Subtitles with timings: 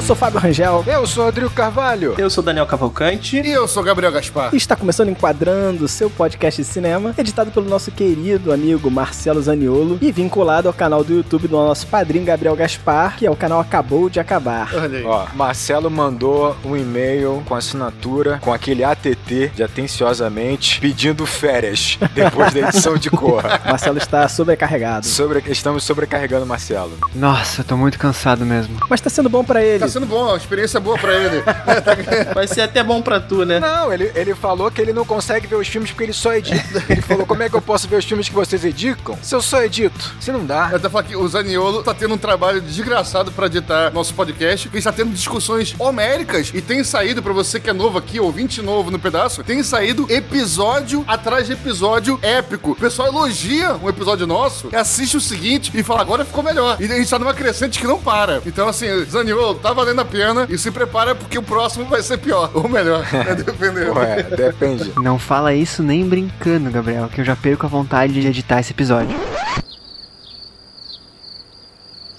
[0.00, 0.82] Eu sou Fábio Rangel.
[0.86, 2.14] Eu sou Rodrigo Carvalho.
[2.16, 3.36] Eu sou Daniel Cavalcante.
[3.38, 4.48] E eu sou Gabriel Gaspar.
[4.50, 9.98] E está começando Enquadrando, seu podcast de cinema, editado pelo nosso querido amigo Marcelo Zaniolo
[10.00, 13.60] e vinculado ao canal do YouTube do nosso padrinho Gabriel Gaspar, que é o canal
[13.60, 14.70] Acabou de Acabar.
[14.74, 15.04] Olha aí.
[15.04, 22.54] Ó, Marcelo mandou um e-mail com assinatura, com aquele ATT de atenciosamente, pedindo férias depois
[22.54, 23.60] da edição de Corra.
[23.68, 25.04] Marcelo está sobrecarregado.
[25.04, 26.92] Sobre, estamos sobrecarregando Marcelo.
[27.14, 28.78] Nossa, eu tô muito cansado mesmo.
[28.88, 29.80] Mas tá sendo bom pra ele.
[29.80, 31.42] Tá sendo bom, uma experiência boa pra ele.
[32.34, 33.60] Vai ser até bom pra tu, né?
[33.60, 36.84] Não, ele, ele falou que ele não consegue ver os filmes porque ele só edita.
[36.88, 39.42] Ele falou, como é que eu posso ver os filmes que vocês edicam se eu
[39.42, 40.14] só edito?
[40.20, 40.68] Se não dá.
[40.70, 44.68] Eu até falar que o Zaniolo tá tendo um trabalho desgraçado pra editar nosso podcast,
[44.68, 48.62] porque está tendo discussões homéricas e tem saído, pra você que é novo aqui, ouvinte
[48.62, 52.72] novo no pedaço, tem saído episódio atrás de episódio épico.
[52.72, 56.76] O pessoal elogia um episódio nosso, assiste o seguinte e fala, agora ficou melhor.
[56.80, 58.42] E a gente tá numa crescente que não para.
[58.46, 62.18] Então, assim, Zaniolo, tá valendo a pena e se prepara porque o próximo vai ser
[62.18, 62.50] pior.
[62.54, 63.34] Ou melhor, né?
[63.34, 63.94] Dependendo.
[63.94, 64.92] Ué, depende.
[64.96, 68.72] Não fala isso nem brincando, Gabriel, que eu já perco a vontade de editar esse
[68.72, 69.16] episódio.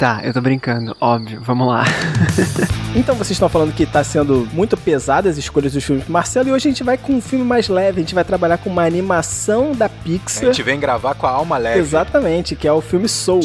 [0.01, 1.85] Tá, eu tô brincando, óbvio, vamos lá.
[2.93, 6.49] Então vocês estão falando que tá sendo muito pesado as escolhas dos filmes do Marcelo
[6.49, 8.69] e hoje a gente vai com um filme mais leve, a gente vai trabalhar com
[8.69, 10.47] uma animação da A Pixar.
[10.47, 11.79] gente vem gravar com a alma leve.
[11.79, 13.39] Exatamente, que é o filme Soul.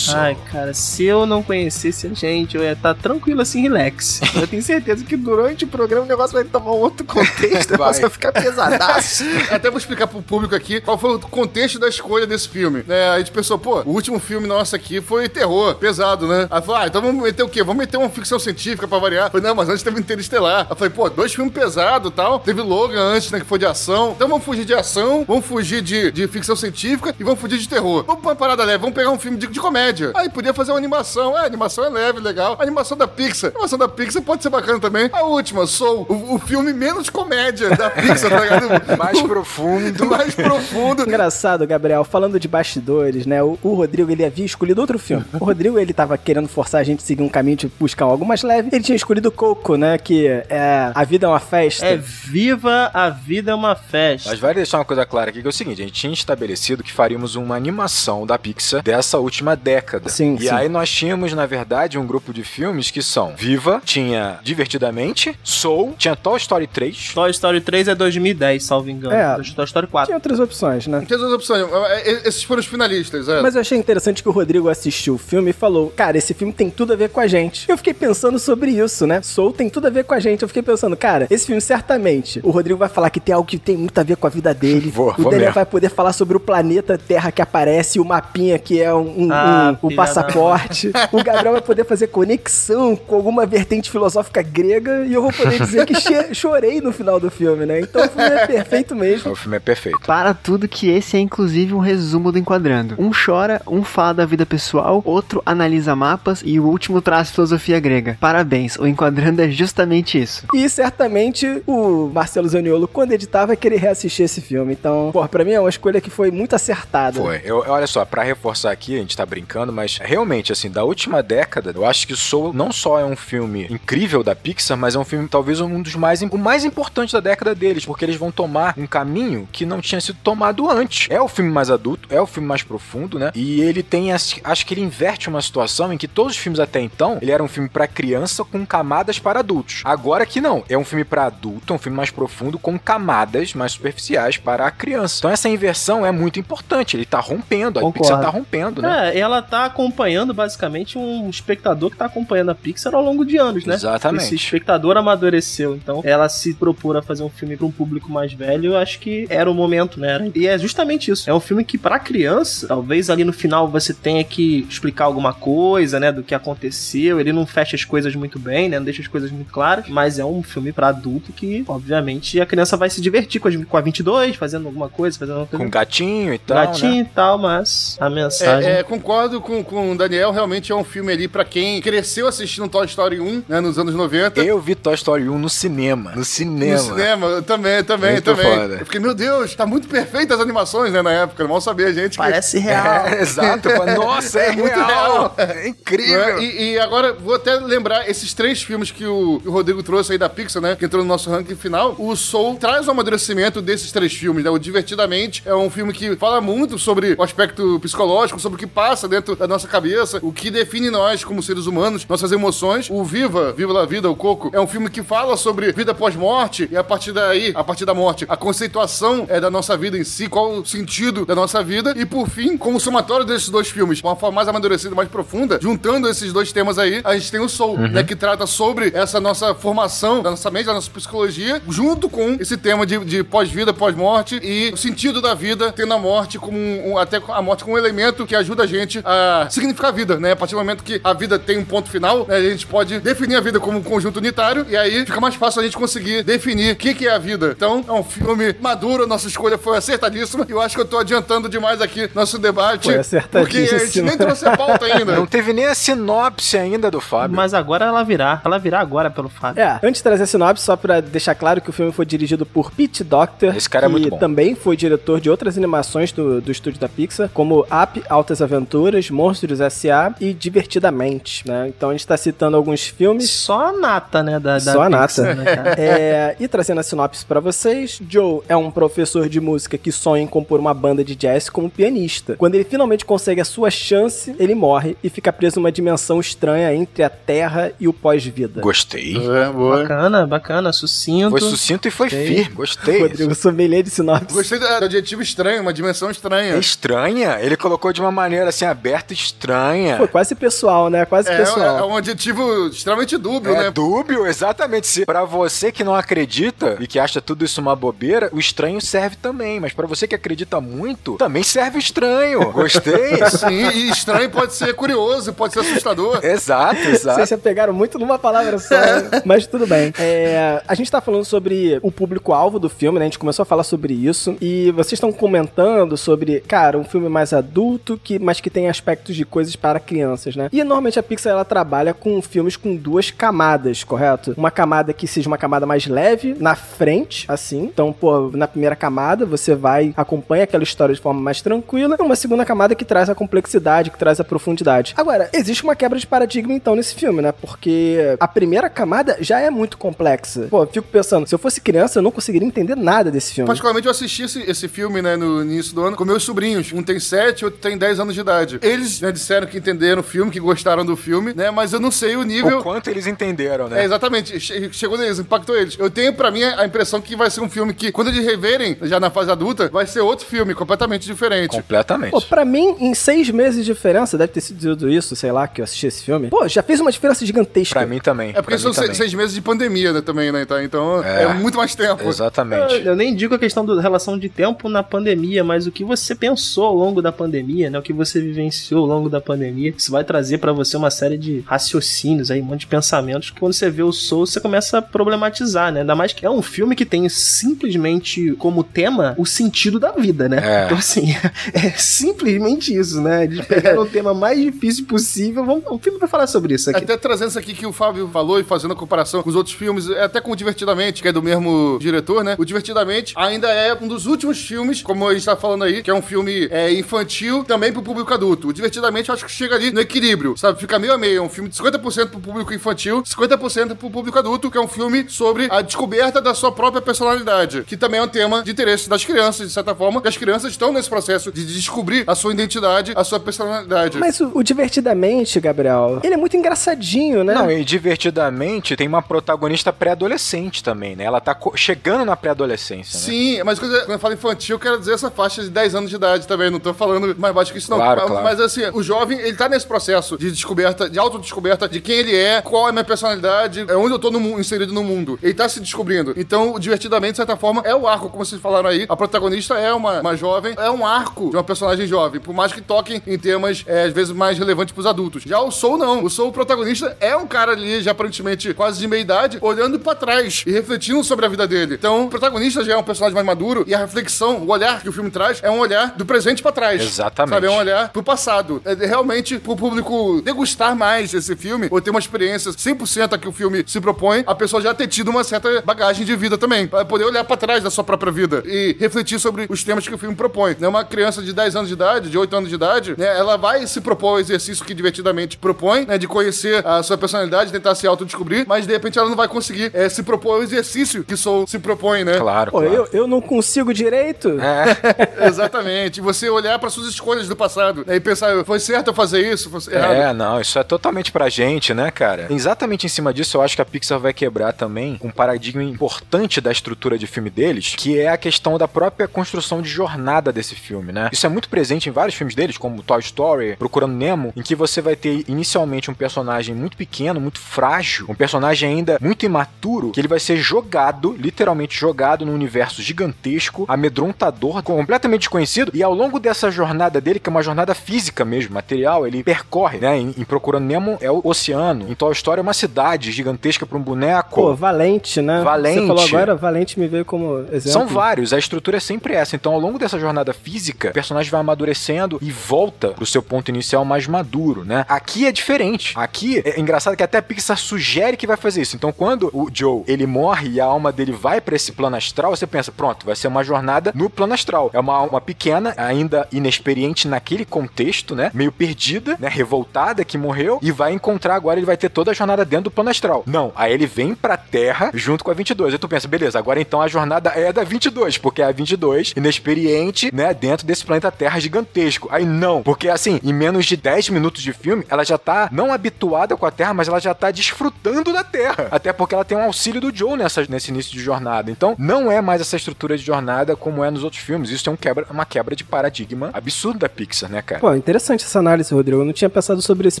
[0.14, 4.20] Ai, cara, se eu não conhecesse a gente, eu ia estar tranquilo assim, relax.
[4.34, 7.72] Eu tenho certeza que durante o programa o negócio vai tomar um outro contexto, o
[7.72, 9.24] negócio vai ficar pesadaço.
[9.50, 12.84] Até vou explicar pro público aqui qual foi o contexto da escolha desse filme.
[12.88, 16.48] É, a gente pensou, pô, o último filme nosso aqui foi terror, pesado, né?
[16.50, 17.62] Aí falou, ah, então vamos meter o quê?
[17.62, 19.26] Vamos meter uma ficção científica pra variar.
[19.26, 20.66] Eu falei, não, mas antes teve Interestelar.
[20.68, 22.38] Eu falei, pô, dois filmes pesados e tal.
[22.40, 24.12] Teve Logan antes, né, que foi de ação.
[24.14, 27.68] Então vamos fugir de ação, vamos fugir de, de ficção científica e vamos fugir de
[27.68, 28.04] terror.
[28.04, 30.12] Vamos pra uma parada leve, vamos pegar um filme de, de comédia.
[30.14, 31.36] Aí podia fazer uma animação.
[31.38, 32.56] É, a animação é leve, legal.
[32.58, 33.50] A animação da Pixar.
[33.50, 35.08] A animação da Pixar pode ser bacana também.
[35.12, 38.68] A última, Soul, o, o filme menos comédia da Pixar, tá ligado?
[38.98, 40.06] Mais profundo.
[40.06, 41.02] mais profundo.
[41.02, 43.42] Engraçado, Gabriel, falando de bastidores, né?
[43.42, 45.24] O, o Rodrigo, ele havia escolhido outro filme.
[45.32, 48.24] O Rodrigo, ele tava querendo forçar a gente a seguir um caminho de buscar algo
[48.26, 48.68] mais leve.
[48.70, 49.96] Ele tinha escolhido Coco, né?
[49.96, 51.86] Que é A Vida é uma Festa.
[51.86, 54.30] É viva a vida é uma festa.
[54.30, 56.82] Mas vale deixar uma coisa clara aqui, que é o seguinte, a gente tinha estabelecido
[56.82, 60.08] que faríamos uma animação da Pixar dessa última década.
[60.08, 60.50] Sim, E sim.
[60.50, 65.94] aí nós tínhamos, na verdade, um grupo de filmes que são Viva, tinha Divertidamente, Soul,
[65.96, 69.14] tinha Toy Story 3, Toy Story 3 é 2010, salvo engano.
[69.14, 69.34] É.
[69.54, 70.06] Toy Story 4.
[70.06, 71.04] Tinha outras opções, né?
[71.08, 71.66] Tem duas opções.
[71.72, 73.40] É, é, Esses foram os finalistas, é.
[73.40, 76.52] Mas eu achei interessante que o Rodrigo assistiu o filme e falou: Cara, esse filme
[76.52, 77.68] tem tudo a ver com a gente.
[77.68, 79.20] Eu fiquei pensando sobre isso, né?
[79.22, 80.42] Soul tem tudo a ver com a gente.
[80.42, 82.40] Eu fiquei pensando, cara, esse filme certamente.
[82.42, 84.52] O Rodrigo vai falar que tem algo que tem muito a ver com a vida
[84.54, 84.90] dele.
[84.94, 85.54] Vou, o vou Daniel mesmo.
[85.54, 89.32] vai poder falar sobre o planeta Terra que aparece, o mapinha que é um, um-
[89.32, 90.92] Ah, um- da passaporte.
[91.12, 95.58] o Gabriel vai poder fazer conexão com alguma vertente filosófica grega e eu vou poder
[95.60, 97.80] dizer que che- chorei no final do filme, né?
[97.80, 99.32] Então o filme é perfeito mesmo.
[99.32, 99.98] o filme é perfeito.
[100.06, 102.94] Para tudo que esse é inclusive um resumo do Enquadrando.
[102.98, 107.78] Um chora, um fala da vida pessoal, outro analisa mapas e o último traz filosofia
[107.80, 108.16] grega.
[108.20, 110.44] Parabéns, o Enquadrando é justamente isso.
[110.54, 114.72] E certamente o Marcelo Zaniolo, quando editar, vai querer reassistir esse filme.
[114.72, 117.20] Então, pô, pra mim é uma escolha que foi muito acertada.
[117.20, 117.40] Foi.
[117.44, 121.22] Eu, olha só, pra reforçar aqui, a gente tá brincando, mas realmente, assim, da última
[121.22, 124.98] década, eu acho que Soul não só é um filme incrível da Pixar, mas é
[124.98, 128.30] um filme talvez um dos mais, o mais importantes da década deles, porque eles vão
[128.30, 131.08] tomar um caminho que não tinha sido tomado antes.
[131.10, 133.30] É o filme mais adulto, é o filme mais profundo, né?
[133.34, 136.60] E ele tem, as- acho que ele inverte uma situação em que todos os filmes
[136.60, 139.82] até então, ele era um filme pra criança com camadas para adultos.
[139.84, 143.54] Agora que não, é um filme pra adulto, é um filme mais profundo com camadas
[143.54, 145.16] mais superficiais para a criança.
[145.18, 148.00] Então essa inversão é muito importante, ele tá rompendo, a Concordo.
[148.08, 149.12] Pixar tá rompendo, né?
[149.14, 153.36] É, ela tá acompanhando basicamente um espectador que tá acompanhando a Pixar ao longo de
[153.36, 153.74] anos, né?
[153.74, 154.24] Exatamente.
[154.24, 158.32] Esse espectador amadureceu, então ela se propôs a fazer um filme pra um público mais
[158.32, 160.12] velho, eu acho que era o momento, né?
[160.12, 161.28] Era- E é justamente isso.
[161.28, 165.32] É um filme que pra criança, talvez ali no final você tenha que explicar alguma
[165.32, 165.53] coisa,
[165.98, 167.20] né, do que aconteceu.
[167.20, 168.78] Ele não fecha as coisas muito bem, né?
[168.78, 172.46] Não deixa as coisas muito claras, mas é um filme pra adulto que, obviamente, a
[172.46, 175.56] criança vai se divertir com, as, com a 22, fazendo alguma coisa, fazendo alguma Com
[175.58, 175.70] coisa.
[175.70, 177.08] gatinho e tal, Gatinho né?
[177.10, 178.70] e tal, mas a mensagem.
[178.70, 182.26] É, é, concordo com, com o Daniel, realmente é um filme ali pra quem cresceu
[182.26, 184.40] assistindo Toy Story 1, né, nos anos 90.
[184.42, 186.12] Eu vi Toy Story 1 no cinema.
[186.14, 186.74] No cinema.
[186.74, 188.44] No cinema, eu também, também, Muito também.
[188.44, 188.74] foda.
[188.74, 191.46] Eu fiquei, meu Deus, tá muito perfeita as animações, né, na época.
[191.46, 192.12] Mal sabia, gente.
[192.12, 192.84] que- Parece real.
[193.06, 193.68] É, exato.
[193.68, 194.86] Eu falei, Nossa, é, É muito real.
[194.86, 195.34] real.
[195.52, 196.38] É incrível.
[196.40, 200.18] E, e agora, vou até lembrar esses três filmes que o, o Rodrigo trouxe aí
[200.18, 200.76] da Pixar, né?
[200.76, 201.94] Que entrou no nosso ranking final.
[201.98, 204.50] O Soul traz o amadurecimento desses três filmes, né?
[204.50, 208.66] O Divertidamente é um filme que fala muito sobre o aspecto psicológico, sobre o que
[208.66, 212.88] passa dentro da nossa cabeça, o que define nós como seres humanos, nossas emoções.
[212.90, 216.68] O Viva, Viva la Vida, o Coco, é um filme que fala sobre vida pós-morte
[216.70, 220.04] e a partir daí, a partir da morte, a conceituação é da nossa vida em
[220.04, 221.94] si, qual o sentido da nossa vida.
[221.96, 226.08] E por fim, como somatório desses dois filmes, uma forma mais amadurecida, mais profunda, juntando
[226.08, 228.02] esses dois temas aí, a gente tem o Soul, né?
[228.04, 232.56] Que trata sobre essa nossa formação da nossa mente, da nossa psicologia, junto com esse
[232.56, 236.92] tema de, de pós-vida, pós-morte e o sentido da vida, tendo a morte como um,
[236.92, 240.18] um- até a morte como um elemento que ajuda a gente a significar a vida,
[240.18, 240.32] né?
[240.32, 243.00] A partir do momento que a vida tem um ponto final, né, a gente pode
[243.00, 246.22] definir a vida como um conjunto unitário e aí fica mais fácil a gente conseguir
[246.22, 247.52] definir o que, que é a vida.
[247.56, 250.98] Então, é um filme maduro, nossa escolha foi acertadíssima e eu acho que eu tô
[250.98, 252.84] adiantando demais aqui nosso debate.
[252.84, 252.94] Foi
[253.30, 254.08] Porque a gente acertadíssimo.
[254.08, 255.23] nem trouxe a pauta ainda.
[255.24, 257.34] Não teve nem a sinopse ainda do Fábio.
[257.34, 258.42] Mas agora ela virá.
[258.44, 259.62] Ela virá agora pelo Fábio.
[259.62, 262.44] É, antes de trazer a sinopse, só pra deixar claro que o filme foi dirigido
[262.44, 264.18] por Pete Docter, Esse cara é muito bom.
[264.18, 269.08] também foi diretor de outras animações do, do estúdio da Pixar, como Up, Altas Aventuras,
[269.08, 270.14] Monstros S.A.
[270.20, 271.68] e Divertidamente, né?
[271.74, 273.30] Então a gente tá citando alguns filmes.
[273.30, 274.38] Só a nata, né?
[274.38, 275.06] Da, da Só a nata.
[275.06, 275.74] Pixar, né, cara?
[275.80, 280.22] É, e trazendo a sinopse pra vocês, Joe é um professor de música que sonha
[280.22, 282.36] em compor uma banda de jazz como pianista.
[282.36, 286.74] Quando ele finalmente consegue a sua chance, ele morre e fica preso numa dimensão estranha
[286.74, 288.60] entre a Terra e o pós-vida.
[288.60, 289.16] Gostei.
[289.16, 289.82] É, boa.
[289.82, 291.30] Bacana, bacana, sucinto.
[291.30, 292.26] Foi sucinto e foi Gostei.
[292.26, 292.54] firme.
[292.54, 293.00] Gostei.
[293.02, 294.34] Rodrigo, sommelier de sinopse.
[294.34, 296.54] Gostei do adjetivo estranho, uma dimensão estranha.
[296.54, 297.38] É estranha.
[297.40, 299.96] Ele colocou de uma maneira assim, aberta e estranha.
[299.96, 301.04] Pô, quase pessoal, né?
[301.04, 301.78] Quase É, pessoal.
[301.78, 303.70] é um adjetivo extremamente dúbio, É né?
[303.70, 304.86] dúbio, exatamente.
[304.86, 308.80] Se pra você que não acredita e que acha tudo isso uma bobeira, o estranho
[308.80, 309.60] serve também.
[309.60, 312.50] Mas pra você que acredita muito, também serve o estranho.
[312.52, 312.94] Gostei.
[313.30, 315.03] Sim, e estranho pode ser curioso,
[315.34, 316.24] pode ser assustador.
[316.24, 317.16] exato, exato.
[317.16, 319.22] Vocês se pegaram muito numa palavra só, né?
[319.24, 319.92] mas tudo bem.
[319.98, 323.04] É, a gente tá falando sobre o público-alvo do filme, né?
[323.04, 324.36] A gente começou a falar sobre isso.
[324.40, 329.16] E vocês estão comentando sobre, cara, um filme mais adulto, que, mas que tem aspectos
[329.16, 330.48] de coisas para crianças, né?
[330.52, 334.34] E normalmente a Pixar ela trabalha com filmes com duas camadas, correto?
[334.36, 337.64] Uma camada que seja uma camada mais leve, na frente, assim.
[337.64, 341.96] Então, pô, na primeira camada você vai, acompanha aquela história de forma mais tranquila.
[341.98, 344.83] E uma segunda camada que traz a complexidade, que traz a profundidade.
[344.96, 347.32] Agora, existe uma quebra de paradigma então nesse filme, né?
[347.32, 350.46] Porque a primeira camada já é muito complexa.
[350.50, 353.46] Pô, eu fico pensando, se eu fosse criança, eu não conseguiria entender nada desse filme.
[353.46, 356.72] Particularmente eu assisti esse, esse filme, né, no início do ano, com meus sobrinhos.
[356.72, 358.58] Um tem 7, outro tem 10 anos de idade.
[358.62, 361.90] Eles, né, disseram que entenderam o filme, que gostaram do filme, né, mas eu não
[361.90, 362.58] sei o nível...
[362.58, 363.82] O quanto eles entenderam, né?
[363.82, 364.38] É, exatamente.
[364.40, 365.76] Che- Chegou neles, impactou eles.
[365.78, 368.76] Eu tenho pra mim a impressão que vai ser um filme que, quando eles reverem,
[368.82, 371.50] já na fase adulta, vai ser outro filme, completamente diferente.
[371.50, 372.10] Completamente.
[372.10, 375.60] Pô, pra mim, em seis meses de diferença, deve ter sido isso, sei lá, que
[375.60, 376.28] eu assisti esse filme.
[376.28, 377.78] Pô, já fez uma diferença gigantesca.
[377.80, 378.30] Pra mim também.
[378.34, 378.94] É porque são também.
[378.94, 380.44] seis meses de pandemia né, também, né?
[380.44, 380.62] tá?
[380.62, 381.34] Então é, É.
[381.34, 382.08] muito mais tempo.
[382.08, 382.82] Exatamente.
[382.84, 386.14] Eu nem digo a questão da relação de tempo na pandemia, mas o que você
[386.14, 387.78] pensou ao longo da pandemia, né?
[387.78, 391.16] O que você vivenciou ao longo da pandemia, isso vai trazer pra você uma série
[391.18, 394.78] de raciocínios aí, um monte de pensamentos que quando você vê o Soul, você começa
[394.78, 395.80] a problematizar, né?
[395.80, 400.28] Ainda mais que é um filme que tem simplesmente como tema o sentido da vida,
[400.28, 400.40] né?
[400.42, 400.64] É.
[400.66, 401.14] Então assim,
[401.52, 403.24] é simplesmente isso, né?
[403.24, 405.44] Eles pegaram o tema mais difícil possível.
[405.44, 406.84] Vamos, o filme vai falar sobre isso aqui.
[406.84, 409.54] Até trazendo isso aqui que o Fábio falou e fazendo a comparação com os outros
[409.54, 412.36] filmes, é até com o Divertidamente, que é do mesmo diretor, né?
[412.38, 415.90] O Divertidamente ainda é um dos últimos filmes, como a gente tá falando aí, que
[415.90, 418.48] é um filme é, infantil também pro público adulto.
[418.48, 420.60] O Divertidamente eu acho que chega ali no equilíbrio, sabe?
[420.60, 421.18] Fica meio a meio.
[421.18, 424.68] É um filme de 50% pro público infantil, 50% pro público adulto, que é um
[424.68, 428.88] filme sobre a descoberta da sua própria personalidade, que também é um tema de interesse
[428.88, 432.32] das crianças, de certa forma, que as crianças estão nesse processo de descobrir a sua
[432.32, 433.98] identidade, a sua personalidade.
[433.98, 437.34] Mas o, o Divertidamente, Gabriel, ele é muito engraçadinho, né?
[437.34, 441.02] Não, e divertidamente tem uma protagonista pré-adolescente também, né?
[441.02, 443.04] Ela tá chegando na pré-adolescência, né?
[443.04, 445.90] Sim, mas coisa, quando eu falo infantil, eu quero dizer essa faixa de 10 anos
[445.90, 446.50] de idade também.
[446.50, 447.78] Não tô falando mais baixo que isso, não.
[447.78, 448.24] Claro, mas, claro.
[448.24, 452.16] mas, assim, o jovem, ele tá nesse processo de descoberta, de autodescoberta de quem ele
[452.16, 455.18] é, qual é a minha personalidade, é onde eu tô no, inserido no mundo.
[455.20, 456.14] Ele tá se descobrindo.
[456.16, 458.86] Então, o divertidamente, de certa forma, é o arco, como vocês falaram aí.
[458.88, 462.52] A protagonista é uma, uma jovem, é um arco de uma personagem jovem, por mais
[462.52, 465.22] que toquem em temas, é, às vezes, mais relevantes pros adultos.
[465.24, 466.04] Já o Soul, não.
[466.04, 469.78] O Soul, o protagonista, é um cara ali, já aparentemente quase de meia idade, olhando
[469.78, 471.74] pra trás e refletindo sobre a vida dele.
[471.74, 474.88] Então, o protagonista já é um personagem mais maduro e a reflexão, o olhar que
[474.88, 476.82] o filme traz é um olhar do presente pra trás.
[476.82, 477.34] Exatamente.
[477.34, 477.46] Sabe?
[477.46, 478.60] É um olhar pro passado.
[478.64, 483.28] É realmente pro público degustar mais esse filme ou ter uma experiência 100% a que
[483.28, 486.66] o filme se propõe, a pessoa já ter tido uma certa bagagem de vida também.
[486.66, 489.94] Pra poder olhar pra trás da sua própria vida e refletir sobre os temas que
[489.94, 490.56] o filme propõe.
[490.58, 490.68] Né?
[490.68, 493.06] Uma criança de 10 anos de idade, de 8 anos de idade, né?
[493.06, 495.98] ela vai se propor exercício que divertidamente propõe, né?
[495.98, 499.70] De conhecer a sua personalidade, tentar se autodescobrir, mas de repente ela não vai conseguir
[499.72, 502.18] é, se propor o exercício que Soul se propõe, né?
[502.18, 502.74] Claro, Pô, claro.
[502.74, 504.38] eu, eu não consigo direito.
[504.40, 506.00] É, Exatamente.
[506.00, 509.50] Você olhar para suas escolhas do passado né, e pensar, foi certo eu fazer isso?
[509.50, 509.92] Foi errado?
[509.92, 512.26] É, não, isso é totalmente pra gente, né, cara?
[512.30, 516.40] Exatamente em cima disso, eu acho que a Pixar vai quebrar também um paradigma importante
[516.40, 520.54] da estrutura de filme deles, que é a questão da própria construção de jornada desse
[520.54, 521.08] filme, né?
[521.12, 524.54] Isso é muito presente em vários filmes deles, como Toy Story, Procurando Nemo, em que
[524.54, 529.90] você vai ter inicialmente um personagem muito pequeno, muito frágil, um personagem ainda muito imaturo,
[529.90, 535.94] que ele vai ser jogado, literalmente jogado num universo gigantesco, amedrontador, completamente desconhecido, e ao
[535.94, 539.98] longo dessa jornada dele, que é uma jornada física mesmo, material, ele percorre, né?
[539.98, 543.78] Em, em Procurando Nemo é o oceano, em Toy Story é uma cidade gigantesca pra
[543.78, 544.40] um boneco.
[544.40, 545.42] Pô, Valente, né?
[545.42, 545.80] Valente.
[545.80, 547.70] Você falou agora, Valente me veio como exemplo.
[547.70, 549.36] São vários, a estrutura é sempre essa.
[549.36, 553.48] Então, ao longo dessa jornada física, o personagem vai amadurecendo e volta pro seu ponto
[553.48, 554.84] inicial mais maduro, né?
[554.88, 555.92] Aqui é diferente.
[555.96, 558.76] Aqui é engraçado que até a Pixar sugere que vai fazer isso.
[558.76, 562.36] Então, quando o Joe ele morre e a alma dele vai pra esse plano astral,
[562.36, 564.70] você pensa, pronto, vai ser uma jornada no plano astral.
[564.72, 568.30] É uma alma pequena, ainda inexperiente naquele contexto, né?
[568.32, 569.28] Meio perdida, né?
[569.28, 572.70] Revoltada que morreu e vai encontrar agora, ele vai ter toda a jornada dentro do
[572.70, 573.24] plano astral.
[573.26, 575.72] Não, aí ele vem pra Terra junto com a 22.
[575.72, 579.12] Aí tu pensa, beleza, agora então a jornada é da 22, porque é a 22
[579.16, 582.08] inexperiente, né, dentro desse planeta Terra gigantesco.
[582.12, 585.72] Aí não, porque assim, em menos de 10 minutos de filme, ela já tá não
[585.72, 588.68] habituada com a Terra, mas ela já tá desfrutando da Terra.
[588.70, 591.50] Até porque ela tem um auxílio do Joe nessa, nesse início de jornada.
[591.50, 594.50] Então, não é mais essa estrutura de jornada como é nos outros filmes.
[594.50, 597.60] Isso é um quebra, uma quebra de paradigma absurdo da Pixar, né, cara?
[597.60, 599.00] Pô, interessante essa análise, Rodrigo.
[599.00, 600.00] Eu não tinha pensado sobre esse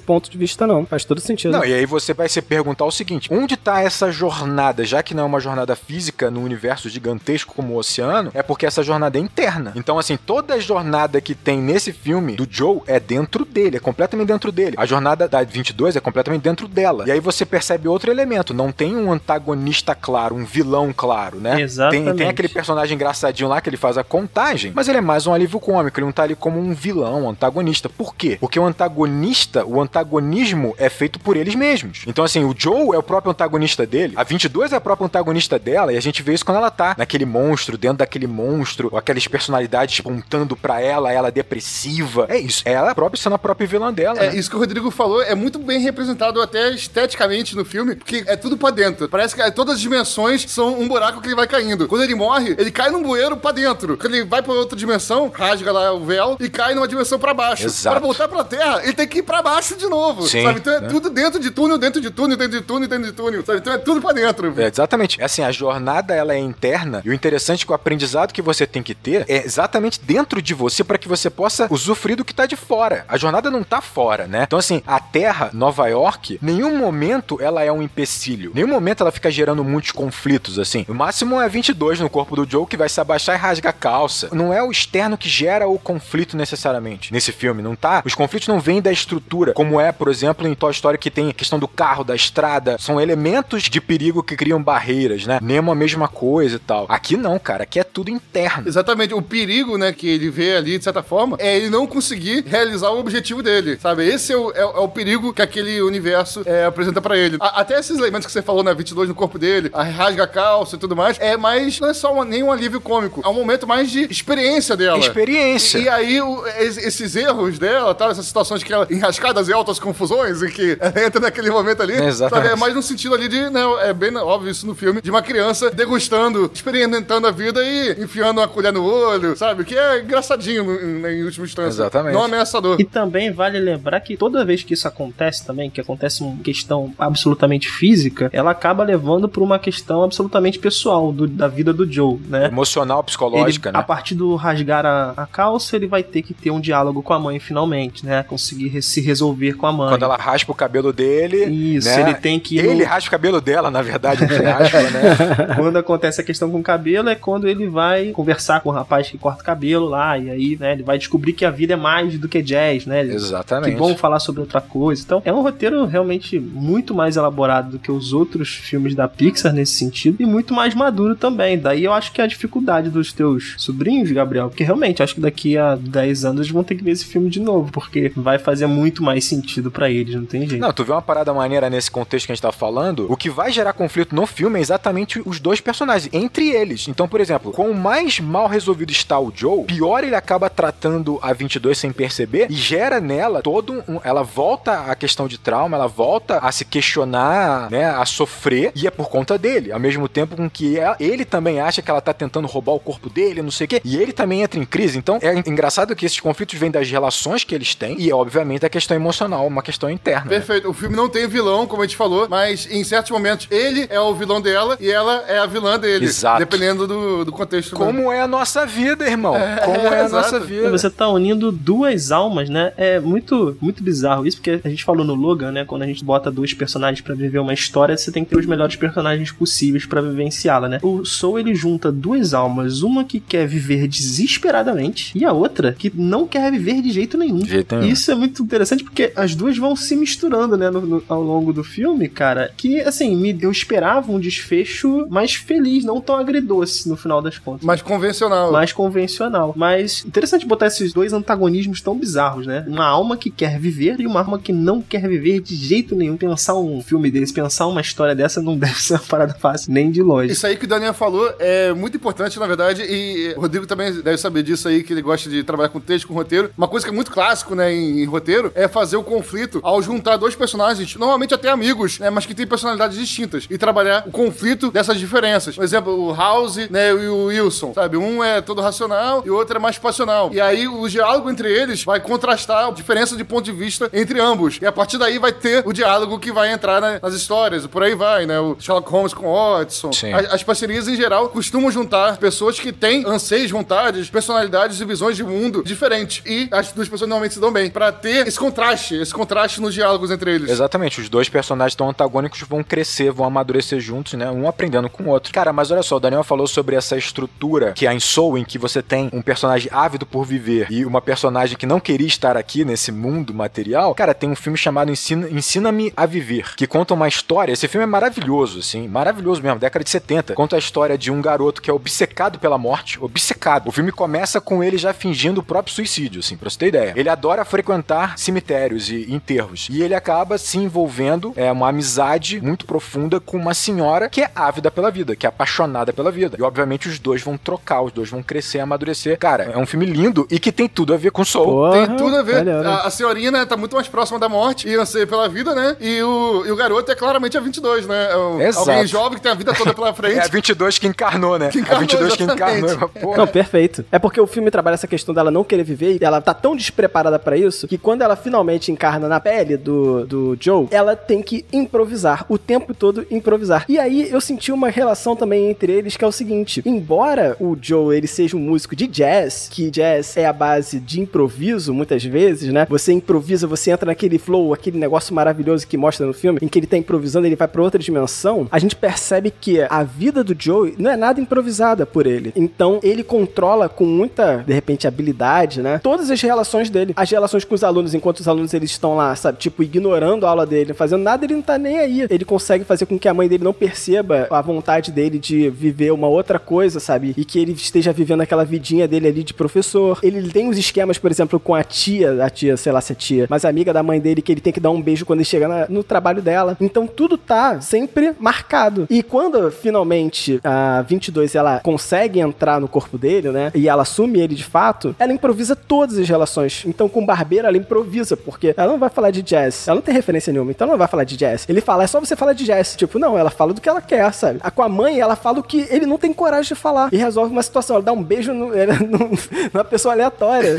[0.00, 0.86] ponto de vista, não.
[0.86, 1.52] Faz todo sentido.
[1.52, 4.84] Não, e aí você vai se perguntar o seguinte: onde tá essa jornada?
[4.84, 8.66] Já que não é uma jornada física no universo gigantesco como o oceano, é porque
[8.66, 9.72] essa jornada é interna.
[9.74, 13.80] Então, assim, toda a jornada que tem nesse filme do Joe é dentro dele, é
[13.84, 14.74] completamente dentro dele.
[14.78, 17.04] A jornada da 22 é completamente dentro dela.
[17.06, 21.60] E aí você percebe outro elemento: não tem um antagonista claro, um vilão claro, né?
[21.60, 22.04] Exatamente.
[22.04, 25.26] Tem, tem aquele personagem engraçadinho lá que ele faz a contagem, mas ele é mais
[25.26, 27.88] um alívio cômico, ele não tá ali como um vilão, um antagonista.
[27.88, 28.38] Por quê?
[28.40, 32.02] Porque o antagonista, o antagonismo é feito por eles mesmos.
[32.06, 35.58] Então, assim, o Joe é o próprio antagonista dele, a 22 é a própria antagonista
[35.58, 39.26] dela, e a gente vê isso quando ela tá naquele monstro, dentro daquele monstro, aquelas
[39.26, 42.26] personalidades apontando pra ela, ela depressiva.
[42.28, 44.18] É isso, ela própria sendo a própria vilã dela.
[44.18, 44.36] É, né?
[44.36, 48.36] isso que o Rodrigo falou é muito bem representado até esteticamente no filme, porque é
[48.36, 49.08] tudo pra dentro.
[49.08, 51.88] Parece que é, todas as dimensões são um buraco que ele vai caindo.
[51.88, 53.96] Quando ele morre, ele cai num bueiro pra dentro.
[53.96, 57.34] Quando ele vai pra outra dimensão, rasga lá o véu e cai numa dimensão pra
[57.34, 57.66] baixo.
[57.66, 57.96] Exato.
[57.96, 60.26] Pra voltar pra Terra, ele tem que ir pra baixo de novo.
[60.26, 60.60] Sim, sabe?
[60.60, 60.88] Então é né?
[60.88, 63.44] tudo dentro de túnel, dentro de túnel, dentro de túnel, dentro de túnel.
[63.44, 63.58] Sabe?
[63.58, 64.54] Então é tudo pra dentro.
[64.60, 65.20] É, exatamente.
[65.20, 68.42] É assim, a jornada ela é interna e o interessante é que o aprendizado que
[68.42, 72.24] você tem que ter é exatamente dentro de você para que você possa usufruir do
[72.24, 73.04] que tá de fora.
[73.08, 74.44] A jornada não tá fora, né?
[74.46, 78.52] Então assim, a Terra, Nova York, nenhum momento ela é um empecilho.
[78.54, 80.84] Nenhum momento ela fica gerando muitos conflitos assim.
[80.88, 83.72] O máximo é 22 no corpo do Joe que vai se abaixar e rasga a
[83.72, 84.28] calça.
[84.32, 88.02] Não é o externo que gera o conflito necessariamente nesse filme, não tá?
[88.04, 91.30] Os conflitos não vêm da estrutura, como é, por exemplo, em Toy Story que tem
[91.30, 95.38] a questão do carro, da estrada, são elementos de perigo que criam barreiras, né?
[95.42, 96.86] Nemo a mesma coisa e tal.
[96.88, 98.68] Aqui não, cara, aqui é tudo interno.
[98.68, 99.14] Exatamente.
[99.14, 102.90] O perigo, né, que ele vê ali, de certa forma, é ele não conseguir realizar
[102.90, 104.06] o objetivo dele, sabe?
[104.06, 107.36] Esse é o, é, é o perigo que aquele universo é, apresenta pra ele.
[107.40, 110.26] A- até esses elementos que você falou, né, 22 no corpo dele, a rasga a
[110.26, 113.28] calça e tudo mais, é mais, não é só uma, nem um alívio cômico, é
[113.28, 114.98] um momento mais de experiência dela.
[114.98, 115.78] Experiência.
[115.78, 119.52] E, e aí, o- es- esses erros dela, tal, essas situações que ela enrascadas e
[119.52, 122.46] altas confusões, em que ela entra naquele momento ali, Exatamente.
[122.48, 122.48] sabe?
[122.54, 125.22] É mais no sentido ali de, né, é bem óbvio isso no filme, de uma
[125.22, 129.64] criança degustando, experimentando a vida e enfiando uma colher no olho, sabe?
[129.64, 130.74] Que é engraçadinho no-
[131.08, 131.68] em, em última instância.
[131.82, 132.14] Exatamente.
[132.14, 132.76] Não ameaçador.
[132.80, 136.92] E também vale lembrar que toda vez que isso acontece também, que acontece uma questão
[136.98, 142.18] absolutamente física, ela acaba levando para uma questão absolutamente pessoal do- da vida do Joe,
[142.28, 142.46] né?
[142.46, 143.84] Emocional, psicológica, Ele, A né?
[143.86, 147.18] partir do rasgar a, a calça, ele vai ter que ter um diálogo com a
[147.18, 148.22] mãe finalmente, né?
[148.22, 149.88] Conseguir re- se resolver com a mãe.
[149.90, 151.44] Quando ela raspa o cabelo dele.
[151.44, 152.00] Isso, né?
[152.00, 155.00] ele tem que Ele no- raspa o cabelo dela, na verdade, entre aspas, né?
[155.56, 159.08] Quando acontece a questão com o cabelo é quando ele vai conversar com o rapaz
[159.10, 161.76] que corta o cabelo lá, e aí, né, ele vai descobrir que a vida é
[161.76, 163.00] mais do que jazz, né?
[163.00, 163.72] Ele- Exatamente.
[163.72, 165.02] Que bom falar sobre outra coisa.
[165.02, 169.52] Então, é um roteiro realmente muito mais elaborado do que os outros filmes da Pixar
[169.52, 171.58] nesse sentido e muito mais maduro também.
[171.58, 175.20] Daí eu acho que é a dificuldade dos teus sobrinhos, Gabriel, porque realmente acho que
[175.20, 178.38] daqui a 10 anos eles vão ter que ver esse filme de novo, porque vai
[178.38, 180.60] fazer muito mais sentido pra eles, não tem jeito.
[180.60, 183.06] Não, tu vê uma parada maneira nesse contexto que a gente tá falando.
[183.10, 186.86] O que vai gerar conflito no filme é exatamente os dois personagens, entre eles.
[186.88, 191.32] Então, por exemplo, quanto mais mal resolvido está o Joe, pior ele acaba tratando a
[191.32, 195.76] 22 sem perceber e gera nela ela todo um, ela volta à questão de trauma,
[195.76, 200.08] ela volta a se questionar, né, a sofrer, e é por conta dele, ao mesmo
[200.08, 203.42] tempo com que ela, ele também acha que ela tá tentando roubar o corpo dele,
[203.42, 204.98] não sei o quê, e ele também entra em crise.
[204.98, 208.68] Então é engraçado que esses conflitos vêm das relações que eles têm e, obviamente, a
[208.68, 210.24] questão emocional, uma questão interna.
[210.24, 210.30] né?
[210.30, 210.68] Perfeito.
[210.68, 214.00] O filme não tem vilão, como a gente falou, mas em certos momentos ele é
[214.00, 216.04] o vilão dela e ela é a vilã dele.
[216.04, 216.38] Exato.
[216.38, 217.76] Dependendo do, do contexto.
[217.76, 219.34] Como é a nossa vida, irmão?
[219.64, 220.12] Como é a exato.
[220.14, 220.70] nossa vida?
[220.70, 222.72] Você tá unindo duas almas, né?
[222.76, 223.13] É muito,
[223.60, 225.64] muito bizarro isso, porque a gente falou no Logan, né?
[225.64, 228.46] Quando a gente bota dois personagens pra viver uma história, você tem que ter os
[228.46, 230.78] melhores personagens possíveis pra vivenciá-la, né?
[230.82, 233.86] O Soul ele junta duas almas, uma que quer viver
[234.34, 237.38] desesperadamente e a outra que não quer viver de jeito nenhum.
[237.38, 237.88] De jeito nenhum.
[237.92, 241.52] Isso é muito interessante porque as duas vão se misturando, né, no- no- ao longo
[241.52, 242.52] do filme, cara.
[242.56, 247.38] Que assim, me, eu esperava um desfecho mais feliz, não tão agridoce no final das
[247.38, 248.50] contas Mais convencional.
[248.52, 249.52] mais convencional.
[249.56, 252.64] Mas interessante botar esses dois antagonismos tão bizarros, né?
[252.66, 256.16] Uma alma que quer viver e uma alma que não quer viver de jeito nenhum.
[256.16, 259.90] Pensar um filme desse, pensar uma história dessa não deve ser uma parada fácil, nem
[259.90, 260.32] de longe.
[260.32, 263.92] Isso aí que o Daniel falou é muito importante, na verdade, e o Rodrigo também
[263.92, 266.50] deve saber disso aí, que ele gosta de trabalhar com texto, com roteiro.
[266.56, 269.82] Uma coisa que é muito clássico, né, em, em roteiro, é fazer o conflito ao
[269.82, 274.10] juntar dois personagens, normalmente até amigos, né, mas que têm personalidades distintas, e trabalhar o
[274.10, 275.54] conflito dessas diferenças.
[275.54, 277.96] Por exemplo, o House, né, e o Wilson, sabe?
[277.96, 280.30] Um é todo racional e o outro é mais passional.
[280.32, 284.58] E aí o diálogo entre eles vai contrastar diferença de ponto de vista entre ambos.
[284.60, 287.82] E a partir daí vai ter o diálogo que vai entrar né, nas histórias, por
[287.82, 288.38] aí vai, né?
[288.38, 289.92] O Sherlock Holmes com o Watson.
[289.92, 290.12] Sim.
[290.12, 295.16] As, as parcerias, em geral, costumam juntar pessoas que têm anseios, vontades, personalidades e visões
[295.16, 296.22] de mundo diferentes.
[296.26, 297.70] E as duas pessoas normalmente se dão bem.
[297.70, 300.50] Pra ter esse contraste, esse contraste nos diálogos entre eles.
[300.50, 304.30] Exatamente, os dois personagens tão antagônicos vão crescer, vão amadurecer juntos, né?
[304.30, 305.32] Um aprendendo com o outro.
[305.32, 308.44] Cara, mas olha só, o Daniel falou sobre essa estrutura que há em Soul, em
[308.44, 312.36] que você tem um personagem ávido por viver e uma personagem que não queria estar
[312.36, 313.94] aqui nesse mundo material.
[313.94, 317.52] Cara, tem um filme chamado Ensina- Ensina-me a Viver, que conta uma história.
[317.52, 320.34] Esse filme é maravilhoso, assim, maravilhoso mesmo, década de 70.
[320.34, 323.68] Conta a história de um garoto que é obcecado pela morte, obcecado.
[323.68, 326.92] O filme começa com ele já fingindo o próprio suicídio, assim, pra você ter ideia.
[326.96, 329.68] Ele adora frequentar cemitérios e enterros.
[329.70, 334.30] E ele acaba se envolvendo, é uma amizade muito profunda com uma senhora que é
[334.34, 336.36] ávida pela vida, que é apaixonada pela vida.
[336.38, 339.16] E obviamente os dois vão trocar, os dois vão crescer, amadurecer.
[339.18, 341.44] Cara, é um filme lindo e que tem tudo a ver com Soul.
[341.46, 342.36] Porra, Tem tudo a ver.
[342.36, 345.54] olha, A, a senhorinha, né, tá muito mais próxima da morte e anseia pela vida,
[345.54, 345.76] né?
[345.80, 348.10] E o, e o garoto é claramente a 22, né?
[348.10, 348.70] É um, Exato.
[348.70, 350.18] alguém jovem que tem a vida toda pela frente.
[350.18, 351.48] É a 22 que encarnou, né?
[351.48, 352.58] Que a encarnou, 22 que exatamente.
[352.64, 352.88] encarnou.
[352.88, 353.16] Porra.
[353.18, 353.84] Não, perfeito.
[353.90, 356.56] É porque o filme trabalha essa questão dela não querer viver e ela tá tão
[356.56, 361.22] despreparada pra isso que quando ela finalmente encarna na pele do, do Joe, ela tem
[361.22, 363.64] que improvisar, o tempo todo improvisar.
[363.68, 367.56] E aí eu senti uma relação também entre eles que é o seguinte: embora o
[367.60, 372.04] Joe ele seja um músico de jazz, que jazz é a base de improviso muitas
[372.04, 372.66] vezes, né?
[372.70, 376.58] Você improvisa, você entra naquele flow, aquele negócio maravilhoso que mostra no filme, em que
[376.58, 378.48] ele tá improvisando, ele vai pra outra dimensão.
[378.50, 382.32] A gente percebe que a vida do Joe não é nada improvisada por ele.
[382.36, 385.80] Então ele controla com muita, de repente, habilidade, né?
[385.82, 389.14] Todas as relações dele, as relações com os alunos, enquanto os alunos eles estão lá,
[389.16, 392.06] sabe, tipo ignorando a aula dele, fazendo nada, ele não tá nem aí.
[392.08, 395.90] Ele consegue fazer com que a mãe dele não perceba a vontade dele de viver
[395.92, 397.14] uma outra coisa, sabe?
[397.16, 399.98] E que ele esteja vivendo aquela vidinha dele ali de professor.
[400.02, 402.94] Ele tem os esquemas, por exemplo, com a tia, a tia, sei lá se é
[402.96, 405.24] tia, mas amiga da mãe dele que ele tem que dar um beijo quando ele
[405.28, 406.56] chega na- no trabalho dela.
[406.60, 408.86] Então tudo tá sempre marcado.
[408.90, 413.50] E quando finalmente a 22 ela consegue entrar no corpo dele, né?
[413.54, 416.62] E ela assume ele de fato, ela improvisa todas as relações.
[416.66, 419.66] Então com o barbeiro ela improvisa, porque ela não vai falar de jazz.
[419.68, 421.44] Ela não tem referência nenhuma, então ela não vai falar de jazz.
[421.48, 422.74] Ele fala, é só você falar de jazz.
[422.76, 424.38] Tipo, não, ela fala do que ela quer, sabe?
[424.42, 426.88] A, com a mãe, ela fala o que ele não tem coragem de falar.
[426.92, 427.76] E resolve uma situação.
[427.76, 429.10] Ela dá um beijo no, no-
[429.52, 430.56] numa pessoa aleatória.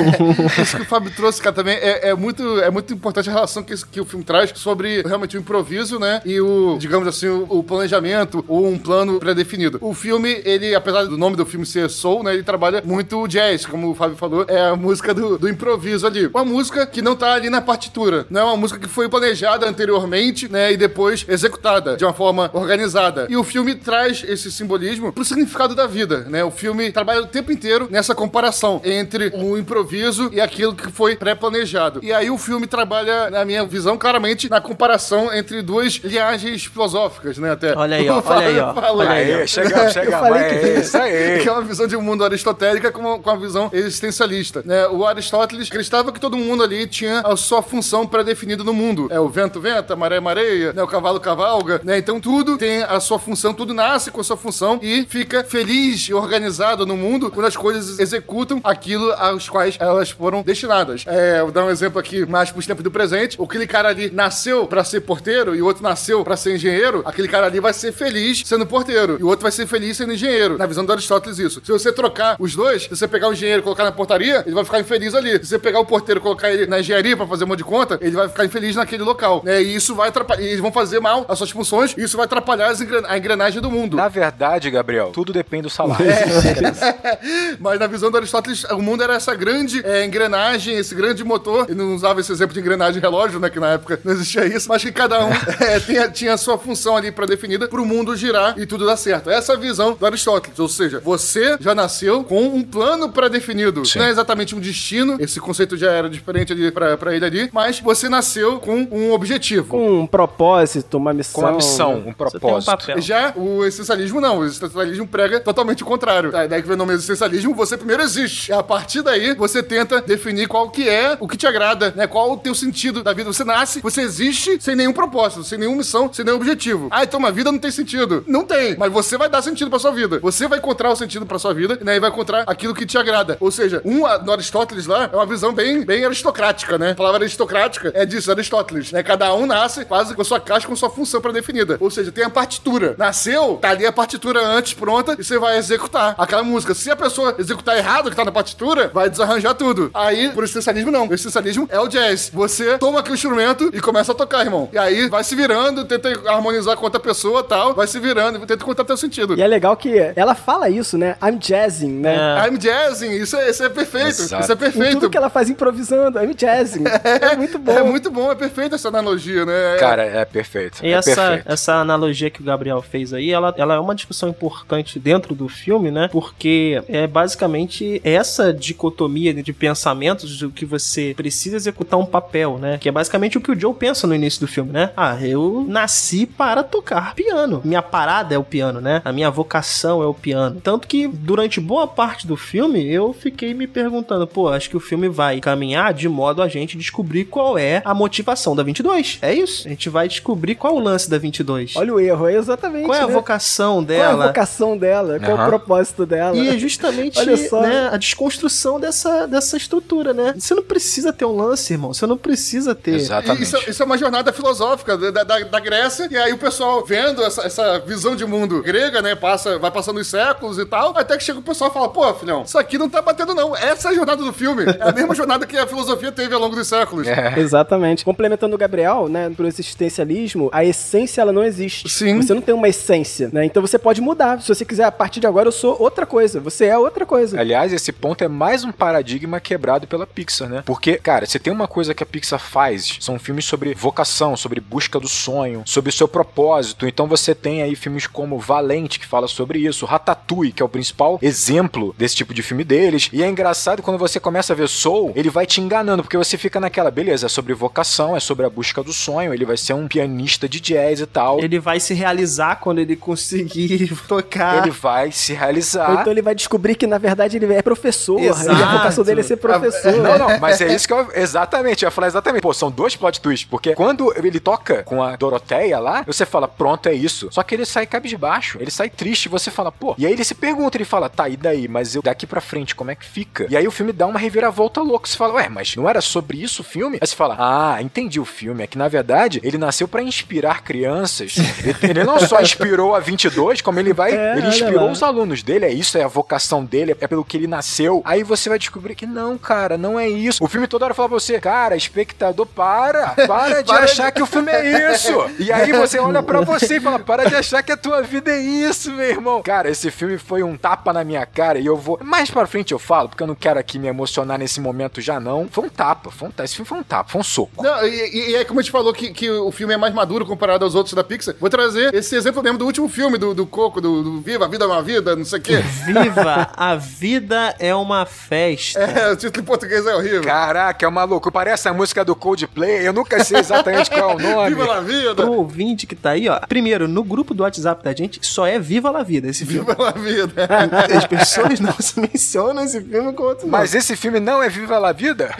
[0.61, 3.63] Isso que o Fábio trouxe, cara, também é, é muito, é muito importante a relação
[3.63, 6.21] que, que o filme traz sobre realmente o improviso, né?
[6.25, 9.77] E o, digamos assim, o, o planejamento ou um plano pré-definido.
[9.81, 12.33] O filme, ele, apesar do nome do filme ser Soul, né?
[12.33, 16.05] Ele trabalha muito o jazz, como o Fábio falou, é a música do, do improviso
[16.07, 16.27] ali.
[16.27, 18.25] Uma música que não tá ali na partitura.
[18.29, 20.71] Não é uma música que foi planejada anteriormente, né?
[20.71, 23.27] E depois executada de uma forma organizada.
[23.29, 26.43] E o filme traz esse simbolismo pro significado da vida, né?
[26.43, 31.15] O filme trabalha o tempo inteiro nessa comparação entre o improviso e aquilo que foi
[31.15, 31.64] pré-planejado.
[32.03, 37.37] E aí o filme trabalha, na minha visão, claramente na comparação entre duas linhagens filosóficas,
[37.37, 37.51] né?
[37.51, 37.75] Até.
[37.75, 40.19] Olha aí, ó, olha aí, ó, olha aí, chegamos, chegamos.
[40.19, 41.39] falei é que- isso aí.
[41.45, 44.61] Que é uma visão de um mundo aristotélica com uma, com uma visão existencialista.
[44.65, 44.87] Né?
[44.87, 49.07] O Aristóteles acreditava que todo mundo ali tinha a sua função pré-definida no mundo.
[49.11, 50.81] É o vento venta, a maré mareia, né?
[50.81, 51.97] o cavalo cavalga, né?
[51.97, 56.07] Então tudo tem a sua função, tudo nasce com a sua função e fica feliz
[56.09, 61.03] e organizado no mundo quando as coisas executam aquilo aos quais elas foram destinadas.
[61.07, 63.37] É, vou dar um exemplo aqui mais pros tempos do presente.
[63.41, 67.01] Aquele cara ali nasceu pra ser porteiro e o outro nasceu pra ser engenheiro.
[67.05, 70.13] Aquele cara ali vai ser feliz sendo porteiro e o outro vai ser feliz sendo
[70.13, 70.57] engenheiro.
[70.57, 71.61] Na visão do Aristóteles, isso.
[71.63, 74.55] Se você trocar os dois, se você pegar o engenheiro e colocar na portaria, ele
[74.55, 75.31] vai ficar infeliz ali.
[75.39, 77.63] Se você pegar o porteiro e colocar ele na engenharia pra fazer um monte de
[77.63, 79.41] conta, ele vai ficar infeliz naquele local.
[79.43, 79.61] Né?
[79.61, 80.41] E isso vai atrapalhar.
[80.41, 83.61] e Eles vão fazer mal as suas funções e isso vai atrapalhar engren- a engrenagem
[83.61, 83.97] do mundo.
[83.97, 86.05] Na verdade, Gabriel, tudo depende do salário.
[87.59, 91.34] Mas na visão do Aristóteles, o mundo era essa grande é, engrenagem, esse grande motor.
[91.67, 93.49] Ele não usava esse exemplo de engrenagem relógio, né?
[93.49, 94.67] Que na época não existia isso.
[94.69, 95.29] Mas que cada um
[95.61, 99.29] é, tinha, tinha a sua função ali pré-definida pro mundo girar e tudo dar certo.
[99.29, 100.57] Essa é a visão do Aristóteles.
[100.59, 103.83] Ou seja, você já nasceu com um plano pré-definido.
[103.95, 105.17] Não é exatamente um destino.
[105.19, 107.49] Esse conceito já era diferente ali pra, pra ele ali.
[107.53, 109.67] Mas você nasceu com um objetivo.
[109.69, 111.41] Com um propósito, uma missão.
[111.41, 112.65] Com a missão, um Você tem um propósito.
[112.65, 113.01] papel.
[113.01, 114.39] Já o existencialismo não.
[114.39, 116.31] O existencialismo prega totalmente o contrário.
[116.31, 118.49] Daí daí que vem o nome existencialismo, você primeiro existe.
[118.49, 122.05] E a partir daí, você tenta definir qual que é o que te agrada, né?
[122.05, 123.31] Qual o teu sentido da vida.
[123.31, 126.87] Você nasce, você existe sem nenhum propósito, sem nenhuma missão, sem nenhum objetivo.
[126.91, 128.23] Ah, então uma vida não tem sentido.
[128.27, 130.19] Não tem, mas você vai dar sentido pra sua vida.
[130.19, 131.95] Você vai encontrar o sentido pra sua vida, né?
[131.95, 133.37] E vai encontrar aquilo que te agrada.
[133.39, 136.91] Ou seja, um no Aristóteles lá é uma visão bem, bem aristocrática, né?
[136.91, 139.01] A palavra aristocrática é disso, Aristóteles, né?
[139.01, 141.77] Cada um nasce quase com sua caixa, com sua função pré-definida.
[141.79, 142.95] Ou seja, tem a partitura.
[142.97, 146.75] Nasceu, tá ali a partitura antes pronta e você vai executar aquela música.
[146.75, 149.89] Se a pessoa executar errado o que tá na partitura, vai desarranjar tudo.
[149.93, 151.14] Aí, por existencialismo, não.
[151.15, 152.29] Existencialismo é o jazz.
[152.33, 154.69] Você toma aquele instrumento e começa a tocar, irmão.
[154.71, 158.55] E aí vai se virando, tenta harmonizar com outra pessoa tal, vai se virando, tenta
[158.55, 159.35] encontrar teu sentido.
[159.37, 161.15] E é legal que ela fala isso, né?
[161.21, 162.15] I'm jazzing, né?
[162.15, 162.47] É.
[162.47, 164.07] I'm jazzing, isso é, isso é perfeito.
[164.07, 164.43] Exato.
[164.43, 164.91] Isso é Em perfeito.
[164.93, 166.83] tudo que ela faz improvisando, I'm jazzing.
[167.25, 167.71] É, muito bom.
[167.71, 169.77] É muito bom, é perfeita essa analogia, né?
[169.79, 170.79] Cara, é perfeito.
[170.83, 171.51] E é essa, perfeito.
[171.51, 175.47] essa analogia que o Gabriel fez aí, ela, ela é uma discussão importante dentro do
[175.47, 176.09] filme, né?
[176.11, 182.77] Porque é basicamente essa dicotomia de pensamentos do que você precisa executar um papel, né?
[182.79, 184.91] Que é basicamente o que o Joe pensa no início do filme, né?
[184.95, 187.61] Ah, eu nasci para tocar piano.
[187.63, 189.01] Minha parada é o piano, né?
[189.05, 190.61] A minha vocação é o piano.
[190.61, 194.79] Tanto que durante boa parte do filme eu fiquei me perguntando, pô, acho que o
[194.79, 199.19] filme vai caminhar de modo a gente descobrir qual é a motivação da 22.
[199.21, 199.67] É isso.
[199.67, 201.75] A gente vai descobrir qual é o lance da 22.
[201.75, 202.85] Olha o erro, é exatamente.
[202.85, 203.13] Qual é a né?
[203.13, 204.27] vocação Qual é a dela?
[204.27, 205.19] vocação dela?
[205.19, 206.35] Qual é o propósito dela?
[206.37, 207.61] E é justamente Olha só.
[207.61, 210.33] né, a desconstrução dessa, dessa estrutura, né?
[210.37, 211.93] Você não precisa ter um lance, irmão.
[211.93, 212.95] Você não precisa ter.
[212.95, 213.43] Exatamente.
[213.43, 217.23] Isso, isso é uma jornada filosófica da, da, da Grécia, e aí o pessoal vendo
[217.23, 219.15] essa, essa visão de mundo grega, né?
[219.15, 222.13] Passa, vai passando os séculos e tal, até que chega o pessoal e fala: pô,
[222.13, 223.55] filhão, isso aqui não tá batendo, não.
[223.55, 224.63] Essa é a jornada do filme.
[224.63, 227.07] É a mesma jornada que a filosofia teve ao longo dos séculos.
[227.07, 227.39] É.
[227.39, 228.03] Exatamente.
[228.03, 231.89] Complementando o Gabriel, né, pro existencialismo, a essência ela não existe.
[231.89, 232.21] Sim.
[232.21, 233.45] Você não tem uma essência, né?
[233.45, 234.41] Então você pode mudar.
[234.41, 236.39] Se você quiser, a partir de agora eu sou outra coisa.
[236.39, 237.39] Você é outra coisa.
[237.39, 240.63] Aliás, esse ponto é mais um paradigma quebrado pela Pixar, né?
[240.65, 244.59] Porque, cara, se tem uma coisa que a Pixar faz, são filmes sobre vocação, sobre
[244.59, 246.87] busca do sonho, sobre o seu propósito.
[246.87, 250.69] Então você tem aí filmes como Valente, que fala sobre isso, Ratatouille, que é o
[250.69, 253.09] principal exemplo desse tipo de filme deles.
[253.11, 256.37] E é engraçado quando você começa a ver Soul, ele vai te enganando, porque você
[256.37, 259.73] fica naquela, beleza, é sobre vocação, é sobre a busca do sonho, ele vai ser
[259.73, 261.37] um pianista de jazz e tal.
[261.37, 264.69] Ele, Ele vai se realizar quando ele conseguir tocar.
[264.69, 266.01] vai se Ou realizar.
[266.01, 268.19] então ele vai descobrir que, na verdade, ele é professor.
[268.19, 268.59] Exato.
[268.59, 269.93] E a vocação dele é ser professor.
[269.93, 271.09] Não, não, mas é isso que eu.
[271.13, 272.41] Exatamente, eu ia falar exatamente.
[272.41, 273.47] Pô, são dois plot twists.
[273.49, 277.29] Porque quando ele toca com a Doroteia lá, você fala, pronto, é isso.
[277.31, 279.95] Só que ele sai cabisbaixo, ele sai triste, você fala, pô.
[279.97, 281.67] E aí ele se pergunta, ele fala, tá, e daí?
[281.67, 283.47] Mas eu daqui pra frente, como é que fica?
[283.49, 285.07] E aí o filme dá uma reviravolta louca.
[285.07, 286.97] Você fala, ué, mas não era sobre isso o filme?
[287.01, 288.63] Aí você fala, ah, entendi o filme.
[288.63, 291.35] É que na verdade ele nasceu pra inspirar crianças.
[291.81, 294.15] Ele, não só inspirou a 22, como ele vai.
[294.15, 297.37] É, ele inspirou os alunos dele, é isso, é a vocação dele, é pelo que
[297.37, 298.01] ele nasceu.
[298.05, 300.43] Aí você vai descobrir que não, cara, não é isso.
[300.43, 304.21] O filme toda hora fala pra você, cara, espectador, para, para de Para achar que
[304.21, 305.13] o filme é isso.
[305.39, 308.31] E aí você olha pra você e fala, para de achar que a tua vida
[308.31, 309.41] é isso, meu irmão.
[309.43, 311.99] Cara, esse filme foi um tapa na minha cara e eu vou.
[312.03, 315.19] Mais pra frente eu falo, porque eu não quero aqui me emocionar nesse momento já
[315.19, 315.47] não.
[315.51, 316.45] Foi um tapa, foi um tapa.
[316.45, 317.61] Esse filme foi um tapa, foi um soco.
[317.63, 320.25] Não, e, e- é como a gente falou que, que o filme é mais maduro
[320.25, 321.35] comparado aos outros da Pixar.
[321.39, 324.47] Vou trazer esse exemplo mesmo do último filme do, do Coco, do, do Viva, a
[324.47, 325.57] Vida é uma Vida, não sei o quê.
[325.85, 326.49] Viva!
[326.55, 328.79] A vida é uma festa.
[328.95, 330.23] É, o título em português é horrível.
[330.45, 331.31] Caraca, é uma loucura.
[331.33, 332.87] Parece a música do Coldplay.
[332.87, 334.49] Eu nunca sei exatamente qual é o nome.
[334.55, 335.15] Viva a Vida!
[335.15, 336.39] Pro ouvinte que tá aí, ó.
[336.47, 339.65] Primeiro, no grupo do WhatsApp da gente, só é Viva la Vida esse filme.
[339.67, 340.47] Viva a Vida!
[340.97, 343.57] As pessoas não se mencionam esse filme com outro nome.
[343.57, 345.31] Mas esse filme não é Viva la Vida?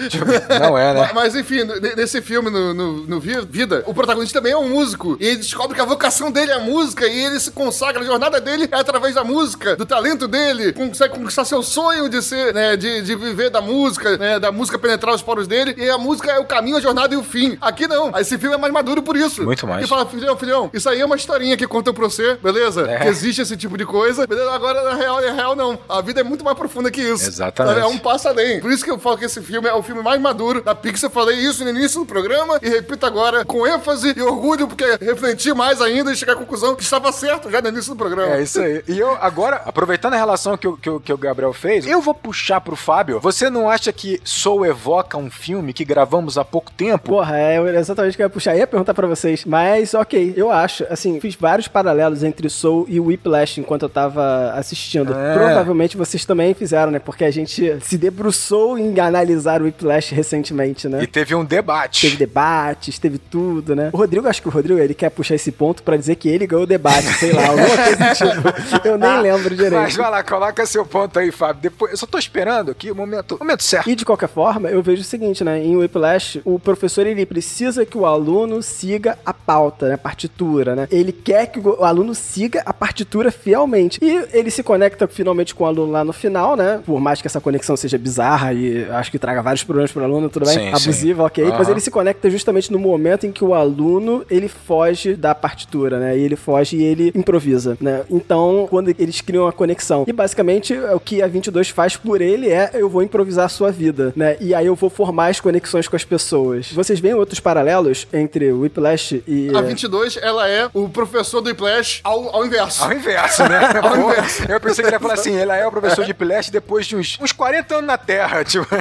[0.60, 1.02] Não é, né?
[1.14, 1.60] Mas, mas, enfim,
[1.96, 5.18] nesse filme, no, no, no Vi- Vida, o protagonista também é um músico.
[5.20, 8.02] E ele descobre que a vocação dele é a música e ele se consagra.
[8.02, 10.74] A jornada dele é através da música, do talento dele.
[10.74, 14.78] Consegue conquistar seu sonho de ser, né, de, de viver da música, né, da música
[14.96, 17.58] penetrar os poros dele, e a música é o caminho, a jornada e o fim.
[17.62, 18.18] Aqui não.
[18.18, 19.44] Esse filme é mais maduro por isso.
[19.44, 19.84] Muito mais.
[19.84, 22.90] Que fala, filhão, filhão, isso aí é uma historinha que conta pra você, beleza?
[22.90, 23.00] É.
[23.00, 24.52] Que existe esse tipo de coisa, beleza?
[24.52, 25.78] Agora, na real, na real, não.
[25.88, 27.28] A vida é muito mais profunda que isso.
[27.28, 27.80] Exatamente.
[27.80, 28.60] É um passo além.
[28.60, 31.10] Por isso que eu falo que esse filme é o filme mais maduro da Pixar.
[31.10, 35.54] Falei isso no início do programa e repito agora com ênfase e orgulho, porque refleti
[35.54, 38.36] mais ainda e cheguei à conclusão que estava certo já no início do programa.
[38.36, 38.84] É isso aí.
[38.88, 42.02] E eu, agora, aproveitando a relação que o, que, o, que o Gabriel fez, eu
[42.02, 43.20] vou puxar pro Fábio.
[43.20, 47.10] Você não acha que Soul evoca um filme que gravamos há pouco tempo?
[47.10, 48.54] Porra, é exatamente o que eu ia puxar.
[48.54, 49.44] Eu ia perguntar pra vocês.
[49.44, 50.86] Mas, ok, eu acho.
[50.92, 55.12] Assim, fiz vários paralelos entre Soul e Whiplash enquanto eu tava assistindo.
[55.12, 55.34] É.
[55.34, 57.00] Provavelmente vocês também fizeram, né?
[57.00, 61.02] Porque a gente se debruçou em analisar o Whiplash recentemente, né?
[61.02, 62.02] E teve um debate.
[62.02, 63.90] Teve debates, teve tudo, né?
[63.92, 66.46] O Rodrigo, acho que o Rodrigo, ele quer puxar esse ponto pra dizer que ele
[66.46, 68.86] ganhou o debate, sei lá, alguma coisa tipo.
[68.86, 69.98] Eu nem lembro Mas direito.
[69.98, 71.62] vai lá, coloca seu ponto aí, Fábio.
[71.64, 73.90] Depois, eu só tô esperando aqui o momento, o momento certo.
[73.90, 75.64] E de qualquer forma, eu vejo o seguinte, né?
[75.64, 79.94] Em Whiplash, o professor ele precisa que o aluno siga a pauta, né?
[79.96, 80.88] A partitura, né?
[80.92, 84.00] Ele quer que o aluno siga a partitura fielmente.
[84.02, 86.82] E ele se conecta finalmente com o aluno lá no final, né?
[86.86, 90.30] Por mais que essa conexão seja bizarra e acho que traga vários problemas pro aluno,
[90.30, 90.56] tudo bem?
[90.56, 91.28] Sim, Abusiva, sim.
[91.28, 91.44] ok.
[91.46, 91.72] Mas Aham.
[91.72, 96.18] ele se conecta justamente no momento em que o aluno ele foge da partitura, né?
[96.18, 98.04] E ele foge e ele improvisa, né?
[98.10, 100.04] Então, quando eles criam a conexão.
[100.06, 103.72] E basicamente o que a 22 faz por ele é eu vou improvisar a sua
[103.72, 104.36] vida, né?
[104.42, 106.72] E aí eu vou formar as conexões com as pessoas.
[106.72, 111.50] Vocês veem outros paralelos entre o Whiplash e A 22, ela é o professor do
[111.50, 112.84] Whiplash ao, ao inverso.
[112.84, 113.60] Ao inverso, né?
[113.82, 114.44] Ao inverso.
[114.52, 116.96] Eu pensei que ele ia falar assim, ele é o professor de Pileste depois de
[116.96, 118.66] uns, uns 40 anos na Terra, tipo.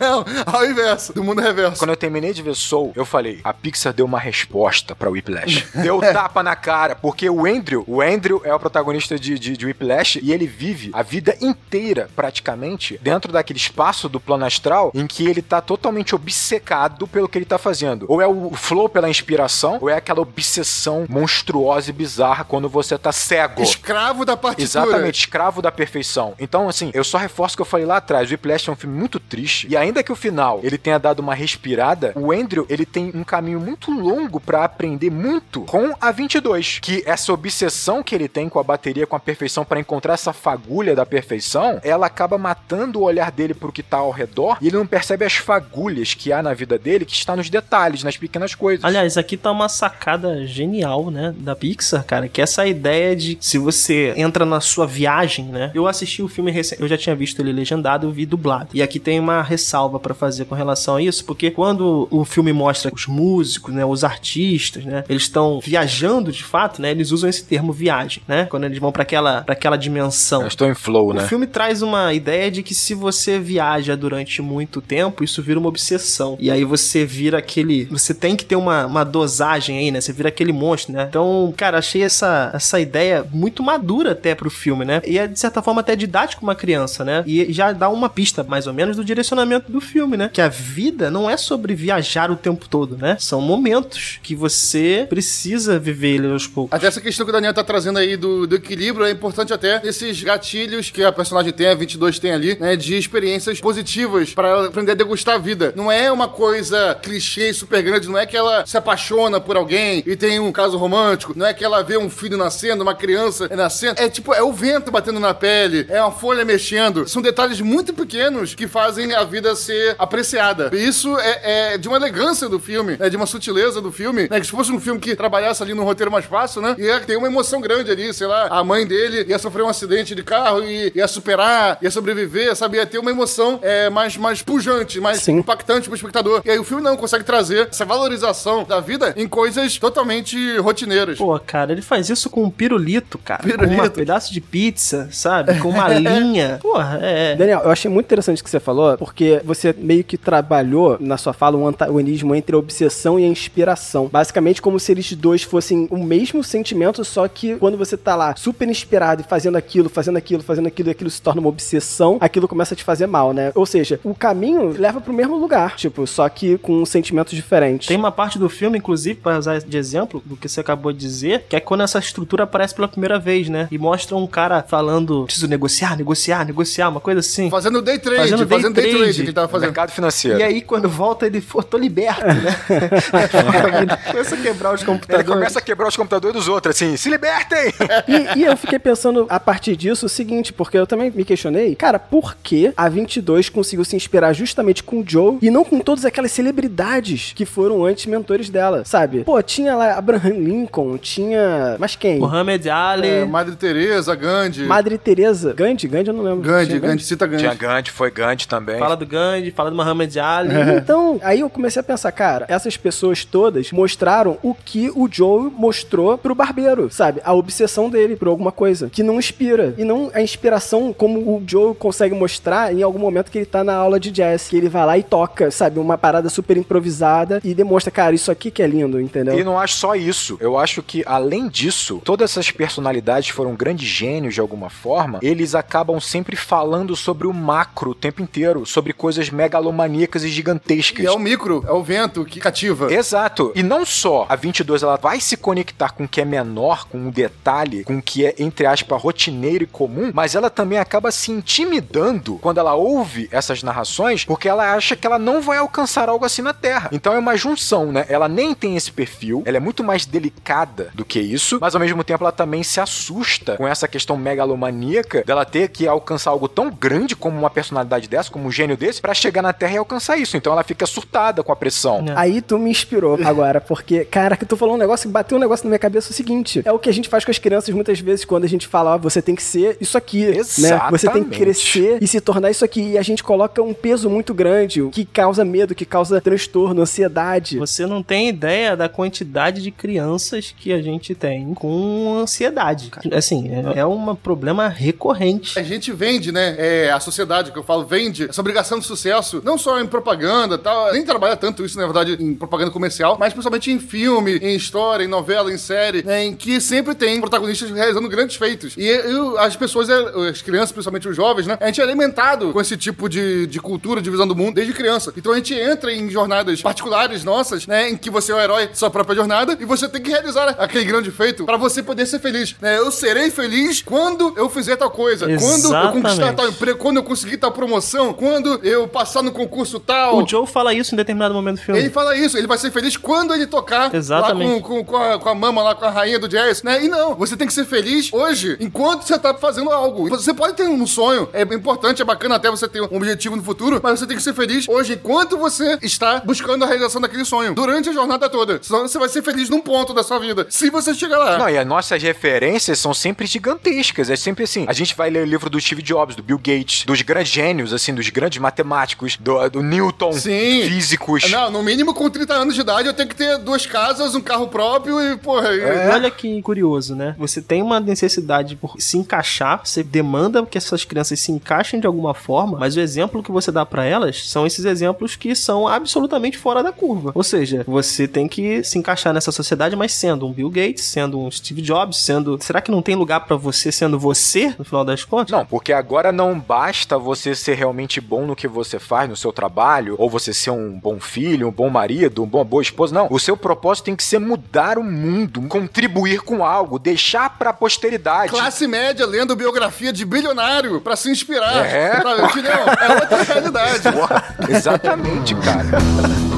[0.00, 1.12] Não, ao inverso.
[1.12, 1.78] Do mundo reverso.
[1.78, 5.66] Quando eu terminei de ver Soul, eu falei, a Pixar deu uma resposta pra Whiplash.
[5.74, 9.66] Deu tapa na cara, porque o Andrew, o Andrew é o protagonista de, de, de
[9.66, 15.06] Whiplash e ele vive a vida inteira, praticamente, dentro daquele espaço do plano astral em
[15.06, 18.06] que ele tá totalmente obcecado pelo que ele tá fazendo.
[18.08, 22.96] Ou é o flow pela inspiração, ou é aquela obsessão monstruosa e bizarra quando você
[22.96, 23.62] tá cego.
[23.62, 24.64] Escravo da partitura.
[24.64, 26.34] Exatamente, escravo da perfeição.
[26.38, 28.28] Então, assim, eu só reforço o que eu falei lá atrás.
[28.28, 29.66] O Whiplash é um filme muito triste.
[29.68, 33.24] E ainda que o final ele tenha dado uma respirada, o Andrew ele tem um
[33.24, 36.78] caminho muito longo pra aprender muito com a 22.
[36.80, 40.32] Que essa obsessão que ele tem com a bateria, com a perfeição, pra encontrar essa
[40.32, 44.66] fagulha da perfeição, ela acaba matando o olhar dele pro que tá ao redor e
[44.68, 48.16] ele não percebe as fagulhas que há na vida dele, que está nos detalhes, nas
[48.16, 48.84] pequenas coisas.
[48.84, 53.36] Aliás, aqui tá uma sacada genial, né, da Pixar, cara, que é essa ideia de
[53.40, 55.70] se você entra na sua viagem, né?
[55.74, 58.68] Eu assisti o filme recente, eu já tinha visto ele legendado, eu vi dublado.
[58.74, 62.52] E aqui tem uma ressalva pra fazer com relação a isso, porque quando o filme
[62.52, 66.90] mostra os músicos, né, os artistas, né, eles estão viajando de fato, né?
[66.90, 68.46] Eles usam esse termo viagem, né?
[68.46, 70.42] Quando eles vão pra aquela para aquela dimensão.
[70.42, 71.26] Eu estou em flow, O né?
[71.26, 75.68] filme traz uma ideia de que se você viaja durante muito tempo, isso vira uma
[75.68, 76.36] obsessão.
[76.40, 77.84] E aí você vira aquele.
[77.86, 80.00] Você tem que ter uma, uma dosagem aí, né?
[80.00, 81.06] Você vira aquele monstro, né?
[81.08, 85.00] Então, cara, achei essa, essa ideia muito madura até pro filme, né?
[85.04, 87.22] E é, de certa forma, até didático uma criança, né?
[87.26, 90.30] E já dá uma pista, mais ou menos, do direcionamento do filme, né?
[90.32, 93.16] Que a vida não é sobre viajar o tempo todo, né?
[93.18, 96.76] São momentos que você precisa viver ele aos poucos.
[96.76, 99.80] Até essa questão que o Daniel tá trazendo aí do, do equilíbrio é importante até
[99.84, 102.76] esses gatilhos que a personagem tem, a 22 tem ali, né?
[102.76, 105.72] De experiências positivas pra ela aprender a degustar a vida.
[105.76, 109.56] Não é uma coisa clichê e super grande, não é que ela se apaixona por
[109.56, 112.94] alguém e tem um caso romântico, não é que ela vê um filho nascendo, uma
[112.94, 114.00] criança nascendo.
[114.00, 117.08] É tipo, é o vento batendo na pele, é uma folha mexendo.
[117.08, 120.70] São detalhes muito pequenos que fazem a vida ser apreciada.
[120.72, 124.28] E isso é, é de uma elegância do filme, é de uma sutileza do filme,
[124.30, 124.40] né?
[124.40, 126.76] Que se fosse um filme que trabalhasse ali no roteiro mais fácil, né?
[126.78, 130.14] Ia ter uma emoção grande ali, sei lá, a mãe dele ia sofrer um acidente
[130.14, 132.76] de carro e ia superar, ia sobreviver, sabe?
[132.76, 135.38] Ia ter uma emoção é, mais, mais pujante, mais Sim.
[135.38, 136.42] impactante pro espectador.
[136.44, 141.18] E aí o filme não consegue trazer essa valorização da vida em coisas totalmente rotineiras.
[141.18, 143.42] Pô, cara, ele faz isso com um pirulito, cara.
[143.42, 143.76] Pirulito.
[143.76, 145.58] Com um pedaço de pizza, sabe?
[145.58, 146.58] Com uma linha.
[146.60, 147.34] Porra, é.
[147.34, 151.16] Daniel, eu achei muito interessante o que você falou, porque você meio que trabalhou na
[151.16, 154.08] sua fala um antagonismo entre a obsessão e a inspiração.
[154.12, 158.34] Basicamente, como se eles dois fossem o mesmo sentimento, só que quando você tá lá
[158.36, 162.18] super inspirado e fazendo aquilo, fazendo aquilo, fazendo aquilo, e aquilo se torna uma obsessão,
[162.20, 163.52] aquilo começa a te fazer mal, né?
[163.54, 167.86] Ou seja, o caminho leva pro mesmo lugar, tipo, só que com sentimentos diferentes.
[167.88, 170.98] Tem uma parte do filme, inclusive, pra usar de exemplo do que você acabou de
[170.98, 173.68] dizer, que é quando essa estrutura aparece pela primeira vez, né?
[173.70, 177.50] E mostra um cara falando, preciso negociar, negociar, negociar, uma coisa assim.
[177.50, 179.14] Fazendo day trade, Fazendo fazendo, day day, trade trade.
[179.16, 179.68] que ele tava fazendo.
[179.68, 180.38] Mercado financeiro.
[180.38, 182.54] E aí, quando volta, ele, pô, tô liberto, né?
[184.10, 185.28] começa a quebrar os Ele computadores.
[185.28, 187.72] começa a quebrar os computadores dos outros, assim, se libertem!
[188.06, 191.74] E, e eu fiquei pensando a partir disso o seguinte, porque eu também me questionei,
[191.74, 195.64] cara, por que a 22 conseguiu conseguiu se inspirar justamente com o Joe e não
[195.64, 199.22] com todas aquelas celebridades que foram antes mentores dela, sabe?
[199.24, 201.76] Pô, tinha lá Abraham Lincoln, tinha.
[201.78, 202.18] Mas quem?
[202.18, 203.08] Muhammad Ali.
[203.08, 204.64] É, Madre Teresa, Gandhi.
[204.64, 205.52] Madre Teresa.
[205.52, 205.86] Gandhi?
[205.86, 206.40] Gandhi eu não lembro.
[206.40, 207.42] Gandhi, Tinha Gandhi, cita Gandhi.
[207.42, 208.78] Tinha Gandhi, foi Gandhi também.
[208.78, 210.54] Fala do Gandhi, fala do Muhammad Ali.
[210.84, 215.50] Então, aí eu comecei a pensar, cara, essas pessoas todas mostraram o que o Joe
[215.56, 217.20] mostrou pro barbeiro, sabe?
[217.24, 219.74] A obsessão dele por alguma coisa que não inspira.
[219.78, 223.64] E não a inspiração como o Joe consegue mostrar em algum momento que ele tá
[223.64, 225.78] na aula de jazz, que ele vai lá e toca, sabe?
[225.78, 229.38] Uma parada super improvisada e demonstra, cara, isso aqui que é lindo, entendeu?
[229.38, 230.36] E não acho só isso.
[230.40, 235.18] Eu acho que, além disso, todas essas personalidades foram grandes gênios de alguma forma.
[235.22, 241.04] Eles acabam sempre falando sobre o macro o tempo inteiro, sobre coisas megalomaníacas e gigantescas.
[241.04, 242.92] E é o micro, é o vento que cativa.
[242.92, 243.52] Exato.
[243.54, 246.98] E não só a 22 ela vai se conectar com o que é menor, com
[246.98, 251.10] um detalhe, com o que é, entre aspas, rotineiro e comum, mas ela também acaba
[251.10, 256.08] se intimidando quando ela ouve essas narrações, porque ela acha que ela não vai alcançar
[256.08, 256.90] algo assim na Terra.
[256.92, 258.06] Então é uma junção, né?
[258.08, 261.80] Ela nem tem esse perfil, ela é muito mais delicada do que isso, mas ao
[261.80, 266.48] mesmo tempo ela também se assusta com essa questão megalomaníaca dela ter que alcançar algo
[266.48, 269.78] tão grande como uma personalidade dessa, como um gênio desse, para chegar na Terra e
[269.78, 270.36] alcançar isso.
[270.36, 272.04] Então ela fica surtada com a pressão.
[272.08, 272.12] É.
[272.16, 275.64] Aí tu me inspirou agora, porque, cara, que tu falou um negócio, bateu um negócio
[275.64, 278.00] na minha cabeça o seguinte: é o que a gente faz com as crianças muitas
[278.00, 280.42] vezes quando a gente fala, ó, você tem que ser isso aqui, né?
[280.42, 281.38] Você tem que Exatamente.
[281.38, 282.92] crescer e se tornar isso aqui.
[282.92, 286.82] E a gente coloca um peso muito grande, o que causa medo, que causa transtorno,
[286.82, 287.58] ansiedade.
[287.58, 292.90] Você não tem ideia da quantidade de crianças que a gente tem com ansiedade.
[293.12, 295.58] Assim, é, é um problema recorrente.
[295.58, 296.54] A gente vende, né?
[296.58, 300.56] É, a sociedade que eu falo vende essa obrigação de sucesso, não só em propaganda
[300.58, 304.54] tal, nem trabalha tanto isso, na verdade, em propaganda comercial, mas principalmente em filme, em
[304.54, 308.74] história, em novela, em série, né, em que sempre tem protagonistas realizando grandes feitos.
[308.76, 309.94] E eu- as pessoas, é,
[310.28, 311.56] as crianças, principalmente os jovens, né?
[311.60, 314.72] A gente é alimentado com esse tipo de, de cultura, de visão do mundo desde
[314.72, 315.12] criança.
[315.16, 317.90] Então a gente entra em jornadas particulares nossas, né?
[317.90, 320.54] Em que você é o herói de sua própria jornada e você tem que realizar
[320.58, 322.78] aquele grande feito pra você poder ser feliz, né?
[322.78, 326.36] Eu serei feliz quando eu fizer tal coisa, quando eu conquistar Exatamente.
[326.36, 330.18] tal emprego, quando eu conseguir tal promoção, quando eu passar no concurso tal.
[330.18, 331.80] O Joe fala isso em determinado momento do filme.
[331.80, 334.62] Ele fala isso, ele vai ser feliz quando ele tocar Exatamente.
[334.62, 336.84] com, com, com a, com a mama, lá com a rainha do jazz, né?
[336.84, 340.08] E não, você tem que ser feliz hoje, enquanto você tá fazendo algo.
[340.08, 343.42] Você pode ter um sonho, é importante, é bacana até você ter um objetivo no
[343.42, 347.24] futuro, mas você tem que ser feliz hoje, enquanto você está buscando a realização daquele
[347.24, 348.58] sonho, durante a jornada toda.
[348.62, 351.38] Senão você vai ser feliz num ponto da sua vida, se você chegar lá.
[351.38, 354.10] Não, e as nossas referências são sempre gigantescas.
[354.10, 354.64] É sempre assim.
[354.68, 357.72] A gente vai ler o livro do Steve Jobs, do Bill Gates, dos grandes gênios,
[357.72, 360.62] assim, dos grandes matemáticos, do, do Newton, Sim.
[360.68, 361.30] físicos.
[361.30, 364.20] Não, no mínimo com 30 anos de idade eu tenho que ter duas casas, um
[364.20, 365.52] carro próprio e, porra.
[365.54, 367.14] e- E Olha que curioso, né?
[367.18, 371.86] Você tem uma necessidade por se encaixar, você demanda que essas crianças se encaixem de
[371.86, 375.66] alguma forma, mas o exemplo que você dá pra elas são esses exemplos que são
[375.66, 377.12] absolutamente fora da curva.
[377.14, 381.18] Ou seja, você tem que se encaixar nessa sociedade, mas sendo um Bill Gates, sendo
[381.18, 382.38] um Steve Jobs, sendo.
[382.40, 385.32] Será que não tem lugar pra você sendo você, no final das contas?
[385.32, 389.32] Não, porque agora não basta você ser realmente bom no que você faz, no seu
[389.32, 392.94] trabalho, ou você ser um bom filho, um bom marido, uma boa, boa esposa.
[392.94, 393.08] Não.
[393.10, 398.30] O seu propósito tem que ser mudar o mundo, contribuir com algo, deixar pra posteridade.
[398.30, 401.66] Classe média lendo biografia de bilionário pra se inspirar.
[401.66, 402.02] É.
[402.24, 402.52] Entendeu?
[402.52, 403.92] É outra realidade.
[403.92, 406.33] Porra, exatamente, cara.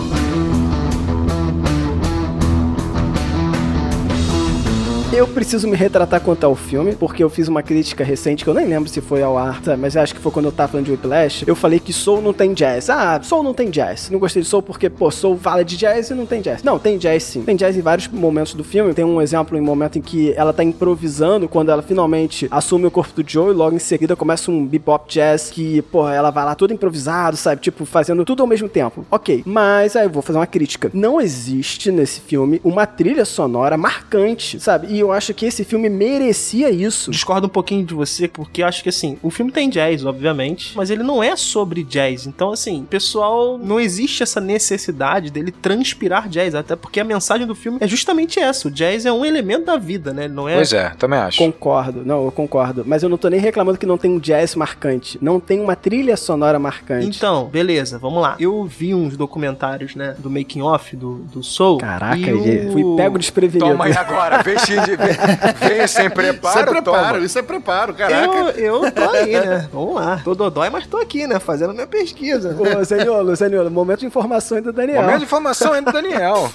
[5.17, 8.53] Eu preciso me retratar quanto ao filme, porque eu fiz uma crítica recente, que eu
[8.53, 9.75] nem lembro se foi ao ar, tá?
[9.75, 11.45] mas acho que foi quando eu tava falando de Whiplash.
[11.47, 12.91] Eu falei que Soul não tem jazz.
[12.91, 14.11] Ah, Soul não tem jazz.
[14.11, 16.63] Não gostei de Soul porque, pô, Soul fala de jazz e não tem jazz.
[16.63, 17.41] Não, tem jazz sim.
[17.41, 18.93] Tem jazz em vários momentos do filme.
[18.93, 22.85] Tem um exemplo em um momento em que ela tá improvisando, quando ela finalmente assume
[22.85, 26.31] o corpo do Joe e logo em seguida começa um bebop jazz que, pô, ela
[26.31, 27.63] vai lá todo improvisado, sabe?
[27.63, 29.07] Tipo, fazendo tudo ao mesmo tempo.
[29.11, 30.91] Ok, mas aí eu vou fazer uma crítica.
[30.93, 34.95] Não existe nesse filme uma trilha sonora marcante, sabe?
[34.95, 37.11] E eu acho que esse filme merecia isso.
[37.11, 40.73] Discordo um pouquinho de você, porque eu acho que assim, o filme tem jazz, obviamente,
[40.77, 42.27] mas ele não é sobre jazz.
[42.27, 47.55] Então, assim, pessoal, não existe essa necessidade dele transpirar jazz, até porque a mensagem do
[47.55, 50.25] filme é justamente essa: o jazz é um elemento da vida, né?
[50.25, 50.57] Ele Não é.
[50.57, 51.39] Pois é, também acho.
[51.39, 52.85] Concordo, não, eu concordo.
[52.87, 55.19] Mas eu não tô nem reclamando que não tem um jazz marcante.
[55.21, 57.07] Não tem uma trilha sonora marcante.
[57.07, 58.37] Então, beleza, vamos lá.
[58.39, 61.79] Eu vi uns documentários, né, do making off do, do Soul.
[61.79, 62.73] Caraca, e o...
[62.73, 63.71] fui pego desprevenido.
[63.71, 64.57] Toma aí agora, vem,
[64.87, 67.25] sem- vem, vem sem preparo, Isso é preparo, toma.
[67.27, 68.37] isso é preparo, caraca.
[68.61, 69.69] Eu, eu tô aí, né?
[69.73, 70.21] Vamos lá.
[70.25, 71.39] Tô dodói, mas tô aqui, né?
[71.39, 72.57] Fazendo minha pesquisa.
[72.59, 75.03] Ô, Zaniolo, Zaniolo, momento de informações do Daniel.
[75.03, 76.51] Momento de informação aí do Daniel.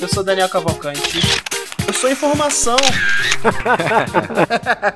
[0.00, 1.20] Eu sou Daniel Cavalcante.
[2.00, 2.76] Sou informação.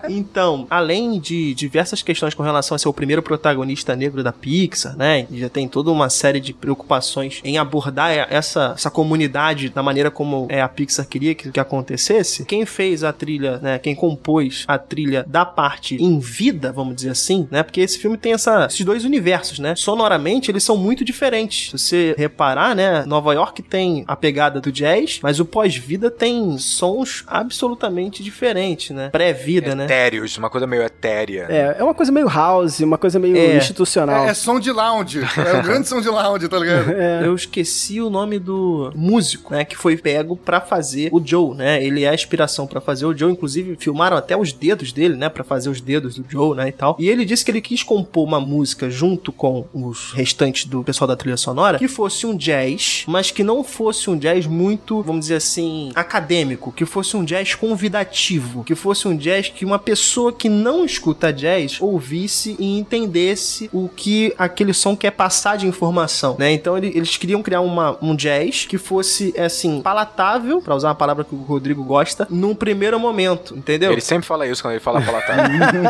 [0.08, 4.96] Então, além de diversas questões com relação a ser o primeiro protagonista negro da Pixar,
[4.96, 5.26] né?
[5.30, 10.46] Já tem toda uma série de preocupações em abordar essa, essa comunidade da maneira como
[10.48, 12.44] é, a Pixar queria que, que acontecesse.
[12.44, 13.78] Quem fez a trilha, né?
[13.78, 17.62] Quem compôs a trilha da parte em vida, vamos dizer assim, né?
[17.62, 19.74] Porque esse filme tem essa, esses dois universos, né?
[19.76, 21.70] Sonoramente, eles são muito diferentes.
[21.70, 23.04] Se você reparar, né?
[23.04, 26.56] Nova York tem a pegada do jazz, mas o pós-vida tem
[26.88, 29.10] sons absolutamente diferentes, né?
[29.10, 29.84] Pré-vida, né?
[29.84, 31.46] Etéreos, uma coisa meio etérea.
[31.48, 33.56] É, é uma coisa meio house, uma coisa meio É.
[33.56, 34.26] institucional.
[34.26, 35.20] É, é som de lounge.
[35.36, 36.90] É o grande som de lounge, tá ligado?
[37.24, 41.82] Eu esqueci o nome do músico, né, que foi pego pra fazer o Joe, né?
[41.84, 45.28] Ele é a inspiração pra fazer o Joe, inclusive filmaram até os dedos dele, né,
[45.28, 46.96] Pra fazer os dedos do Joe, né, e tal.
[46.98, 51.06] E ele disse que ele quis compor uma música junto com os restantes do pessoal
[51.06, 55.20] da trilha sonora que fosse um jazz, mas que não fosse um jazz muito, vamos
[55.26, 60.32] dizer assim, acadêmico, que fosse um jazz convidativo, que fosse um jazz que uma pessoa
[60.32, 66.36] que não escuta jazz ouvisse e entendesse o que aquele som quer passar de informação,
[66.38, 66.52] né?
[66.52, 70.94] Então ele- eles queriam criar uma, um jazz que fosse, assim, palatável, pra usar uma
[70.94, 73.90] palavra que o Rodrigo gosta, num primeiro momento, entendeu?
[73.90, 75.44] Ele sempre fala isso quando ele fala palatável.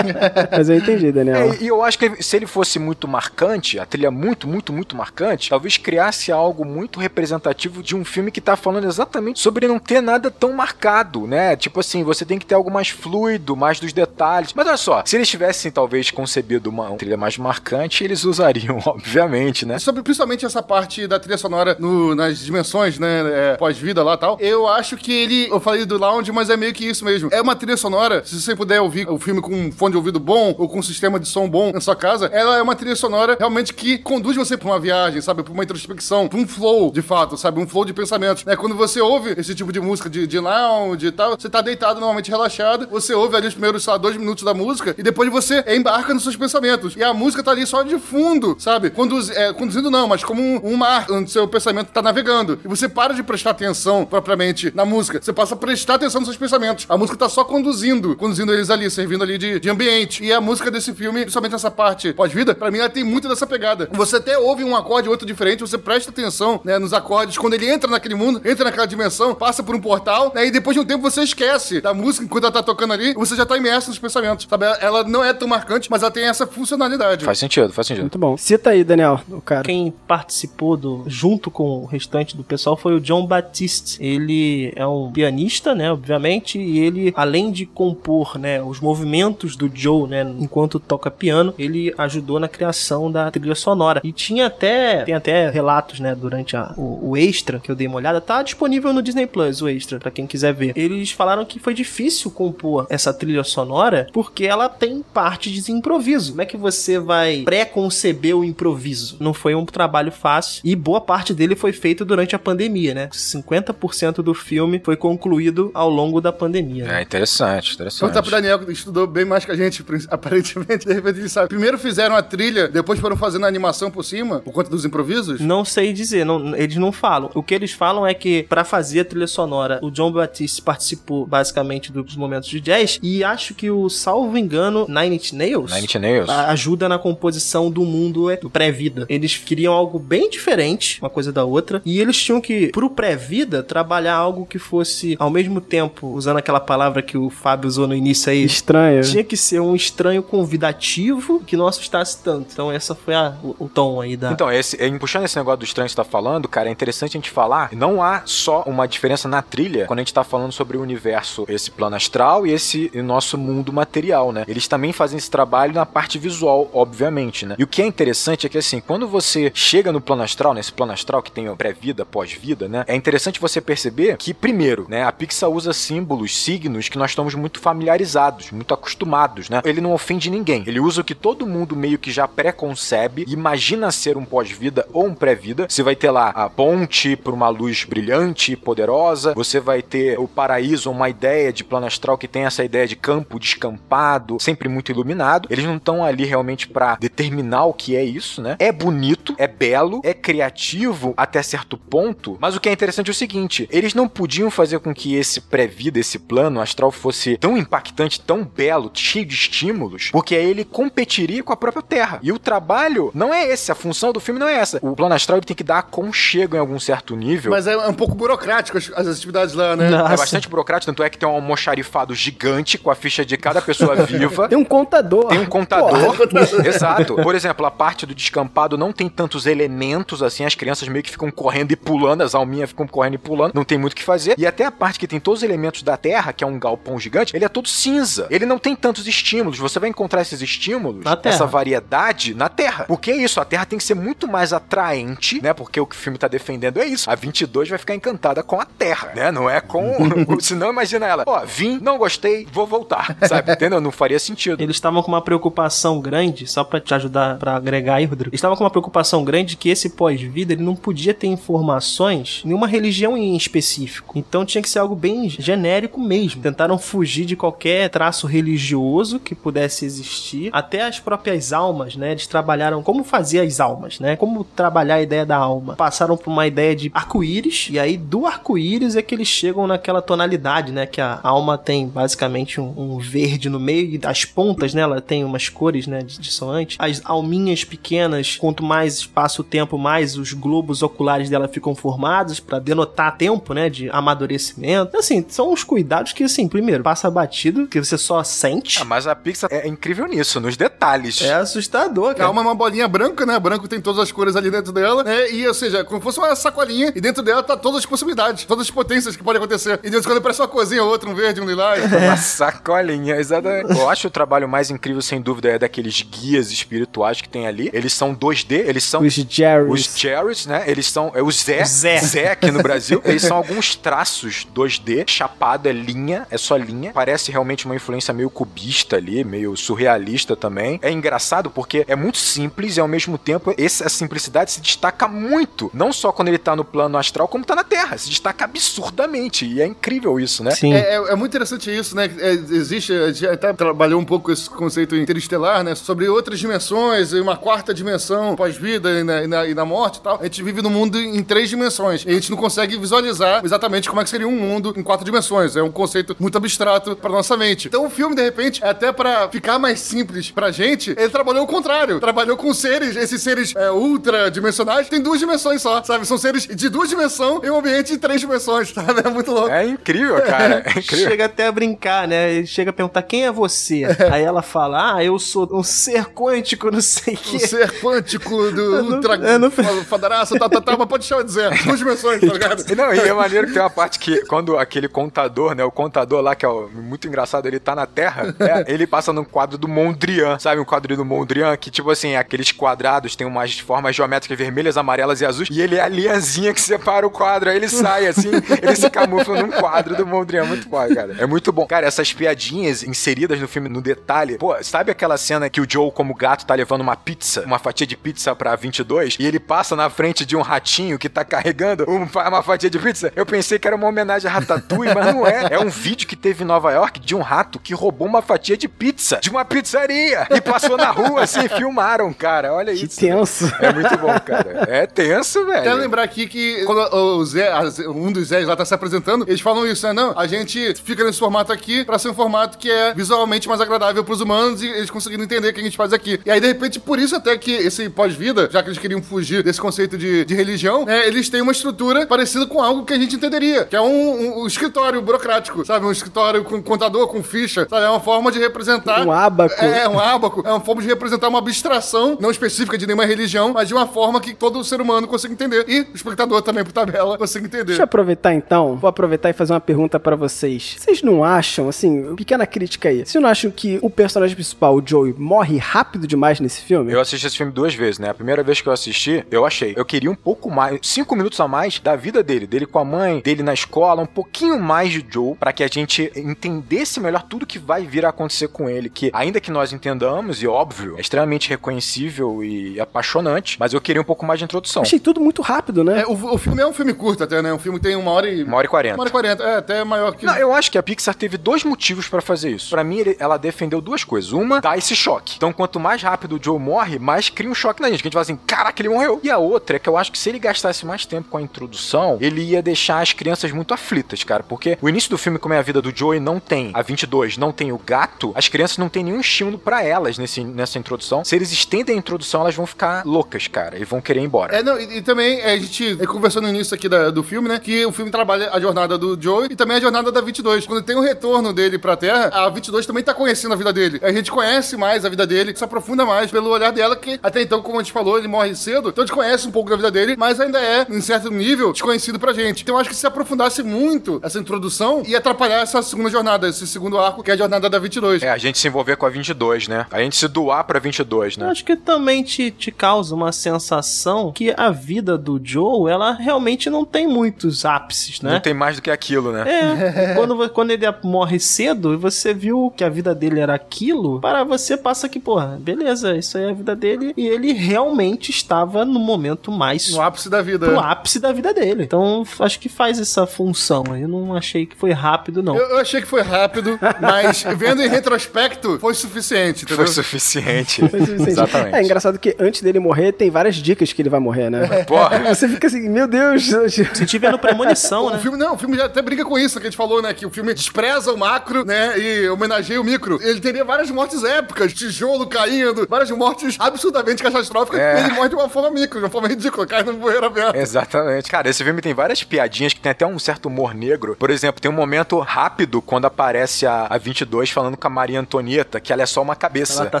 [0.56, 1.52] Mas eu entendi, Daniel.
[1.52, 4.96] É, e eu acho que se ele fosse muito marcante, a trilha muito, muito, muito
[4.96, 9.80] marcante, talvez criasse algo muito representativo de um filme que tá falando exatamente sobre não
[9.80, 11.56] ter nada tão marcado, né?
[11.56, 14.52] Tipo assim, você tem que ter algo mais fluido, mais dos detalhes.
[14.54, 19.64] Mas olha só, se eles tivessem talvez concebido uma, trilha mais marcante, eles usariam, obviamente,
[19.64, 19.78] né?
[19.78, 23.22] Sobre principalmente essa parte da trilha sonora no- nas dimensões, né?
[23.52, 24.36] é, Pós-vida lá tal.
[24.40, 25.48] Eu acho que ele.
[25.50, 27.30] Eu falei do lounge, mas é meio que isso mesmo.
[27.32, 28.22] É uma trilha sonora.
[28.24, 30.82] Se você puder ouvir o filme com um fone de ouvido bom ou com um
[30.82, 34.36] sistema de som bom na sua casa, ela é uma trilha sonora realmente que conduz
[34.36, 35.42] você pra uma viagem, sabe?
[35.42, 37.60] Pra uma introspecção, pra um flow, de fato, sabe?
[37.60, 38.44] Um flow de pensamentos.
[38.46, 41.60] É quando você ouve esse tipo de música de, de lounge e tal, você tá
[41.60, 45.30] deitado normalmente relaxado, você ouve ali os primeiros, lá, dois minutos da música e depois
[45.30, 46.94] você embarca nos seus pensamentos.
[46.96, 48.90] E a música tá ali só de fundo, sabe?
[48.90, 52.58] Conduz, é, conduzindo não, mas como um, um mar onde seu pensamento tá navegando.
[52.64, 55.20] E você para de prestar atenção propriamente na música.
[55.22, 56.86] Você passa a prestar atenção nos seus pensamentos.
[56.88, 60.24] A música tá só conduzindo, conduzindo eles ali, servindo ali de, de ambiente.
[60.24, 63.46] E a música desse filme, principalmente essa parte pós-vida, pra mim ela tem muito dessa
[63.46, 63.88] pegada.
[63.92, 67.38] Você até ouve um acorde ou outro diferente, você presta atenção, né, nos acordes.
[67.38, 70.74] Quando ele entra naquele mundo, entra naquela dimensão, passa por um portal, né, e depois
[70.74, 73.56] de um tempo você esquece da música enquanto ela tá tocando ali, você já tá
[73.56, 74.64] imerso nos pensamentos, sabe?
[74.80, 77.24] Ela- não é tão marcante, mas ela tem essa funcionalidade.
[77.24, 78.02] Faz sentido, faz sentido.
[78.04, 78.36] Muito bom.
[78.36, 79.62] Cita aí, Daniel, o cara.
[79.62, 84.02] Quem participou do junto com o restante do pessoal foi o John Batiste.
[84.02, 89.70] Ele é um pianista, né, obviamente, e ele além de compor, né, os movimentos do
[89.72, 94.00] Joe, né, enquanto toca piano, ele ajudou na criação da trilha sonora.
[94.04, 97.86] E tinha até tem até relatos, né, durante a- o, o extra que eu dei
[97.86, 100.72] uma olhada, tá disponível no Disney Plus o extra pra quem quiser ver.
[100.76, 106.30] Eles falaram que foi difícil compor essa trilha sonora porque ela tem parte de improviso.
[106.32, 109.16] Como é que você vai pré-conceber o improviso?
[109.20, 113.08] Não foi um trabalho fácil e boa parte dele foi feito durante a pandemia, né?
[113.12, 116.84] 50% do filme foi concluído ao longo da pandemia.
[116.84, 116.98] né?
[116.98, 118.30] É interessante, Perguntar pro interessante.
[118.30, 121.48] Daniel, que estudou bem mais que a gente, aparentemente, de repente ele sabe.
[121.48, 125.40] Primeiro fizeram a trilha, depois foram fazendo a animação por cima, por conta dos improvisos?
[125.40, 127.30] Não sei dizer, não- eles não falam.
[127.34, 131.24] O que eles falam é que pra fazer a trilha sonora, o John Batiste participou
[131.26, 135.84] basicamente dos momentos de jazz e acho que o salvo engano Nine Inch Nails Nine
[135.84, 136.28] Inch Nails.
[136.28, 139.06] ajuda na composição do mundo é- pré-vida.
[139.08, 143.62] Eles queriam algo bem diferente, uma coisa da outra, e eles tinham que pro pré-vida
[143.62, 147.94] trabalhar algo que fosse ao mesmo tempo, usando aquela palavra que o Fábio usou no
[147.94, 149.02] início aí, Estranho.
[149.02, 152.48] tinha que ser um estranho convidativo que não assustasse tanto.
[152.52, 155.58] Então essa foi a- o, o tom aí da Então, esse, em puxando esse negócio
[155.60, 157.70] do estranho que você tá falando, cara, é interessante a gente falar.
[157.72, 161.44] Não há só uma diferença na trilha quando a gente tá falando sobre o universo,
[161.48, 164.44] esse plano astral e esse e nosso mundo material, né?
[164.46, 167.54] Eles também fazem esse trabalho na parte visual, obviamente, né?
[167.58, 170.72] E o que é interessante é que, assim, quando você chega no plano astral, nesse
[170.72, 172.84] plano astral que tem pré-vida, pós-vida, né?
[172.86, 175.04] É interessante você perceber que, primeiro, né?
[175.04, 179.62] A Pixar usa símbolos, signos que nós estamos muito familiarizados, muito acostumados, né?
[179.64, 180.64] Ele não ofende ninguém.
[180.66, 185.06] Ele usa o que todo mundo meio que já preconcebe, imagina ser um pós-vida ou
[185.06, 185.66] um pré-vida.
[185.68, 189.34] Você vai ter lá a ponte para uma luz brilhante e poderosa.
[189.34, 192.96] Você vai ter o paraíso, uma ideia de plano astral que tem essa ideia de
[192.96, 195.48] campo descampado, sempre muito iluminado.
[195.50, 198.56] Eles não estão ali realmente para determinar o que é isso, né?
[198.58, 203.12] É bonito, é belo, é criativo até certo ponto, mas o que é interessante é
[203.12, 207.56] o seguinte: eles não podiam fazer com que esse pré-vida, esse plano astral fosse tão
[207.56, 212.18] impactante, tão belo, cheio de estímulos, porque aí ele competiria com a própria Terra.
[212.22, 214.78] E o trabalho não é esse, a função do filme não é essa.
[214.82, 217.50] O plano astral ele tem que dar aconchego em algum certo nível.
[217.50, 219.88] Mas é um pouco burocrático as, as atividades lá, né?
[219.98, 220.14] Nossa.
[220.14, 223.60] É bastante burocrático, tanto é que tem uma almoxarifado gigante com a ficha de cada
[223.60, 224.48] pessoa viva.
[224.48, 225.28] Tem um contador.
[225.28, 226.16] Tem um contador.
[226.64, 227.14] Exato.
[227.16, 231.10] Por exemplo, a parte do descampado não tem tantos elementos assim, as crianças meio que
[231.10, 234.02] ficam correndo e pulando, as alminhas ficam correndo e pulando, não tem muito o que
[234.02, 234.34] fazer.
[234.38, 236.98] E até a parte que tem todos os elementos da Terra, que é um galpão
[236.98, 238.26] gigante, ele é todo cinza.
[238.30, 239.58] Ele não tem tantos estímulos.
[239.58, 242.84] Você vai encontrar esses estímulos, essa variedade na Terra.
[242.84, 245.52] Porque é isso, a Terra tem que ser muito mais atraente, né?
[245.52, 247.10] Porque o que o filme tá defendendo é isso.
[247.10, 249.30] A 22 vai ficar encantada com a Terra, né?
[249.30, 249.85] Não é com.
[250.40, 253.52] Senão imagina ela, ó, vim, não gostei, vou voltar, sabe?
[253.52, 253.80] Entendeu?
[253.80, 254.60] Não faria sentido.
[254.60, 258.30] Eles estavam com uma preocupação grande, só pra te ajudar, pra agregar aí, Rodrigo.
[258.30, 262.66] Eles estavam com uma preocupação grande que esse pós-vida ele não podia ter informações nenhuma
[262.66, 264.18] religião em específico.
[264.18, 266.42] Então tinha que ser algo bem genérico mesmo.
[266.42, 272.12] Tentaram fugir de qualquer traço religioso que pudesse existir, até as próprias almas, né?
[272.12, 274.16] Eles trabalharam como fazer as almas, né?
[274.16, 275.76] Como trabalhar a ideia da alma.
[275.76, 280.02] Passaram por uma ideia de arco-íris, e aí do arco-íris é que eles chegam naquela
[280.02, 280.86] tonalidade, né?
[280.86, 284.82] Que a alma tem basicamente um, um verde no meio e as pontas, né?
[284.82, 286.00] Ela tem umas cores, né?
[286.00, 286.76] De dissonante.
[286.78, 292.40] As alminhas pequenas, quanto mais passa o tempo, mais os globos oculares dela ficam formados
[292.40, 293.68] para denotar tempo, né?
[293.70, 294.96] De amadurecimento.
[294.96, 298.80] Assim, são os cuidados que, assim, primeiro, passa batido, que você só sente.
[298.80, 301.20] Ah, mas a Pixar é incrível nisso, nos detalhes.
[301.22, 302.28] É assustador, A cara.
[302.28, 303.38] alma é uma bolinha branca, né?
[303.38, 305.30] Branco tem todas as cores ali dentro dela, né?
[305.30, 308.44] E, ou seja, como se fosse uma sacolinha, e dentro dela tá todas as possibilidades,
[308.44, 309.65] todas as potências que podem acontecer.
[309.74, 311.82] E de vez em quando aparece uma coisinha ou outra, um verde, um lilás.
[311.92, 313.70] Uma sacolinha, exatamente.
[313.70, 317.70] Eu acho o trabalho mais incrível, sem dúvida, é daqueles guias espirituais que tem ali.
[317.72, 319.70] Eles são 2D, eles são Os Jerrys.
[319.88, 320.64] os Cherries, né?
[320.66, 321.12] Eles são.
[321.14, 321.64] É o Zé.
[321.64, 321.98] Zé.
[321.98, 323.00] Zé aqui no Brasil.
[323.04, 325.08] Eles são alguns traços 2D.
[325.08, 326.92] Chapado é linha, é só linha.
[326.92, 330.78] Parece realmente uma influência meio cubista ali, meio surrealista também.
[330.82, 335.70] É engraçado porque é muito simples e ao mesmo tempo essa simplicidade se destaca muito.
[335.72, 337.96] Não só quando ele tá no plano astral, como tá na Terra.
[337.98, 339.55] Se destaca absurdamente.
[339.56, 340.50] E é incrível isso, né?
[340.50, 340.74] Sim.
[340.74, 342.10] É, é- é muito interessante isso, né?
[342.18, 345.74] É, existe, a gente até trabalhou um pouco esse conceito interestelar, né?
[345.74, 349.96] Sobre outras dimensões, e uma quarta dimensão pós-vida e na, e na- e na morte
[349.96, 350.18] e tal.
[350.20, 352.04] A gente vive num mundo em três dimensões.
[352.04, 355.06] E a gente não consegue visualizar exatamente como é que seria um mundo em quatro
[355.06, 355.56] dimensões.
[355.56, 357.68] É um conceito muito abstrato pra nossa mente.
[357.68, 361.44] Então o filme, de repente, é até pra ficar mais simples pra gente, ele trabalhou
[361.44, 361.98] o contrário.
[361.98, 366.06] Trabalhou com seres, esses seres é, ultradimensionais, tem duas dimensões só, sabe?
[366.06, 369.00] São seres de duas dimensões em um ambiente de três dimensões, sabe?
[369.04, 369.45] É muito louco.
[369.48, 370.62] É incrível, cara.
[370.64, 371.08] É incrível.
[371.08, 372.32] Chega até a brincar, né?
[372.34, 373.84] Ele chega a perguntar quem é você.
[374.10, 377.38] Aí ela fala: Ah, eu sou um ser quântico, não sei o O que.
[377.40, 381.16] ser quântico do não- ultra eu não- fa- fadaraça, tá, tá, tá, mas pode deixar
[381.16, 381.50] eu dizer.
[381.64, 382.64] Duas dimensões, tá ligado?
[382.70, 385.64] E Não, e é maneiro que tem uma parte que, quando aquele contador, né?
[385.64, 389.12] O contador lá, que é o- muito engraçado, ele tá na Terra, né, ele passa
[389.12, 390.60] num quadro do Mondrian, sabe?
[390.60, 395.20] Um quadro do Mondrian, que, tipo assim, aqueles quadrados tem umas formas geométricas vermelhas, amarelas
[395.20, 398.30] e azuis, e ele é a linhazinha que separa o quadro, aí ele sai assim,
[398.62, 401.16] ele se camufla num quadro do Mondrian, muito foda, cara.
[401.18, 401.66] É muito bom.
[401.66, 405.90] Cara, essas piadinhas inseridas no filme no detalhe, pô, sabe aquela cena que o Joe,
[405.92, 409.74] como gato, tá levando uma pizza, uma fatia de pizza pra 22, e ele passa
[409.76, 413.12] na frente de um ratinho que tá carregando um uma fatia de pizza?
[413.14, 415.46] Eu pensei que era uma homenagem a Ratatouille, mas não é.
[415.50, 418.56] É um vídeo que teve em Nova York de um rato que roubou uma fatia
[418.56, 422.52] de pizza de uma pizzaria e passou na rua assim, e filmaram, cara.
[422.54, 422.98] Olha Que isso.
[423.00, 423.52] tenso.
[423.60, 424.64] É muito bom, cara.
[424.68, 425.76] É tenso, Até velho.
[425.76, 429.40] lembrar aqui que quando o Zé, Zé- um dos Zés lá tá se apresentando, eles
[429.40, 429.92] falam isso, né?
[429.92, 433.60] Não, a gente fica nesse formato aqui pra ser um formato que é visualmente mais
[433.60, 436.20] agradável pros humanos e eles conseguiram entender o que a gente faz aqui.
[436.24, 439.42] E aí, de repente, por isso até que esse pós-vida, já que eles queriam fugir
[439.42, 442.98] desse conceito de, de religião, né, eles têm uma estrutura parecida com algo que a
[442.98, 445.86] gente entenderia, que é um, um- um escritório burocrático, sabe?
[445.86, 447.84] Um escritório com contador, com ficha, sabe?
[447.86, 449.06] É uma forma de representar...
[449.06, 449.54] Um ábaco.
[449.64, 450.42] É, um ábaco.
[450.46, 453.86] É uma forma de representar uma abstração, não específica de nenhuma religião, mas de uma
[453.86, 455.64] forma que todo ser humano consiga entender.
[455.68, 457.64] E o espectador também, por tabela, consiga entender.
[457.64, 460.76] Deixa eu aproveitar então, vou aproveitar e fazer uma pergunta pra vocês.
[460.78, 464.82] Vocês não acham, assim, pequena crítica aí, vocês não acham que o personagem principal, o
[464.84, 466.92] Joey, morre rápido demais nesse filme?
[466.92, 468.10] Eu assisti esse filme duas vezes, né?
[468.10, 469.74] A primeira vez que eu assisti, eu achei.
[469.76, 472.84] Eu queria um pouco mais, cinco minutos a mais da vida dele, dele com a
[472.84, 477.22] mãe, dele na escola, um pouquinho mais de Joe, pra que a gente entendesse melhor
[477.22, 478.88] tudo que vai vir a acontecer com ele.
[478.88, 484.00] Que, ainda que nós entendamos, e óbvio, é extremamente reconhecível e apaixonante, mas eu queria
[484.00, 484.82] um pouco mais de introdução.
[484.82, 486.02] Achei tudo muito rápido, né?
[486.02, 487.52] É, o, o filme é um filme curto até, né?
[487.52, 488.42] Um filme tem uma hora e...
[488.42, 488.95] Uma hora e quarenta.
[488.96, 489.42] Uma hora e quarenta.
[489.44, 490.24] É, até maior que...
[490.26, 492.70] Não, eu acho que a Pixar teve dois motivos pra fazer isso.
[492.70, 494.32] Pra mim, ele- ela defendeu duas coisas.
[494.32, 495.34] Uma, dá esse choque.
[495.36, 498.02] Então, quanto mais rápido o Joe morre, mais cria um choque na gente.
[498.02, 499.20] Que a gente fala assim, caraca, ele morreu.
[499.22, 501.42] E a outra é que eu acho que se ele gastasse mais tempo com a
[501.42, 504.42] introdução, ele ia deixar as crianças muito aflitas, cara.
[504.42, 507.36] Porque o início do filme, como é a vida do Joey, não tem a 22,
[507.36, 511.24] não tem o gato, as crianças não tem nenhum estímulo pra elas nesse, nessa introdução.
[511.24, 513.78] Se eles estendem a introdução, elas vão ficar loucas, cara.
[513.78, 514.56] E vão querer ir embora.
[514.56, 517.48] É, não, e, e também é, a gente conversou no início aqui da- do filme,
[517.48, 517.58] né?
[517.58, 520.66] Que o filme trabalha a jornada do Joey e também a jornada da 22.
[520.66, 523.98] Quando tem o retorno dele pra Terra, a 22 também tá conhecendo a vida dele.
[524.02, 527.42] A gente conhece mais a vida dele, se aprofunda mais pelo olhar dela, que até
[527.42, 529.76] então, como a gente falou, ele morre cedo, então a gente conhece um pouco da
[529.76, 532.62] vida dele, mas ainda é, em certo nível, desconhecido pra gente.
[532.62, 536.66] Então eu acho que se aprofundasse muito essa introdução, ia atrapalhar essa segunda jornada, esse
[536.66, 538.22] segundo arco, que é a jornada da 22.
[538.22, 539.86] É, a gente se envolver com a 22, né?
[539.90, 541.50] A gente se doar pra 22, Eu né?
[541.50, 546.68] acho que também te, te causa uma sensação que a vida do Joe, ela realmente
[546.68, 548.32] não tem muitos ápices, né?
[548.32, 549.44] Não tem mais do que aquilo, né?
[549.46, 554.20] É, quando, quando ele morre cedo e você viu que a vida dele era aquilo,
[554.20, 558.30] para você passa que, porra, beleza, isso aí é a vida dele e ele realmente
[558.30, 560.66] estava no momento mais No ápice da vida.
[560.66, 561.84] pro ápice da vida dele.
[561.84, 563.84] Então, acho que faz essa função.
[563.96, 565.56] Eu não achei que foi rápido, não.
[565.56, 569.84] Eu, eu achei que foi rápido, mas vendo em retrospecto, foi suficiente, entendeu?
[569.84, 570.80] Foi suficiente.
[570.88, 571.30] Foi suficiente.
[571.30, 571.74] Exatamente.
[571.76, 574.84] É engraçado que antes dele morrer, tem várias dicas que ele vai morrer, né?
[574.84, 575.18] Porra.
[575.34, 576.44] Você fica assim, meu Deus.
[576.70, 578.18] Se tiver no premonição, O né?
[578.18, 580.14] filme, não, o filme já até briga com isso que a gente falou, né?
[580.14, 581.98] Que o filme despreza o macro, né?
[581.98, 583.20] E homenageia o micro.
[583.22, 587.80] Ele teria várias mortes épicas, tijolo caindo, várias mortes absurdamente catastróficas.
[587.80, 588.00] É.
[588.00, 590.56] E ele morre de uma forma micro, de uma forma ridícula, cai no bueiro aberto.
[590.56, 591.30] Exatamente.
[591.30, 594.16] Cara, esse filme tem várias piadinhas que tem até um certo humor negro.
[594.16, 598.20] Por exemplo, tem um momento rápido quando aparece a, a 22 falando com a Maria
[598.20, 599.80] Antonieta que ela é só uma cabeça.
[599.82, 600.00] Ela tá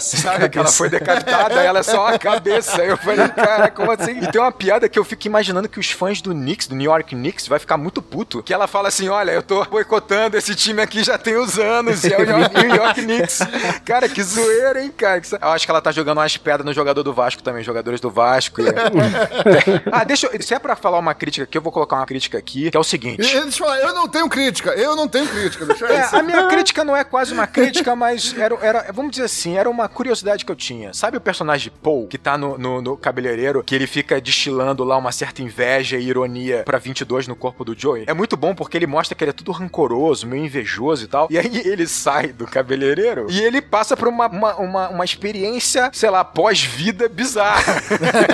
[0.00, 0.48] sem Sabe?
[0.48, 0.76] Que ela cabeça.
[0.76, 2.82] foi decapitada, ela é só uma cabeça.
[2.82, 4.18] Eu falei, cara, como assim?
[4.22, 6.90] E tem uma piada que eu fico imaginando que os fãs do Knicks, do New
[6.90, 8.42] York Knicks, vai ficar muito puto.
[8.42, 12.02] Que ela fala assim: olha, eu tô boicotando esse time aqui já tem uns anos,
[12.04, 13.38] e é o New York Knicks.
[13.84, 15.20] Cara, que zoeira, hein, cara?
[15.40, 18.10] Eu acho que ela tá jogando umas pedras no jogador do Vasco também, jogadores do
[18.10, 18.60] Vasco.
[18.60, 18.64] e-
[19.92, 20.42] ah, deixa eu.
[20.42, 22.80] Se é pra falar uma crítica aqui, eu vou colocar uma crítica aqui, que é
[22.80, 23.36] o E seguinte.
[23.36, 26.16] eles falam, eu não tenho crítica, eu não tenho crítica, deixa É, isso.
[26.16, 29.68] a minha crítica não é quase uma crítica, mas era, era, vamos dizer assim, era
[29.68, 30.92] uma curiosidade que eu tinha.
[30.94, 34.96] Sabe o personagem Paul, que tá no, no, no cabeleireiro, que ele fica destilando lá
[34.96, 38.04] uma certa inveja e ironia pra 22 no corpo do Joey?
[38.06, 41.28] É muito bom porque ele mostra que ele é tudo rancoroso, meio invejoso e tal.
[41.30, 45.90] E aí ele sai do cabeleireiro e ele passa por uma, uma, uma, uma experiência,
[45.92, 47.82] sei lá, pós-vida bizarra.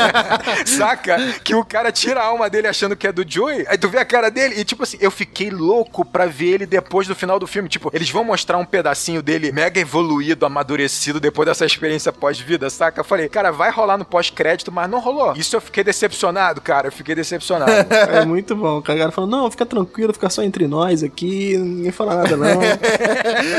[0.67, 1.17] Saca?
[1.45, 3.65] Que o cara tira a alma dele achando que é do Joey.
[3.69, 6.67] Aí tu vê a cara dele e, tipo assim, eu fiquei louco pra ver ele
[6.67, 7.69] depois do final do filme.
[7.69, 13.01] Tipo, eles vão mostrar um pedacinho dele mega evoluído, amadurecido depois dessa experiência pós-vida, saca?
[13.01, 15.35] Eu falei, cara, vai rolar no pós-crédito, mas não rolou.
[15.37, 16.89] Isso eu fiquei decepcionado, cara.
[16.89, 17.73] Eu fiquei decepcionado.
[18.13, 18.79] É muito bom.
[18.79, 22.61] O cara falou, não, fica tranquilo, fica só entre nós aqui, ninguém fala nada não.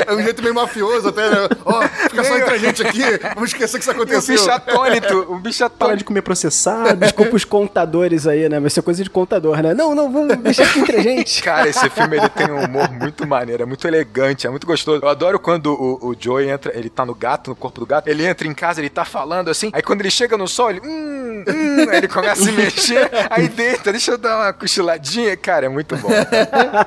[0.08, 1.48] É um jeito meio mafioso até, né?
[1.66, 3.02] Ó, fica só entre a gente aqui,
[3.36, 4.36] vamos esquecer que isso E o aconteceu.
[4.36, 5.98] bicho atônito, o bicho Para atônito.
[5.98, 6.96] de comer processado.
[7.00, 8.60] Desculpa os contadores aí, né?
[8.60, 9.74] Vai ser coisa de contador, né?
[9.74, 11.42] Não, não, vamos deixar aqui entre a gente.
[11.44, 15.02] Cara, esse filme ele tem um humor muito maneiro, é muito elegante, é muito gostoso.
[15.04, 18.08] Eu adoro quando o, o Joey entra, ele tá no gato, no corpo do gato,
[18.08, 20.82] ele entra em casa, ele tá falando assim, aí quando ele chega no sol, ele.
[20.84, 25.36] Hum, hum, aí ele começa a se mexer, aí deita, deixa eu dar uma cochiladinha.
[25.38, 26.10] Cara, é muito bom.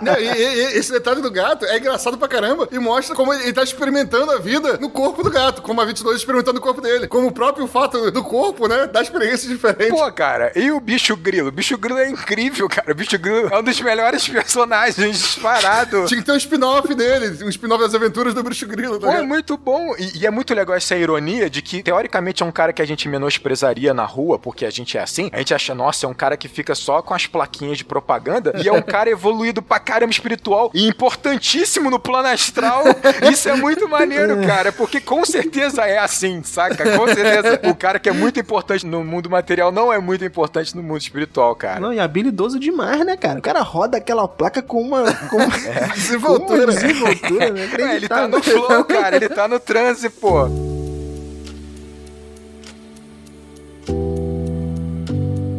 [0.03, 3.53] Não, e, e- esse detalhe do gato é engraçado pra caramba e mostra como ele
[3.53, 7.07] tá experimentando a vida no corpo do gato, como a 22 experimentando o corpo dele.
[7.09, 9.91] Como o próprio fato do corpo, né, dá experiências diferentes.
[9.99, 11.49] Pô, cara, e o bicho grilo?
[11.49, 12.93] O bicho grilo é incrível, cara.
[12.93, 16.07] O bicho grilo é um dos melhores personagens disparado.
[16.07, 18.99] Tinha que ter um spin-off dele, um spin-off das aventuras do Bruxo Grilo.
[18.99, 19.95] Tá Pô, é muito bom.
[19.99, 22.87] E, e é muito legal essa ironia de que, teoricamente, é um cara que a
[22.87, 25.31] gente menosprezaria na rua, porque a gente é assim.
[25.33, 28.53] A gente acha, nossa, é um cara que fica só com as plaquinhas de propaganda.
[28.63, 29.26] E é um cara evoluído
[29.63, 32.85] pra caramba espiritual e importantíssimo no plano astral.
[33.31, 36.97] Isso é muito maneiro, cara, porque com certeza é assim, saca?
[36.97, 37.61] Com certeza.
[37.65, 41.01] O cara que é muito importante no mundo material não é muito importante no mundo
[41.01, 41.81] espiritual, cara.
[41.81, 43.39] Não, e habilidoso demais, né, cara?
[43.39, 45.13] O cara roda aquela placa com uma.
[45.29, 45.47] Com uma
[45.95, 46.67] Desenvoltura.
[46.67, 47.71] com uma desenvoltura, né?
[47.79, 49.17] É, ele tá no flow, cara.
[49.17, 50.49] Ele tá no transe, pô.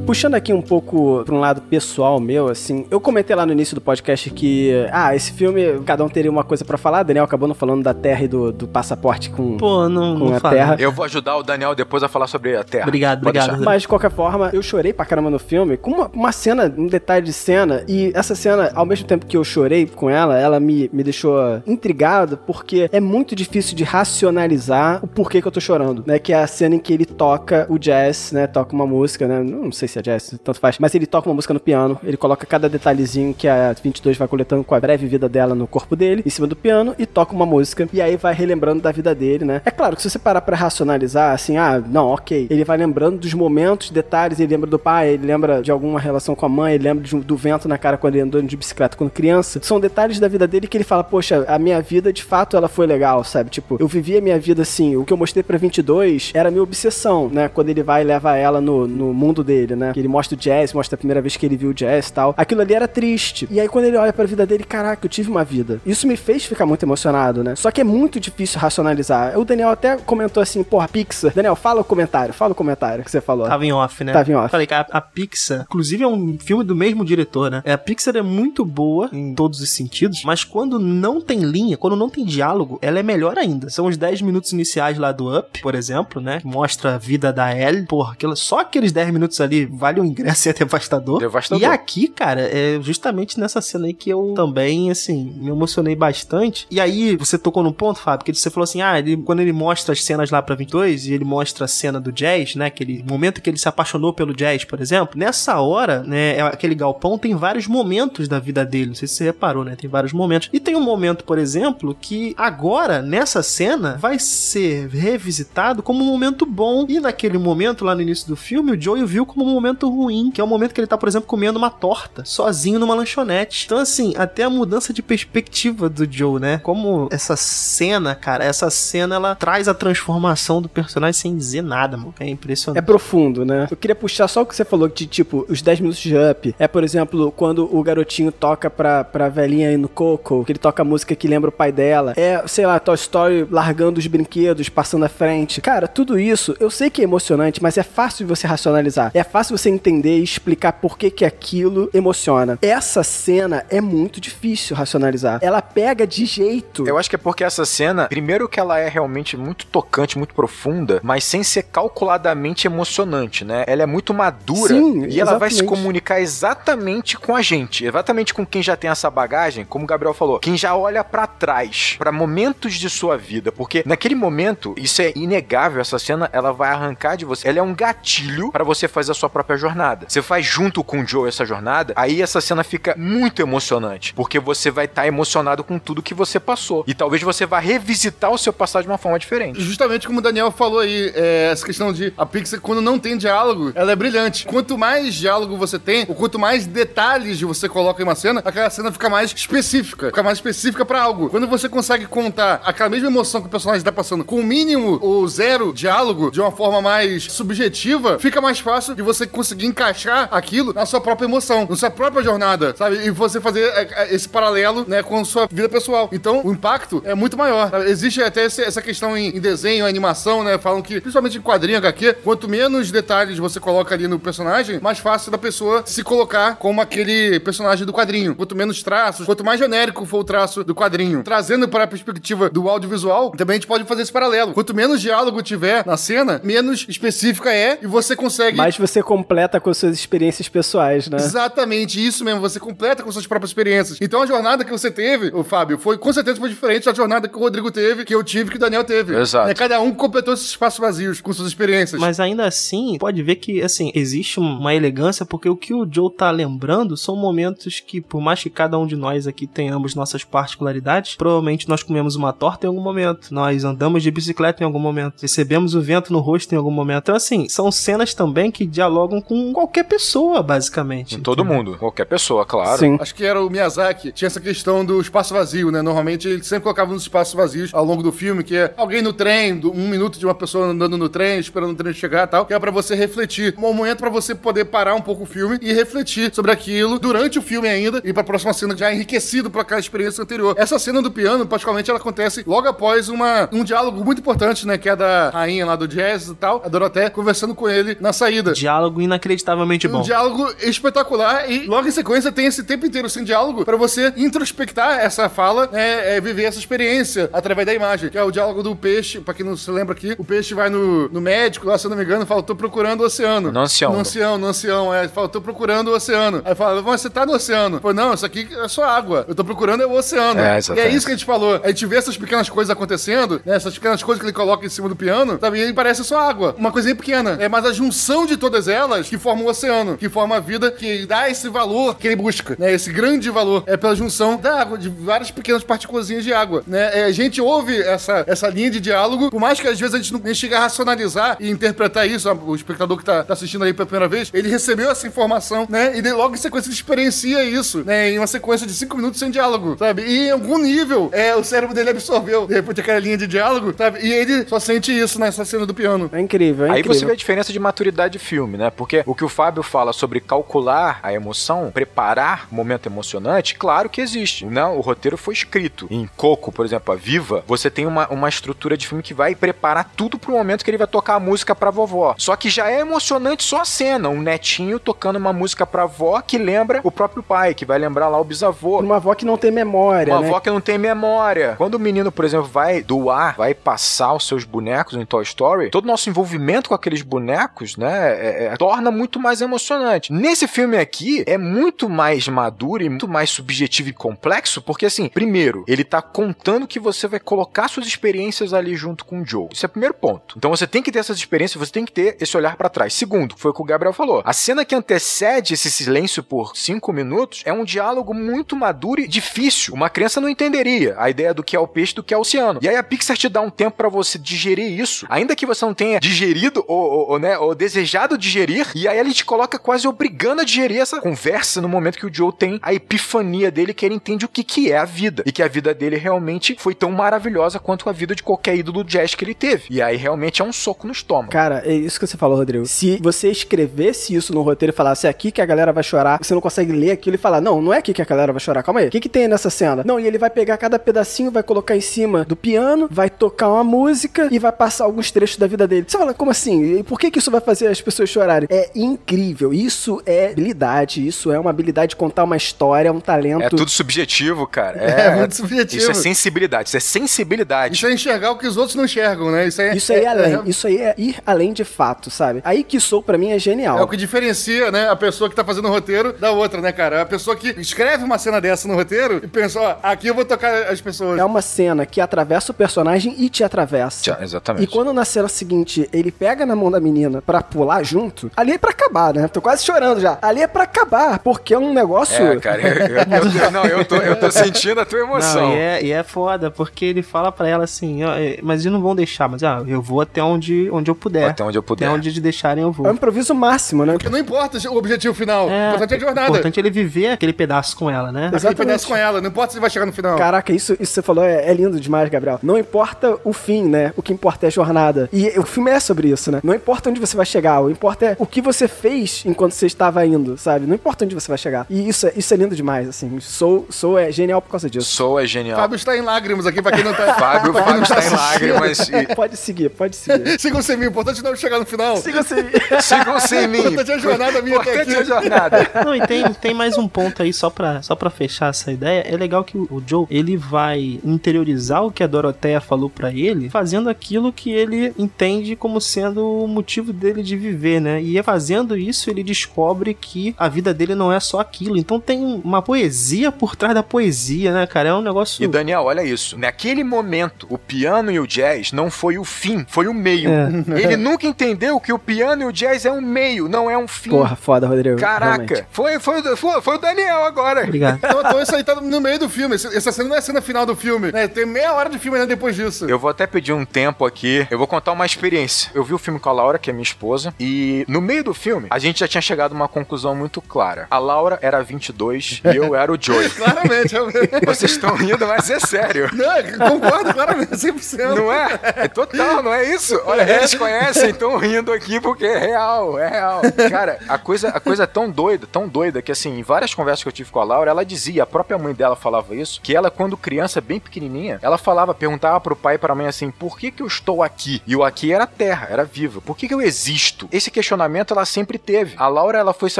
[0.08, 3.76] Puxando aqui um pouco pra um lado pessoal meu, assim, eu comentei lá no início
[3.76, 7.04] do podcast que, ah, esse filme, cada um teria uma coisa pra falar.
[7.04, 9.58] Daniel acabou não falando da Terra e do, do passaporte com.
[9.58, 10.56] Pô, não, Com não a fala.
[10.56, 10.76] terra.
[10.80, 12.86] Eu vou ajudar o Daniel depois a falar sobre a Terra.
[12.88, 13.58] Obrigado, Pode obrigado.
[13.58, 13.66] deixar.
[13.66, 16.88] Mas de qualquer forma, eu chorei pra caramba no filme com uma, uma cena, um
[16.88, 17.84] detalhe de cena.
[17.86, 21.62] E essa cena, ao mesmo tempo que eu chorei com ela, ela me, me deixou
[21.68, 26.18] intrigado porque é muito difícil de racionalizar o porquê que eu tô chorando, né?
[26.18, 28.48] Que é a cena em que ele toca o jazz, né?
[28.48, 29.44] Toca uma música, né?
[29.44, 30.78] Não sei se é jazz, tanto faz.
[30.80, 34.28] Mas ele toca uma música no piano, ele coloca cada detalhezinho que a 22 vai
[34.28, 37.34] coletando com a breve vida dela no corpo dele, em cima do piano, e toca
[37.34, 37.88] uma música.
[37.92, 39.62] E aí vai relembrando da vida dele, né?
[39.66, 42.48] É claro que se você parar pra racionalizar, assim, ah, não, ok.
[42.50, 46.36] Ele vai lembrando dos momentos, detalhes, ele lembra do pai, ele lembra de alguma relação
[46.36, 49.12] com a mãe, ele lembra do vento na cara quando ele andou de bicicleta quando
[49.12, 49.60] criança.
[49.64, 52.68] São detalhes da vida dele que ele fala, poxa, a minha vida de fato ela
[52.68, 53.50] foi legal, sabe?
[53.50, 56.52] Tipo, eu vivi a minha vida assim, o que eu mostrei pra 22 era a
[56.52, 57.48] minha obsessão, né?
[57.48, 59.87] Quando ele vai e leva ela no, no mundo dele, né?
[59.88, 59.94] Né?
[59.94, 62.14] Que ele mostra o jazz, mostra a primeira vez que ele viu o jazz e
[62.14, 62.34] tal.
[62.38, 63.48] Aquilo ali era triste.
[63.50, 65.80] E aí quando ele olha pra vida dele, caraca, eu tive uma vida.
[65.86, 67.56] Isso me fez ficar muito emocionado, né?
[67.56, 69.38] Só que é muito difícil racionalizar.
[69.40, 71.34] O Daniel até comentou assim, porra, Pixar.
[71.34, 73.48] Daniel, fala o comentário, fala o comentário que você falou.
[73.48, 74.14] Tava em off, né?
[74.14, 74.50] Tava em off.
[74.50, 77.62] Falei que a, a Pixar, inclusive é um filme do mesmo diretor, né?
[77.66, 81.78] É, A Pixar é muito boa em todos os sentidos, mas quando não tem linha,
[81.78, 83.70] quando não tem diálogo, ela é melhor ainda.
[83.70, 86.40] São os 10 minutos iniciais lá do Up, por exemplo, né?
[86.40, 87.86] Que mostra a vida da Ellie.
[87.86, 91.20] Porra, aquela, só aqueles 10 minutos ali vale o ingresso e é devastador.
[91.20, 91.62] Devastador.
[91.62, 96.68] E aqui, cara, é justamente nessa cena aí que eu também, assim, me emocionei bastante.
[96.70, 99.54] E aí, você tocou num ponto, Fábio, que você falou assim: ah, ele, quando ele
[99.54, 102.66] mostra as cenas lá pra 22 e ele mostra a cena do jazz, né?
[102.66, 105.18] Aquele momento que ele se apaixonou pelo jazz, por exemplo.
[105.18, 106.38] Nessa hora, né?
[106.38, 108.88] é- Aquele galpão tem vários momentos da vida dele.
[108.88, 109.76] Não sei se você reparou, né?
[109.76, 110.50] Tem vários momentos.
[110.52, 116.08] E tem um momento, por exemplo, que agora, nessa cena, vai ser revisitado como um
[116.08, 116.86] momento bom.
[116.88, 120.32] E naquele momento, lá no início do filme, o Joey viu como um momento ruim,
[120.32, 123.66] que é o momento que ele tá, por exemplo, comendo uma torta, sozinho numa lanchonete.
[123.66, 126.60] Então, assim, até a mudança de perspectiva do Joe, né?
[126.64, 131.98] Como essa cena, cara, essa cena ela traz a transformação do personagem sem dizer nada,
[131.98, 132.14] mano.
[132.20, 132.84] É É impressionante.
[132.86, 133.68] profundo, né?
[133.70, 136.56] Eu queria puxar só o que você falou de, tipo, os 10 minutos de up.
[136.58, 140.60] É, por exemplo, quando o garotinho toca pra, pra velhinha aí no Coco, que ele
[140.60, 142.14] toca a música que lembra o pai dela.
[142.16, 145.62] É, sei lá, Toy Story largando os brinquedos, passando à frente.
[145.62, 149.12] Cara, tudo isso, eu sei que é emocionante, mas é fácil de você racionalizar.
[149.14, 152.58] É fácil você entender e explicar por que que aquilo emociona.
[152.62, 155.40] Essa cena é muito difícil racionalizar.
[155.42, 156.88] Ela pega de jeito.
[156.88, 160.34] Eu acho que é porque essa cena, primeiro que ela é realmente muito tocante, muito
[160.34, 163.64] profunda, mas sem ser calculadamente emocionante, né?
[163.68, 165.78] Ela é muito madura Sim, e ela vai se exatamente.
[165.78, 170.14] comunicar exatamente com a gente, exatamente com quem já tem essa bagagem, como o Gabriel
[170.14, 175.02] falou, quem já olha pra trás, pra momentos de sua vida, porque naquele momento, isso
[175.02, 177.48] é inegável, essa cena, ela vai arrancar de você.
[177.48, 180.06] Ela é um gatilho pra você fazer a sua própria jornada.
[180.10, 184.40] Você faz junto com o Joe essa jornada, aí essa cena fica muito emocionante, porque
[184.40, 186.84] você vai estar emocionado com tudo que você passou.
[186.88, 189.62] E talvez você vá revisitar o seu passado de uma forma diferente.
[189.62, 193.18] Justamente como o Daniel falou aí, é, essa questão de a Pixar, quando não tem
[193.18, 194.46] diálogo, ela é brilhante.
[194.46, 198.70] Quanto mais diálogo você tem, ou quanto mais detalhes você coloca em uma cena, aquela
[198.70, 201.30] cena fica mais específica, fica mais específica pra algo.
[201.30, 204.98] Quando você consegue contar aquela mesma emoção que o personagem tá passando com o mínimo
[205.02, 210.28] ou zero diálogo, de uma forma mais subjetiva, fica mais fácil de você conseguir encaixar
[210.32, 213.06] aquilo na sua própria emoção, na sua própria jornada, sabe?
[213.06, 216.10] E você fazer é, é, esse paralelo, né, com a sua vida pessoal.
[216.12, 217.70] Então, o impacto é muito maior.
[217.70, 217.88] sabe?
[217.88, 220.58] Existe até essa questão em, em desenho, animação, né?
[220.58, 224.98] Falam que, principalmente em quadrinho HQ, quanto menos detalhes você coloca ali no personagem, mais
[224.98, 228.36] fácil da pessoa se colocar como aquele personagem do quadrinho.
[228.36, 231.22] Quanto menos traços, quanto mais genérico for o traço do quadrinho.
[231.22, 234.54] Trazendo para a perspectiva do audiovisual, também a gente pode fazer esse paralelo.
[234.54, 239.60] Quanto menos diálogo tiver na cena, menos específica é e você consegue Mas você completa
[239.60, 241.18] com suas experiências pessoais, né?
[241.18, 242.40] Exatamente, isso mesmo.
[242.42, 243.98] Você completa com suas próprias experiências.
[244.02, 247.28] Então a jornada que você teve, o Fábio, foi com certeza foi diferente da jornada
[247.28, 249.16] que o Rodrigo teve, que eu tive, que o Daniel teve.
[249.16, 249.48] Exato.
[249.48, 252.00] Né, Cada um completou esses espaços vazios com suas experiências.
[252.00, 256.12] Mas ainda assim, pode ver que, assim, existe uma elegância, porque o que o Joe
[256.12, 260.24] tá lembrando são momentos que, por mais que cada um de nós aqui tenhamos nossas
[260.24, 264.80] particularidades, provavelmente nós comemos uma torta em algum momento, nós andamos de bicicleta em algum
[264.80, 267.04] momento, recebemos o vento no rosto em algum momento.
[267.04, 268.66] Então, assim, são cenas também que
[269.08, 271.16] dialogam com qualquer pessoa, basicamente.
[271.16, 272.78] Com todo mundo, qualquer pessoa, claro.
[272.78, 272.98] Sim.
[273.00, 275.82] Acho que era o Miyazaki, tinha essa questão do espaço vazio, né?
[275.82, 279.14] Normalmente ele sempre colocava nos espaços vazios ao longo do filme, que é alguém no
[279.14, 282.46] trem, um minuto de uma pessoa andando no trem, esperando o trem chegar e tal,
[282.46, 283.56] que é pra você refletir.
[283.58, 287.40] Um momento pra você poder parar um pouco o filme e refletir sobre aquilo durante
[287.40, 290.56] o filme ainda e pra próxima cena já enriquecido por aquela experiência anterior.
[290.58, 294.78] Essa cena do piano, particularmente, ela acontece logo após uma, um diálogo muito importante, né?
[294.78, 298.12] Que é da rainha lá do jazz e tal, a Dorothea, conversando com ele na
[298.12, 298.54] saída.
[298.54, 300.00] Diálogo inacreditavelmente bom.
[300.00, 304.14] Um diálogo espetacular e logo em sequência tem esse tempo inteiro sem diálogo pra você
[304.18, 308.64] introspectar essa fala, né, é, viver essa experiência através da imagem, que é o diálogo
[308.64, 311.78] do peixe, pra quem não se lembra aqui, o peixe vai no, no médico lá,
[311.78, 313.52] se eu não me engano, fala, tô procurando o oceano.
[313.52, 313.94] No ancião.
[313.94, 316.42] No ancião, no ancião, é, fala, tô procurando o oceano.
[316.46, 317.80] Aí fala, você tá no oceano.
[317.80, 320.40] Pô, não, isso aqui é só água, eu tô procurando é o oceano.
[320.40, 323.42] É, e é isso que a gente falou, a gente vê essas pequenas coisas acontecendo,
[323.46, 326.20] né, essas pequenas coisas que ele coloca em cima do piano, sabe, e parece só
[326.20, 329.98] água, uma coisinha pequena, é, mas a junção de todas elas que forma o oceano,
[329.98, 333.64] que forma a vida, que dá esse valor que ele busca, né, esse grande valor,
[333.68, 337.42] é pela junção da água, de várias pequenas partículas de água, né, É, a gente
[337.42, 340.58] ouve essa, essa linha de diálogo, por mais que às vezes a gente não chega
[340.58, 344.30] a racionalizar e interpretar isso, o espectador que tá, tá assistindo aí pela primeira vez,
[344.34, 348.18] ele recebeu essa informação, né, e daí logo em sequência ele experiencia isso, né, em
[348.18, 351.76] uma sequência de cinco minutos sem diálogo, sabe, e em algum nível, é, o cérebro
[351.76, 355.66] dele absorveu, depois daquela linha de diálogo, sabe, e ele só sente isso nessa cena
[355.66, 356.10] do piano.
[356.14, 357.00] É incrível, é Aí incrível.
[357.00, 358.70] você vê a diferença de maturidade de filme, né?
[358.78, 363.90] Porque o que o Fábio fala sobre calcular a emoção, preparar o momento emocionante, claro
[363.90, 364.46] que existe.
[364.46, 365.88] Não, o roteiro foi escrito.
[365.90, 369.36] Em Coco, por exemplo, a Viva, você tem uma, uma estrutura de filme que vai
[369.36, 372.16] preparar tudo pro momento que ele vai tocar a música pra vovó.
[372.18, 376.22] Só que já é emocionante só a cena, um netinho tocando uma música pra avó
[376.22, 378.80] que lembra o próprio pai, que vai lembrar lá o bisavô.
[378.80, 380.28] Uma avó que não tem memória, Uma né?
[380.28, 381.56] avó que não tem memória.
[381.58, 385.70] Quando o menino, por exemplo, vai doar, vai passar os seus bonecos em Toy Story,
[385.70, 390.12] todo o nosso envolvimento com aqueles bonecos, né, é- é- torna muito mais emocionante.
[390.12, 395.08] Nesse filme aqui, é muito mais maduro e muito mais subjetivo e complexo, porque assim,
[395.08, 399.48] primeiro, ele tá contando que você vai colocar suas experiências ali junto com o Joe.
[399.54, 400.36] Isso é o primeiro ponto.
[400.38, 402.94] Então você tem que ter essas experiências, você tem que ter esse olhar pra trás.
[402.94, 404.22] Segundo, foi o que o Gabriel falou.
[404.26, 409.08] A cena que antecede esse silêncio por cinco minutos é um diálogo muito maduro e
[409.08, 409.74] difícil.
[409.74, 412.22] Uma criança não entenderia a ideia do que é o peixe do que é o
[412.22, 412.60] oceano.
[412.62, 415.64] E aí a Pixar te dá um tempo pra você digerir isso, ainda que você
[415.64, 419.60] não tenha digerido ou, ou- ou, né, ou desejado digerir, e aí ele te coloca
[419.60, 423.74] quase obrigando a digerir essa conversa no momento que o Joe tem a epifania dele,
[423.74, 425.24] que ele entende o que, que é a vida.
[425.26, 428.84] E que a vida dele realmente foi tão maravilhosa quanto a vida de qualquer ídolo
[428.84, 429.66] jazz que ele teve.
[429.70, 431.32] E aí realmente é um soco no estômago.
[431.32, 432.66] Cara, é isso que você falou, Rodrigo.
[432.66, 436.20] Se você escrevesse isso no roteiro e falasse é aqui que a galera vai chorar,
[436.22, 438.40] você não consegue ler aquilo e falar, não, não é aqui que a galera vai
[438.40, 438.88] chorar, calma aí.
[438.88, 439.84] O que, que tem nessa cena?
[439.86, 443.50] Não, e ele vai pegar cada pedacinho, vai colocar em cima do piano, vai tocar
[443.50, 445.86] uma música e vai passar alguns trechos da vida dele.
[445.88, 446.80] Você fala, como assim?
[446.80, 448.47] E por que, que isso vai fazer as pessoas chorarem?
[448.50, 449.54] É incrível.
[449.54, 453.44] Isso é habilidade, isso é uma habilidade de contar uma história, um talento.
[453.44, 454.78] É tudo subjetivo, cara.
[454.78, 455.82] É, muito subjetivo.
[455.82, 457.76] Isso é sensibilidade, isso é sensibilidade.
[457.76, 459.48] Isso é enxergar o que os outros não enxergam, né?
[459.48, 462.42] Isso, é, Isso aí é, além, É, isso aí é ir além de fato, sabe?
[462.44, 463.80] Aí que sou pra mim é genial.
[463.80, 466.72] é o que diferencia, né, a pessoa que tá fazendo o roteiro da outra, né,
[466.72, 467.02] cara?
[467.02, 470.26] A pessoa que escreve uma cena dessa no roteiro e pensa, ó, aqui eu vou
[470.26, 471.20] tocar as pessoas.
[471.20, 474.04] É uma cena que atravessa o personagem e te atravessa.
[474.04, 474.64] Já, exatamente.
[474.64, 478.54] E quando na cena seguinte ele pega na mão da menina pra pular junto, ali
[478.54, 479.28] é pra acabar, né?
[479.28, 480.18] Tô quase chorando já.
[480.22, 482.26] Ali é pra acabar, porque é um negócio.
[482.26, 485.50] É, cara, eu, eu- eu- não, eu tô, eu tô sentindo a tua emoção.
[485.50, 488.62] Não, e é, e é foda, porque ele fala pra ela assim, ó, é, mas
[488.62, 491.30] eles não vão deixar, mas ah, eu vou até onde, onde eu puder.
[491.30, 491.86] Até onde eu puder.
[491.88, 492.92] Até onde eles deixarem eu É um vou.
[492.92, 493.94] improviso máximo, né?
[493.94, 496.28] Porque não importa o objetivo final, o importante é a jornada.
[496.30, 498.26] importante é ele viver aquele pedaço com ela, né?
[498.28, 498.58] Aquele Exatamente.
[498.68, 500.18] pedaço com ela, não importa se vai chegar no final.
[500.18, 502.40] Caraca, isso, isso que você falou é, é lindo demais, Gabriel.
[502.42, 503.94] Não importa o fim, né?
[503.96, 505.10] O que importa é a jornada.
[505.14, 506.40] E o filme é sobre isso, né?
[506.44, 509.66] Não importa onde você vai chegar, o importa é o que você fez enquanto você
[509.66, 510.66] estava indo, sabe?
[510.66, 511.66] Não importa onde você vai chegar.
[511.70, 513.20] E isso é, isso é lindo demais, assim.
[513.20, 514.88] Sou, sou é genial por causa disso.
[514.88, 515.60] Soul é genial.
[515.60, 517.14] Fábio está em lágrimas aqui, pra quem não tá...
[517.18, 518.90] Fábio, Fábio não tá está em lágrimas.
[518.90, 519.08] E...
[519.16, 520.38] Pode seguir, pode seguir.
[520.40, 521.98] Sigam sem mim, o importante não é chegar no final.
[521.98, 522.46] Siga você.
[522.82, 523.60] Sigam sem mim.
[523.60, 525.08] Importante é a jornada minha até Importante é a aqui.
[525.08, 525.72] jornada.
[525.86, 529.02] Não, e tem, tem mais um ponto aí, só pra, só pra fechar essa ideia.
[529.02, 533.12] É legal que o, o Joe, ele vai interiorizar o que a Doroteia falou pra
[533.12, 538.02] ele, fazendo aquilo que ele entende como sendo o motivo dele de viver, né?
[538.16, 541.78] E fazendo isso, ele descobre que a vida dele não é só aquilo.
[541.78, 544.90] Então tem uma poesia por trás da poesia, né, cara?
[544.90, 545.44] É um negócio...
[545.44, 546.38] E Daniel, olha isso.
[546.38, 550.30] Naquele momento, o piano e o jazz não foi o fim, foi o meio.
[550.30, 550.48] É.
[550.82, 553.88] Ele nunca entendeu que o piano e o jazz é um meio, não é um
[553.88, 554.10] fim.
[554.10, 554.98] Porra, foda, Rodrigo.
[554.98, 557.64] Caraca, foi, foi, foi, foi o Daniel agora.
[557.64, 557.98] Obrigado.
[557.98, 559.56] Então, então isso aí tá no meio do filme.
[559.56, 561.12] Essa cena não é a cena final do filme.
[561.12, 561.28] né?
[561.28, 562.86] Tem meia hora de filme ainda depois disso.
[562.86, 564.48] Eu vou até pedir um tempo aqui.
[564.50, 565.72] Eu vou contar uma experiência.
[565.74, 568.34] Eu vi o filme com a Laura, que é minha esposa, e no meio do
[568.34, 570.88] filme, a gente já tinha chegado a uma conclusão muito clara.
[570.90, 573.30] A Laura era 22 e eu era o Joey.
[573.38, 573.96] Claramente.
[573.96, 574.08] eu-
[574.46, 576.10] Vocês estão rindo, mas é sério.
[576.14, 578.16] Não, concordo claramente, 100%.
[578.16, 578.60] Não é?
[578.76, 580.00] É total, não é isso?
[580.06, 583.42] Olha, eles conhecem, estão rindo aqui porque é real, é real.
[583.70, 587.04] Cara, a coisa, a coisa é tão doida, tão doida, que assim, em várias conversas
[587.04, 589.76] que eu tive com a Laura, ela dizia, a própria mãe dela falava isso, que
[589.76, 593.58] ela, quando criança, bem pequenininha, ela falava, perguntava pro pai e pra mãe assim, por
[593.58, 594.62] que que eu estou aqui?
[594.66, 596.22] E o aqui era terra, era viva.
[596.22, 597.28] Por que que eu existo?
[597.32, 598.96] Esse questionamento ela sempre teve.
[598.98, 599.80] A Laura, ela foi se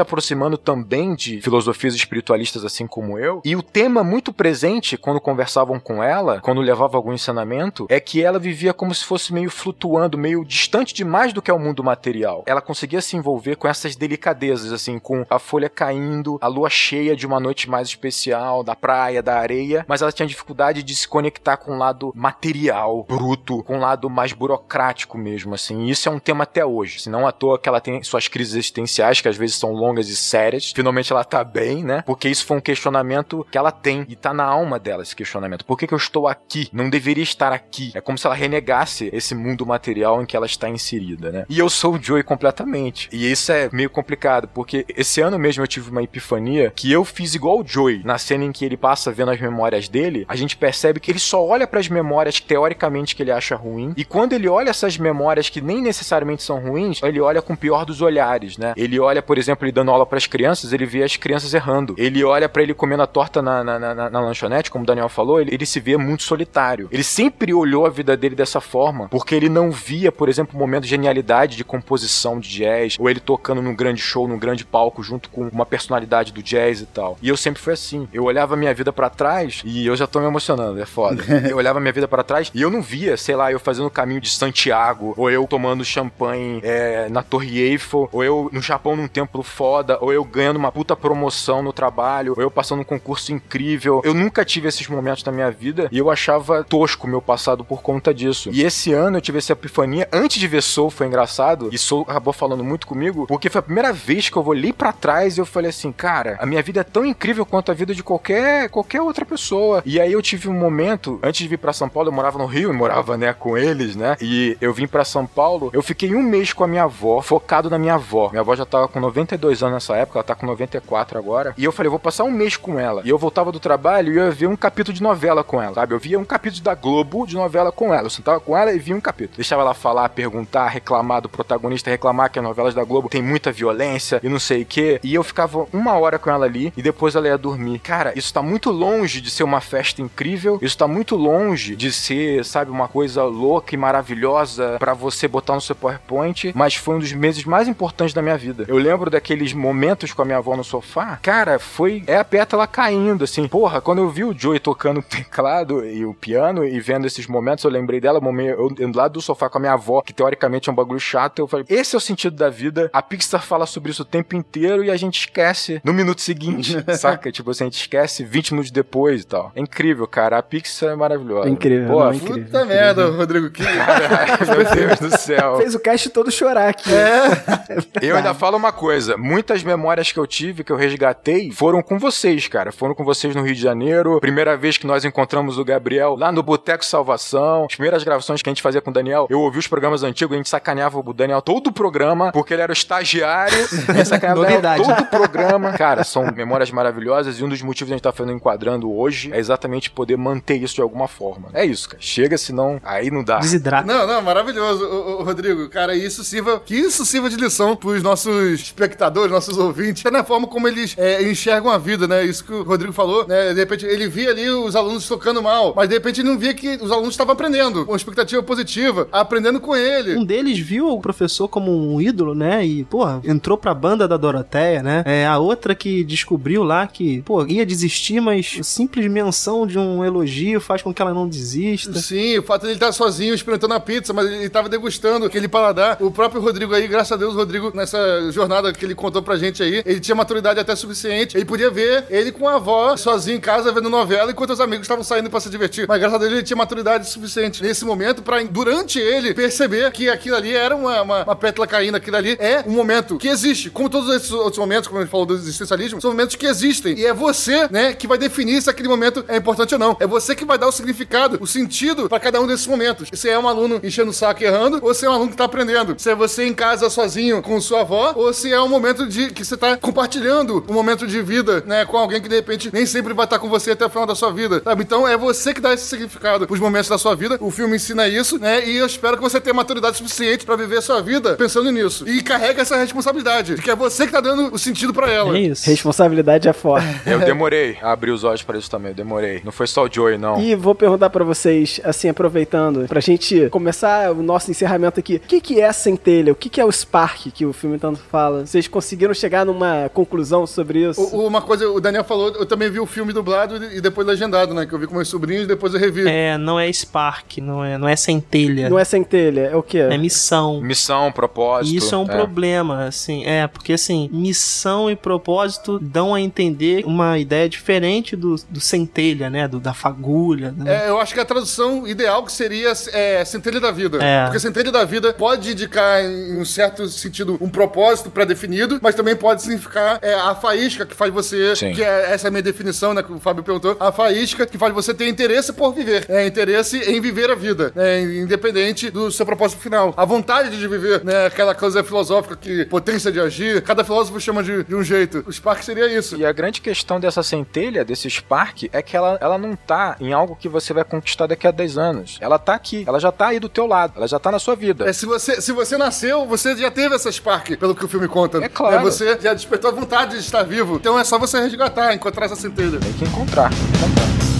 [0.00, 5.78] aproximando também de filosofias espiritualistas assim como eu, e o tema muito presente quando conversavam
[5.78, 10.18] com ela, quando levava algum ensinamento, é que ela vivia como se fosse meio flutuando,
[10.18, 12.42] meio distante demais do que é o mundo material.
[12.46, 17.16] Ela conseguia se envolver com essas delicadezas, assim, com a folha caindo, a lua cheia
[17.16, 21.08] de uma noite mais especial, da praia, da areia, mas ela tinha dificuldade de se
[21.08, 25.84] conectar com o lado material, bruto, com o lado mais burocrático mesmo, assim.
[25.84, 27.00] E isso é um tema até hoje.
[27.00, 30.08] Se não à toa que ela tem suas crises existenciais, que às vezes são longas
[30.08, 30.72] e sérias.
[30.74, 32.02] Finalmente ela tá bem, né?
[32.06, 35.64] Porque isso foi um questionamento que ela tem e tá na alma dela esse questionamento.
[35.64, 36.68] Por que, que eu estou aqui?
[36.72, 37.92] Não deveria estar aqui.
[37.94, 41.46] É como se ela renegasse esse mundo material em que ela está inserida, né?
[41.48, 43.08] E eu sou o Joey completamente.
[43.12, 47.04] E isso é meio complicado, porque esse ano mesmo eu tive uma epifania que eu
[47.04, 48.02] fiz igual o Joey.
[48.04, 51.18] Na cena em que ele passa vendo as memórias dele, a gente percebe que ele
[51.18, 53.92] só olha para as memórias teoricamente que ele acha ruim.
[53.96, 57.56] E quando ele olha essas memórias que nem necessariamente são ruins, ele olha com o
[57.56, 58.72] pior dos olhares, né?
[58.76, 61.94] Ele olha, por exemplo, ele dando aula para as crianças, ele vê as crianças errando.
[61.98, 65.08] Ele olha para ele comendo a torta na, na, na, na, lanchonete, como o Daniel
[65.08, 66.88] falou, ele, ele se vê muito solitário.
[66.92, 70.58] Ele sempre olhou a vida dele dessa forma, porque ele não via, por exemplo, um
[70.58, 74.64] momento de genialidade de composição de jazz, ou ele tocando num grande show, num grande
[74.64, 77.18] palco, junto com uma personalidade do jazz e tal.
[77.22, 78.08] E eu sempre fui assim.
[78.12, 81.22] Eu olhava a minha vida para trás e eu já tô me emocionando, é foda.
[81.48, 83.86] eu olhava a minha vida para trás e eu não via, sei lá, eu fazendo
[83.86, 87.77] o caminho de Santiago, ou eu tomando champanhe é, na Torre Eiffel,
[88.12, 92.34] ou eu no Japão num templo foda, ou eu ganhando uma puta promoção no trabalho,
[92.36, 94.00] ou eu passando um concurso incrível.
[94.04, 97.64] Eu nunca tive esses momentos na minha vida e eu achava tosco o meu passado
[97.64, 98.50] por conta disso.
[98.52, 100.08] E esse ano eu tive essa epifania.
[100.12, 103.62] Antes de ver Soul foi engraçado, e Soul acabou falando muito comigo, porque foi a
[103.62, 106.80] primeira vez que eu olhei para trás e eu falei assim, cara, a minha vida
[106.80, 109.82] é tão incrível quanto a vida de qualquer qualquer outra pessoa.
[109.84, 112.46] E aí eu tive um momento, antes de vir para São Paulo, eu morava no
[112.46, 114.16] Rio e morava, né, com eles, né?
[114.20, 117.57] E eu vim para São Paulo, eu fiquei um mês com a minha avó, focado
[117.68, 118.28] na minha avó.
[118.30, 121.54] Minha avó já tava com 92 anos nessa época, ela tá com 94 agora.
[121.56, 123.02] E eu falei, vou passar um mês com ela.
[123.04, 125.74] E eu voltava do trabalho e eu ia ver um capítulo de novela com ela,
[125.74, 125.94] sabe?
[125.94, 128.06] Eu via um capítulo da Globo de novela com ela.
[128.06, 129.36] Eu sentava com ela e via um capítulo.
[129.36, 133.50] Deixava ela falar, perguntar, reclamar do protagonista, reclamar que as novelas da Globo tem muita
[133.50, 135.00] violência e não sei o que.
[135.02, 137.78] E eu ficava uma hora com ela ali e depois ela ia dormir.
[137.80, 140.58] Cara, isso tá muito longe de ser uma festa incrível.
[140.60, 145.54] Isso tá muito longe de ser, sabe, uma coisa louca e maravilhosa para você botar
[145.54, 146.52] no seu PowerPoint.
[146.54, 148.64] Mas foi um dos meses mais importantes da minha vida.
[148.68, 151.18] Eu lembro daqueles momentos com a minha avó no sofá.
[151.22, 152.02] Cara, foi.
[152.06, 153.48] É a pétala caindo, assim.
[153.48, 157.26] Porra, quando eu vi o Joey tocando o teclado e o piano e vendo esses
[157.26, 160.68] momentos, eu lembrei dela, eu, eu lá do sofá com a minha avó, que teoricamente
[160.68, 161.38] é um bagulho chato.
[161.38, 162.90] Eu falei, esse é o sentido da vida.
[162.92, 166.76] A Pixar fala sobre isso o tempo inteiro e a gente esquece no minuto seguinte,
[166.96, 167.30] saca?
[167.30, 169.52] Tipo assim, a gente esquece 20 minutos depois e tal.
[169.54, 170.38] É incrível, cara.
[170.38, 171.48] A Pixar é maravilhosa.
[171.48, 171.88] É incrível.
[171.88, 173.18] Pô, não, é puta incrível, merda, incrível.
[173.18, 173.50] Rodrigo.
[173.50, 173.62] Que...
[174.48, 175.56] Meu Deus do céu.
[175.58, 176.92] Fez o cast todo chorar aqui.
[176.92, 177.37] É.
[178.00, 181.98] Eu ainda falo uma coisa: muitas memórias que eu tive, que eu resgatei, foram com
[181.98, 182.72] vocês, cara.
[182.72, 184.20] Foram com vocês no Rio de Janeiro.
[184.20, 187.64] Primeira vez que nós encontramos o Gabriel lá no Boteco Salvação.
[187.64, 190.34] As primeiras gravações que a gente fazia com o Daniel, eu ouvi os programas antigos,
[190.34, 193.58] a gente sacaneava o Daniel todo o programa, porque ele era o estagiário.
[193.88, 194.82] A gente sacaneava Novidade.
[194.82, 195.72] todo o programa.
[195.72, 199.32] Cara, são memórias maravilhosas e um dos motivos de a gente tá fazendo enquadrando hoje
[199.32, 201.48] é exatamente poder manter isso de alguma forma.
[201.52, 202.02] É isso, cara.
[202.02, 203.38] Chega, senão aí não dá.
[203.38, 203.86] Desidrata.
[203.86, 205.68] Não, não, maravilhoso, ô, ô, Rodrigo.
[205.68, 210.24] Cara, isso sirva, que isso sirva de lição pros nossos espectadores, nossos ouvintes, é na
[210.24, 212.24] forma como eles é, enxergam a vida, né?
[212.24, 213.52] Isso que o Rodrigo falou, né?
[213.52, 216.54] De repente ele via ali os alunos tocando mal, mas de repente ele não via
[216.54, 220.16] que os alunos estavam aprendendo, com expectativa positiva, aprendendo com ele.
[220.16, 222.64] Um deles viu o professor como um ídolo, né?
[222.64, 225.02] E, porra, entrou pra banda da Doroteia, né?
[225.06, 229.78] É, a outra que descobriu lá que, pô, ia desistir, mas a simples menção de
[229.78, 231.98] um elogio faz com que ela não desista.
[231.98, 235.48] Sim, o fato de ele estar sozinho experimentando a pizza, mas ele estava degustando aquele
[235.48, 235.96] paladar.
[236.00, 239.36] O próprio Rodrigo aí, graças a Deus, o Rodrigo, nessa jornada que ele contou pra
[239.36, 241.36] gente aí, ele tinha maturidade até suficiente.
[241.36, 244.84] Ele podia ver ele com a avó, sozinho em casa, vendo novela, enquanto os amigos
[244.84, 245.86] estavam saindo pra se divertir.
[245.88, 250.08] Mas graças a Deus ele tinha maturidade suficiente nesse momento pra, durante ele, perceber que
[250.08, 253.70] aquilo ali era uma, uma, uma pétala caindo, aquilo ali é um momento que existe.
[253.70, 256.98] Como todos esses outros momentos, como a gente falou do existencialismo, são momentos que existem.
[256.98, 259.96] E é você, né, que vai definir se aquele momento é importante ou não.
[260.00, 263.08] É você que vai dar o significado, o sentido pra cada um desses momentos.
[263.12, 265.44] Se é um aluno enchendo o saco errando, ou se é um aluno que tá
[265.44, 265.94] aprendendo.
[265.98, 267.07] Se é você em casa sozinho
[267.42, 271.06] com sua avó, ou se é um momento de que você tá compartilhando um momento
[271.06, 273.86] de vida, né, com alguém que de repente nem sempre vai estar com você até
[273.86, 274.82] o final da sua vida, sabe?
[274.82, 277.38] Então é você que dá esse significado pros momentos da sua vida.
[277.40, 278.66] O filme ensina isso, né?
[278.66, 282.08] E eu espero que você tenha maturidade suficiente pra viver a sua vida pensando nisso.
[282.08, 285.36] E carrega essa responsabilidade, de que é você que tá dando o sentido pra ela.
[285.36, 285.68] É isso.
[285.68, 286.86] Responsabilidade é forte.
[287.06, 289.40] Eu demorei a abrir os olhos pra isso também, eu demorei.
[289.44, 290.40] Não foi só o Joey, não.
[290.40, 295.16] E vou perguntar pra vocês, assim, aproveitando, pra gente começar o nosso encerramento aqui.
[295.16, 296.32] O que, que é a centelha?
[296.32, 296.68] O que, que é o
[297.06, 298.44] Que o filme tanto fala?
[298.46, 301.00] Vocês conseguiram chegar numa conclusão sobre isso?
[301.14, 304.54] O- Uma coisa, o Daniel falou, eu também vi o filme dublado e depois legendado,
[304.54, 304.64] né?
[304.66, 306.08] Que eu vi com meus sobrinhos e depois eu revi.
[306.08, 308.68] É, não é Spark, não é, não é centelha.
[308.70, 309.78] Não é centelha, é o quê?
[309.78, 310.60] É missão.
[310.62, 311.74] Missão, propósito.
[311.74, 316.84] E isso é um problema, assim, é, porque assim, missão e propósito dão a entender
[316.86, 320.86] uma ideia diferente do, do centelha, né, do, da fagulha, né?
[320.86, 323.98] É, eu acho que a tradução ideal que seria é, centelha da vida.
[324.02, 324.24] É.
[324.24, 329.16] Porque centelha da vida pode indicar, em um certo sentido, um propósito pré-definido, mas também
[329.16, 331.72] pode significar é, a faísca que faz você, Sim.
[331.72, 334.58] que é essa é a minha definição, né, que o Fábio perguntou, a faísca que
[334.58, 339.10] faz você ter interesse por viver, é, interesse em viver a vida, né, independente do
[339.10, 339.92] seu propósito final.
[339.96, 344.42] A vontade de viver, né, aquela coisa filosófica que potência de agir, cada filósofo chama
[344.42, 345.24] de, de um jeito.
[345.26, 346.16] O Spark seria isso.
[346.16, 350.12] E a grande questão dessa centelha, desse Spark, é que ela, ela não tá em
[350.12, 352.18] algo que você vai conquistar daqui a 10 anos.
[352.20, 354.54] Ela tá aqui, ela já tá aí do teu lado, ela já tá na sua
[354.54, 354.88] vida.
[354.88, 357.88] É, se você, se você nasceu, você já tem teve essa Spark, pelo que o
[357.88, 358.38] filme conta.
[358.38, 358.76] É claro.
[358.76, 360.76] É, você já despertou a vontade de estar vivo.
[360.76, 362.78] Então é só você resgatar, encontrar essa centelha.
[362.78, 363.50] Tem que encontrar.
[363.50, 364.37] tem que encontrar.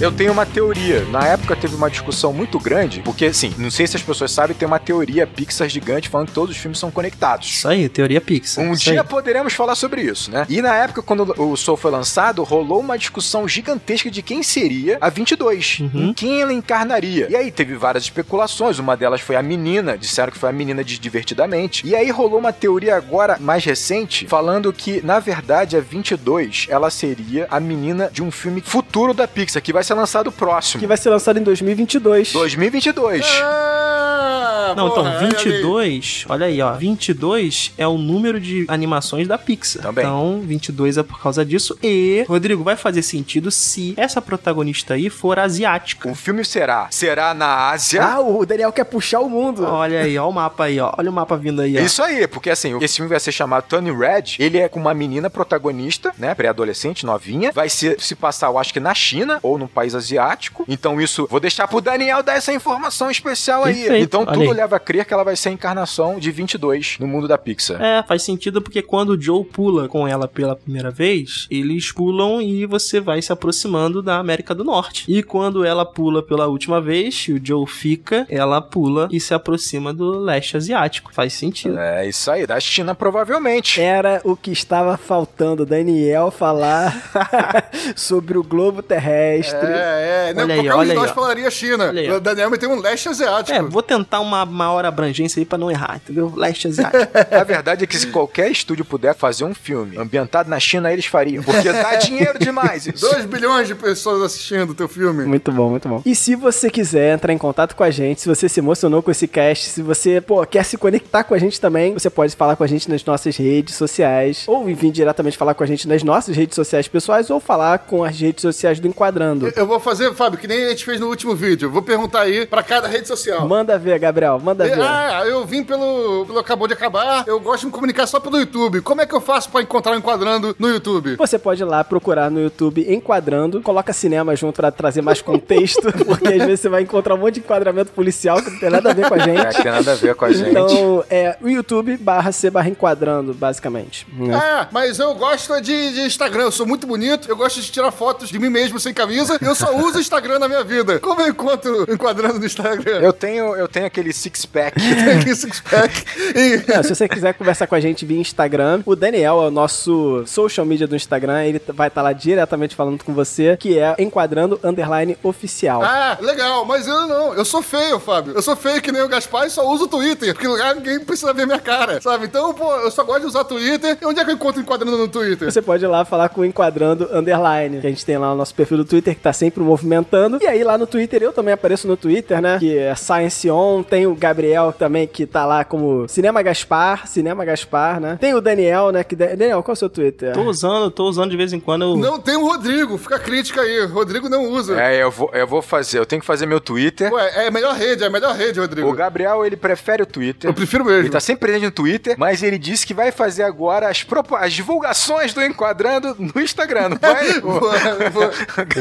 [0.00, 1.04] Eu tenho uma teoria.
[1.06, 4.56] Na época teve uma discussão muito grande, porque assim, não sei se as pessoas sabem,
[4.56, 7.48] tem uma teoria Pixar gigante falando que todos os filmes são conectados.
[7.48, 8.64] Isso aí, teoria Pixar.
[8.64, 9.06] Um dia aí.
[9.06, 10.46] poderemos falar sobre isso, né?
[10.48, 14.98] E na época, quando o Soul foi lançado, rolou uma discussão gigantesca de quem seria
[15.00, 15.80] a 22.
[15.80, 15.90] Uhum.
[15.94, 17.26] Em quem ela encarnaria.
[17.28, 18.78] E aí teve várias especulações.
[18.78, 19.98] Uma delas foi a menina.
[19.98, 21.84] Disseram que foi a menina de Divertidamente.
[21.84, 26.88] E aí rolou uma teoria agora mais recente, falando que, na verdade, a 22 ela
[26.88, 30.80] seria a menina de um filme futuro da Pixar, que vai ser lançado próximo.
[30.80, 32.32] Que vai ser lançado em 2022.
[32.32, 33.26] 2022.
[33.42, 36.72] Ah, Não, porra, então, aí, 22, olha aí, ó.
[36.74, 39.82] 22 é o número de animações da Pixar.
[39.82, 40.04] Também.
[40.04, 41.76] Então, 22 é por causa disso.
[41.82, 46.08] E, Rodrigo, vai fazer sentido se essa protagonista aí for asiática.
[46.08, 46.88] O filme será?
[46.90, 48.02] Será na Ásia.
[48.04, 49.64] Ah, o Daniel quer puxar o mundo.
[49.64, 50.92] Olha aí, ó o mapa aí, ó.
[50.98, 51.80] Olha o mapa vindo aí, ó.
[51.80, 54.36] Isso aí, porque assim, esse filme vai ser chamado Tony Red.
[54.38, 56.34] Ele é com uma menina protagonista, né?
[56.34, 57.52] Pré-adolescente, novinha.
[57.52, 60.64] Vai ser, se passar, eu acho que na China ou num país asiático.
[60.66, 63.74] Então, isso, vou deixar pro Daniel dar essa informação especial aí.
[63.74, 64.56] Perfeito, Então, olha tudo aí.
[64.56, 67.80] leva a crer que ela vai ser a encarnação de 22 no mundo da Pixar.
[67.80, 72.42] É, faz sentido porque quando o Joe pula com ela pela primeira vez, eles pulam
[72.42, 75.04] e você vai se aproximando da América do Norte.
[75.06, 79.32] E quando ela pula pela última vez, e o Joe fica, ela pula e se
[79.32, 81.12] aproxima do leste asiático.
[81.14, 81.78] Faz sentido.
[81.78, 83.80] É isso aí, da China provavelmente.
[83.80, 86.96] Era o que estava faltando, Daniel falar
[87.94, 89.67] sobre o globo terrestre.
[89.72, 90.34] É, é.
[90.34, 91.14] Não, Olha aí, qualquer um olha de aí, nós ó.
[91.14, 91.90] falaria China.
[91.90, 93.56] Aí, o Daniel meteu um leste asiático.
[93.56, 96.32] É, vou tentar uma maior abrangência aí pra não errar, entendeu?
[96.34, 96.98] Leste asiático.
[97.34, 101.06] A verdade é que se qualquer estúdio puder fazer um filme ambientado na China, eles
[101.06, 101.42] fariam.
[101.42, 102.86] Porque dá dinheiro demais.
[102.86, 103.08] isso.
[103.08, 105.24] 2 bilhões de pessoas assistindo o teu filme.
[105.24, 106.02] Muito bom, muito bom.
[106.04, 109.10] E se você quiser entrar em contato com a gente, se você se emocionou com
[109.10, 112.56] esse cast, se você, pô, quer se conectar com a gente também, você pode falar
[112.56, 116.02] com a gente nas nossas redes sociais, ou vir diretamente falar com a gente nas
[116.02, 119.46] nossas redes sociais pessoais, ou falar com as redes sociais do Enquadrando.
[119.58, 121.68] Eu vou fazer, Fábio, que nem a gente fez no último vídeo.
[121.70, 123.46] Vou perguntar aí pra cada rede social.
[123.48, 124.80] Manda ver, Gabriel, manda ver.
[124.80, 127.24] Ah, eu vim pelo, pelo Acabou de Acabar.
[127.26, 128.80] Eu gosto de me comunicar só pelo YouTube.
[128.82, 131.16] Como é que eu faço pra encontrar o Enquadrando no YouTube?
[131.16, 135.82] Você pode ir lá procurar no YouTube Enquadrando, coloca cinema junto pra trazer mais contexto,
[136.06, 138.90] porque às vezes você vai encontrar um monte de enquadramento policial que não tem nada
[138.90, 139.56] a ver com a É, gente.
[139.56, 140.50] que tem nada a ver com a gente.
[140.50, 144.06] Então, é o YouTube barra C barra Enquadrando, basicamente.
[144.16, 144.34] né?
[144.36, 146.44] Ah, mas eu gosto de, de Instagram.
[146.44, 147.28] Eu sou muito bonito.
[147.28, 149.36] Eu gosto de tirar fotos de mim mesmo sem camisa.
[149.48, 151.00] Eu só uso Instagram na minha vida.
[151.00, 152.98] Como eu encontro enquadrando no Instagram?
[153.00, 154.76] Eu tenho, eu tenho aquele six-pack.
[154.78, 156.04] tenho aqui six pack.
[156.36, 156.70] E...
[156.70, 160.22] É, se você quiser conversar com a gente via Instagram, o Daniel é o nosso
[160.26, 164.60] social media do Instagram, ele vai estar lá diretamente falando com você, que é enquadrando
[164.62, 165.82] underline oficial.
[165.82, 167.32] Ah, legal, mas eu não.
[167.32, 168.34] Eu sou feio, Fábio.
[168.34, 170.34] Eu sou feio que nem o Gaspar e só uso o Twitter.
[170.34, 172.26] Porque lá ninguém precisa ver minha cara, sabe?
[172.26, 173.96] Então, pô, eu só gosto de usar Twitter.
[173.98, 175.50] E onde é que eu encontro enquadrando no Twitter?
[175.50, 178.36] Você pode ir lá falar com o Enquadrando Underline, que a gente tem lá o
[178.36, 180.38] nosso perfil do Twitter que tá sempre movimentando.
[180.42, 182.58] E aí lá no Twitter, eu também apareço no Twitter, né?
[182.58, 183.82] Que é Science On.
[183.82, 188.18] Tem o Gabriel também, que tá lá como Cinema Gaspar, Cinema Gaspar, né?
[188.20, 189.04] Tem o Daniel, né?
[189.04, 190.32] Que Daniel, qual é o seu Twitter?
[190.34, 191.82] Tô usando, tô usando de vez em quando.
[191.84, 191.96] Eu...
[191.96, 193.80] Não tem o Rodrigo, fica a crítica aí.
[193.82, 194.80] O Rodrigo não usa.
[194.80, 197.12] É, eu vou, eu vou fazer, eu tenho que fazer meu Twitter.
[197.12, 198.88] Ué, é a melhor rede, é a melhor rede, Rodrigo.
[198.88, 200.50] O Gabriel, ele prefere o Twitter.
[200.50, 201.00] Eu prefiro mesmo.
[201.00, 204.36] Ele tá sempre presente no Twitter, mas ele disse que vai fazer agora as, propo-
[204.36, 207.40] as divulgações do Enquadrando no Instagram, não vai?
[207.40, 207.60] Vou-
[208.12, 208.30] vou-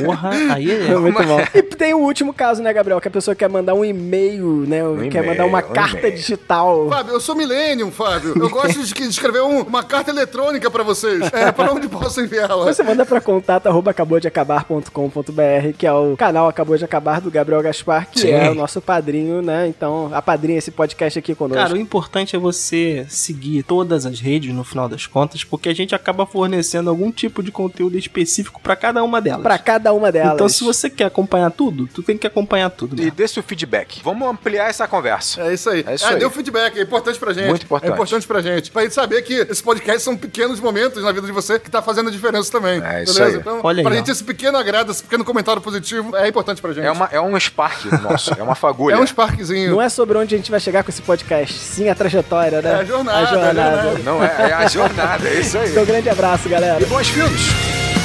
[0.03, 0.87] Porra, aí é.
[0.91, 1.37] É muito bom.
[1.53, 2.99] E tem o último caso, né, Gabriel?
[2.99, 4.79] Que a pessoa quer mandar um e-mail, né?
[5.09, 6.87] quer e-mail, mandar uma um carta digital.
[6.89, 8.33] Fábio, eu sou millennium, Fábio.
[8.37, 11.21] Eu gosto de de escrever um- uma carta eletrônica pra vocês.
[11.31, 12.65] É, pra onde posso enviá-la?
[12.65, 17.61] Você manda pra contato arroba acaboudeacabar.com.br, que é o canal Acabou de Acabar do Gabriel
[17.61, 18.31] Gaspar, que Sim.
[18.31, 19.67] é o nosso padrinho, né?
[19.67, 21.61] Então, apadrinha esse podcast aqui conosco.
[21.63, 25.73] Cara, o importante é você seguir todas as redes no final das contas, porque a
[25.75, 29.43] gente acaba fornecendo algum tipo de conteúdo específico pra cada uma delas.
[29.43, 30.36] Pra cada uma delas.
[30.37, 32.95] Então, se você quer acompanhar tudo, tu tem que acompanhar tudo.
[32.95, 33.11] E mesmo.
[33.11, 34.01] dê seu feedback.
[34.03, 35.41] Vamos ampliar essa conversa.
[35.41, 35.83] É isso aí.
[35.85, 36.19] É isso ah, aí.
[36.19, 37.47] deu feedback, é importante pra gente.
[37.47, 37.91] Muito importante.
[37.91, 38.71] É importante pra gente.
[38.71, 41.81] Pra gente saber que esses podcasts são pequenos momentos na vida de você que tá
[41.81, 42.81] fazendo a diferença também.
[42.83, 43.37] É isso beleza?
[43.37, 43.41] aí.
[43.41, 43.97] Então, Olha aí, pra ó.
[43.97, 46.85] gente esse pequeno agrado, esse pequeno comentário positivo é importante pra gente.
[46.85, 48.95] É, uma, é um Spark nosso, é uma fagulha.
[48.95, 49.71] É um sparkzinho.
[49.71, 52.71] Não é sobre onde a gente vai chegar com esse podcast, sim a trajetória, né?
[52.71, 53.51] É a jornada, A jornada.
[53.51, 53.99] a jornada.
[54.03, 55.71] Não, é, é a jornada, é isso aí.
[55.71, 56.81] Então, grande abraço, galera.
[56.81, 57.96] E bons filmes!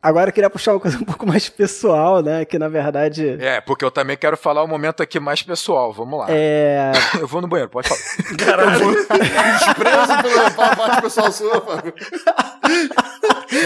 [0.00, 2.44] Agora eu queria puxar uma coisa um pouco mais pessoal, né?
[2.44, 3.36] Que na verdade.
[3.40, 5.92] É, porque eu também quero falar um momento aqui mais pessoal.
[5.92, 6.26] Vamos lá.
[6.28, 6.92] É.
[7.18, 8.00] Eu vou no banheiro, pode falar.
[8.38, 8.92] Caralho.
[8.94, 11.94] Desprezo pela pela parte pessoal sua, Fábio.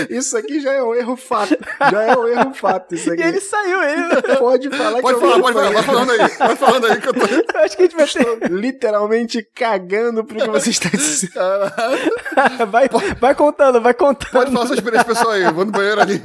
[0.09, 1.56] Isso aqui já é um erro fato.
[1.90, 2.94] Já é um erro fato.
[2.94, 3.22] Isso aqui.
[3.22, 4.22] E ele saiu, ele.
[4.38, 5.72] pode falar Pode que eu falar, vou pode no falar.
[5.72, 6.18] Vai falando aí.
[6.18, 7.20] Vai falando aí que eu tô.
[7.20, 11.32] Eu acho que a gente vai ter literalmente cagando pro que você está dizendo.
[12.70, 12.88] Vai,
[13.20, 14.30] vai contando, vai contando.
[14.30, 15.42] Pode falar sua experiência pessoal aí.
[15.42, 16.20] Eu vou no banheiro ali.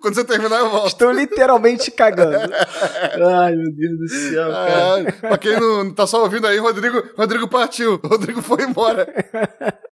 [0.00, 0.88] Quando você terminar, eu volto.
[0.88, 2.52] Estou literalmente cagando.
[2.54, 5.08] Ai, meu Deus do céu, cara.
[5.08, 8.00] Ah, pra quem não tá só ouvindo aí, Rodrigo, Rodrigo partiu.
[8.04, 9.06] Rodrigo foi embora.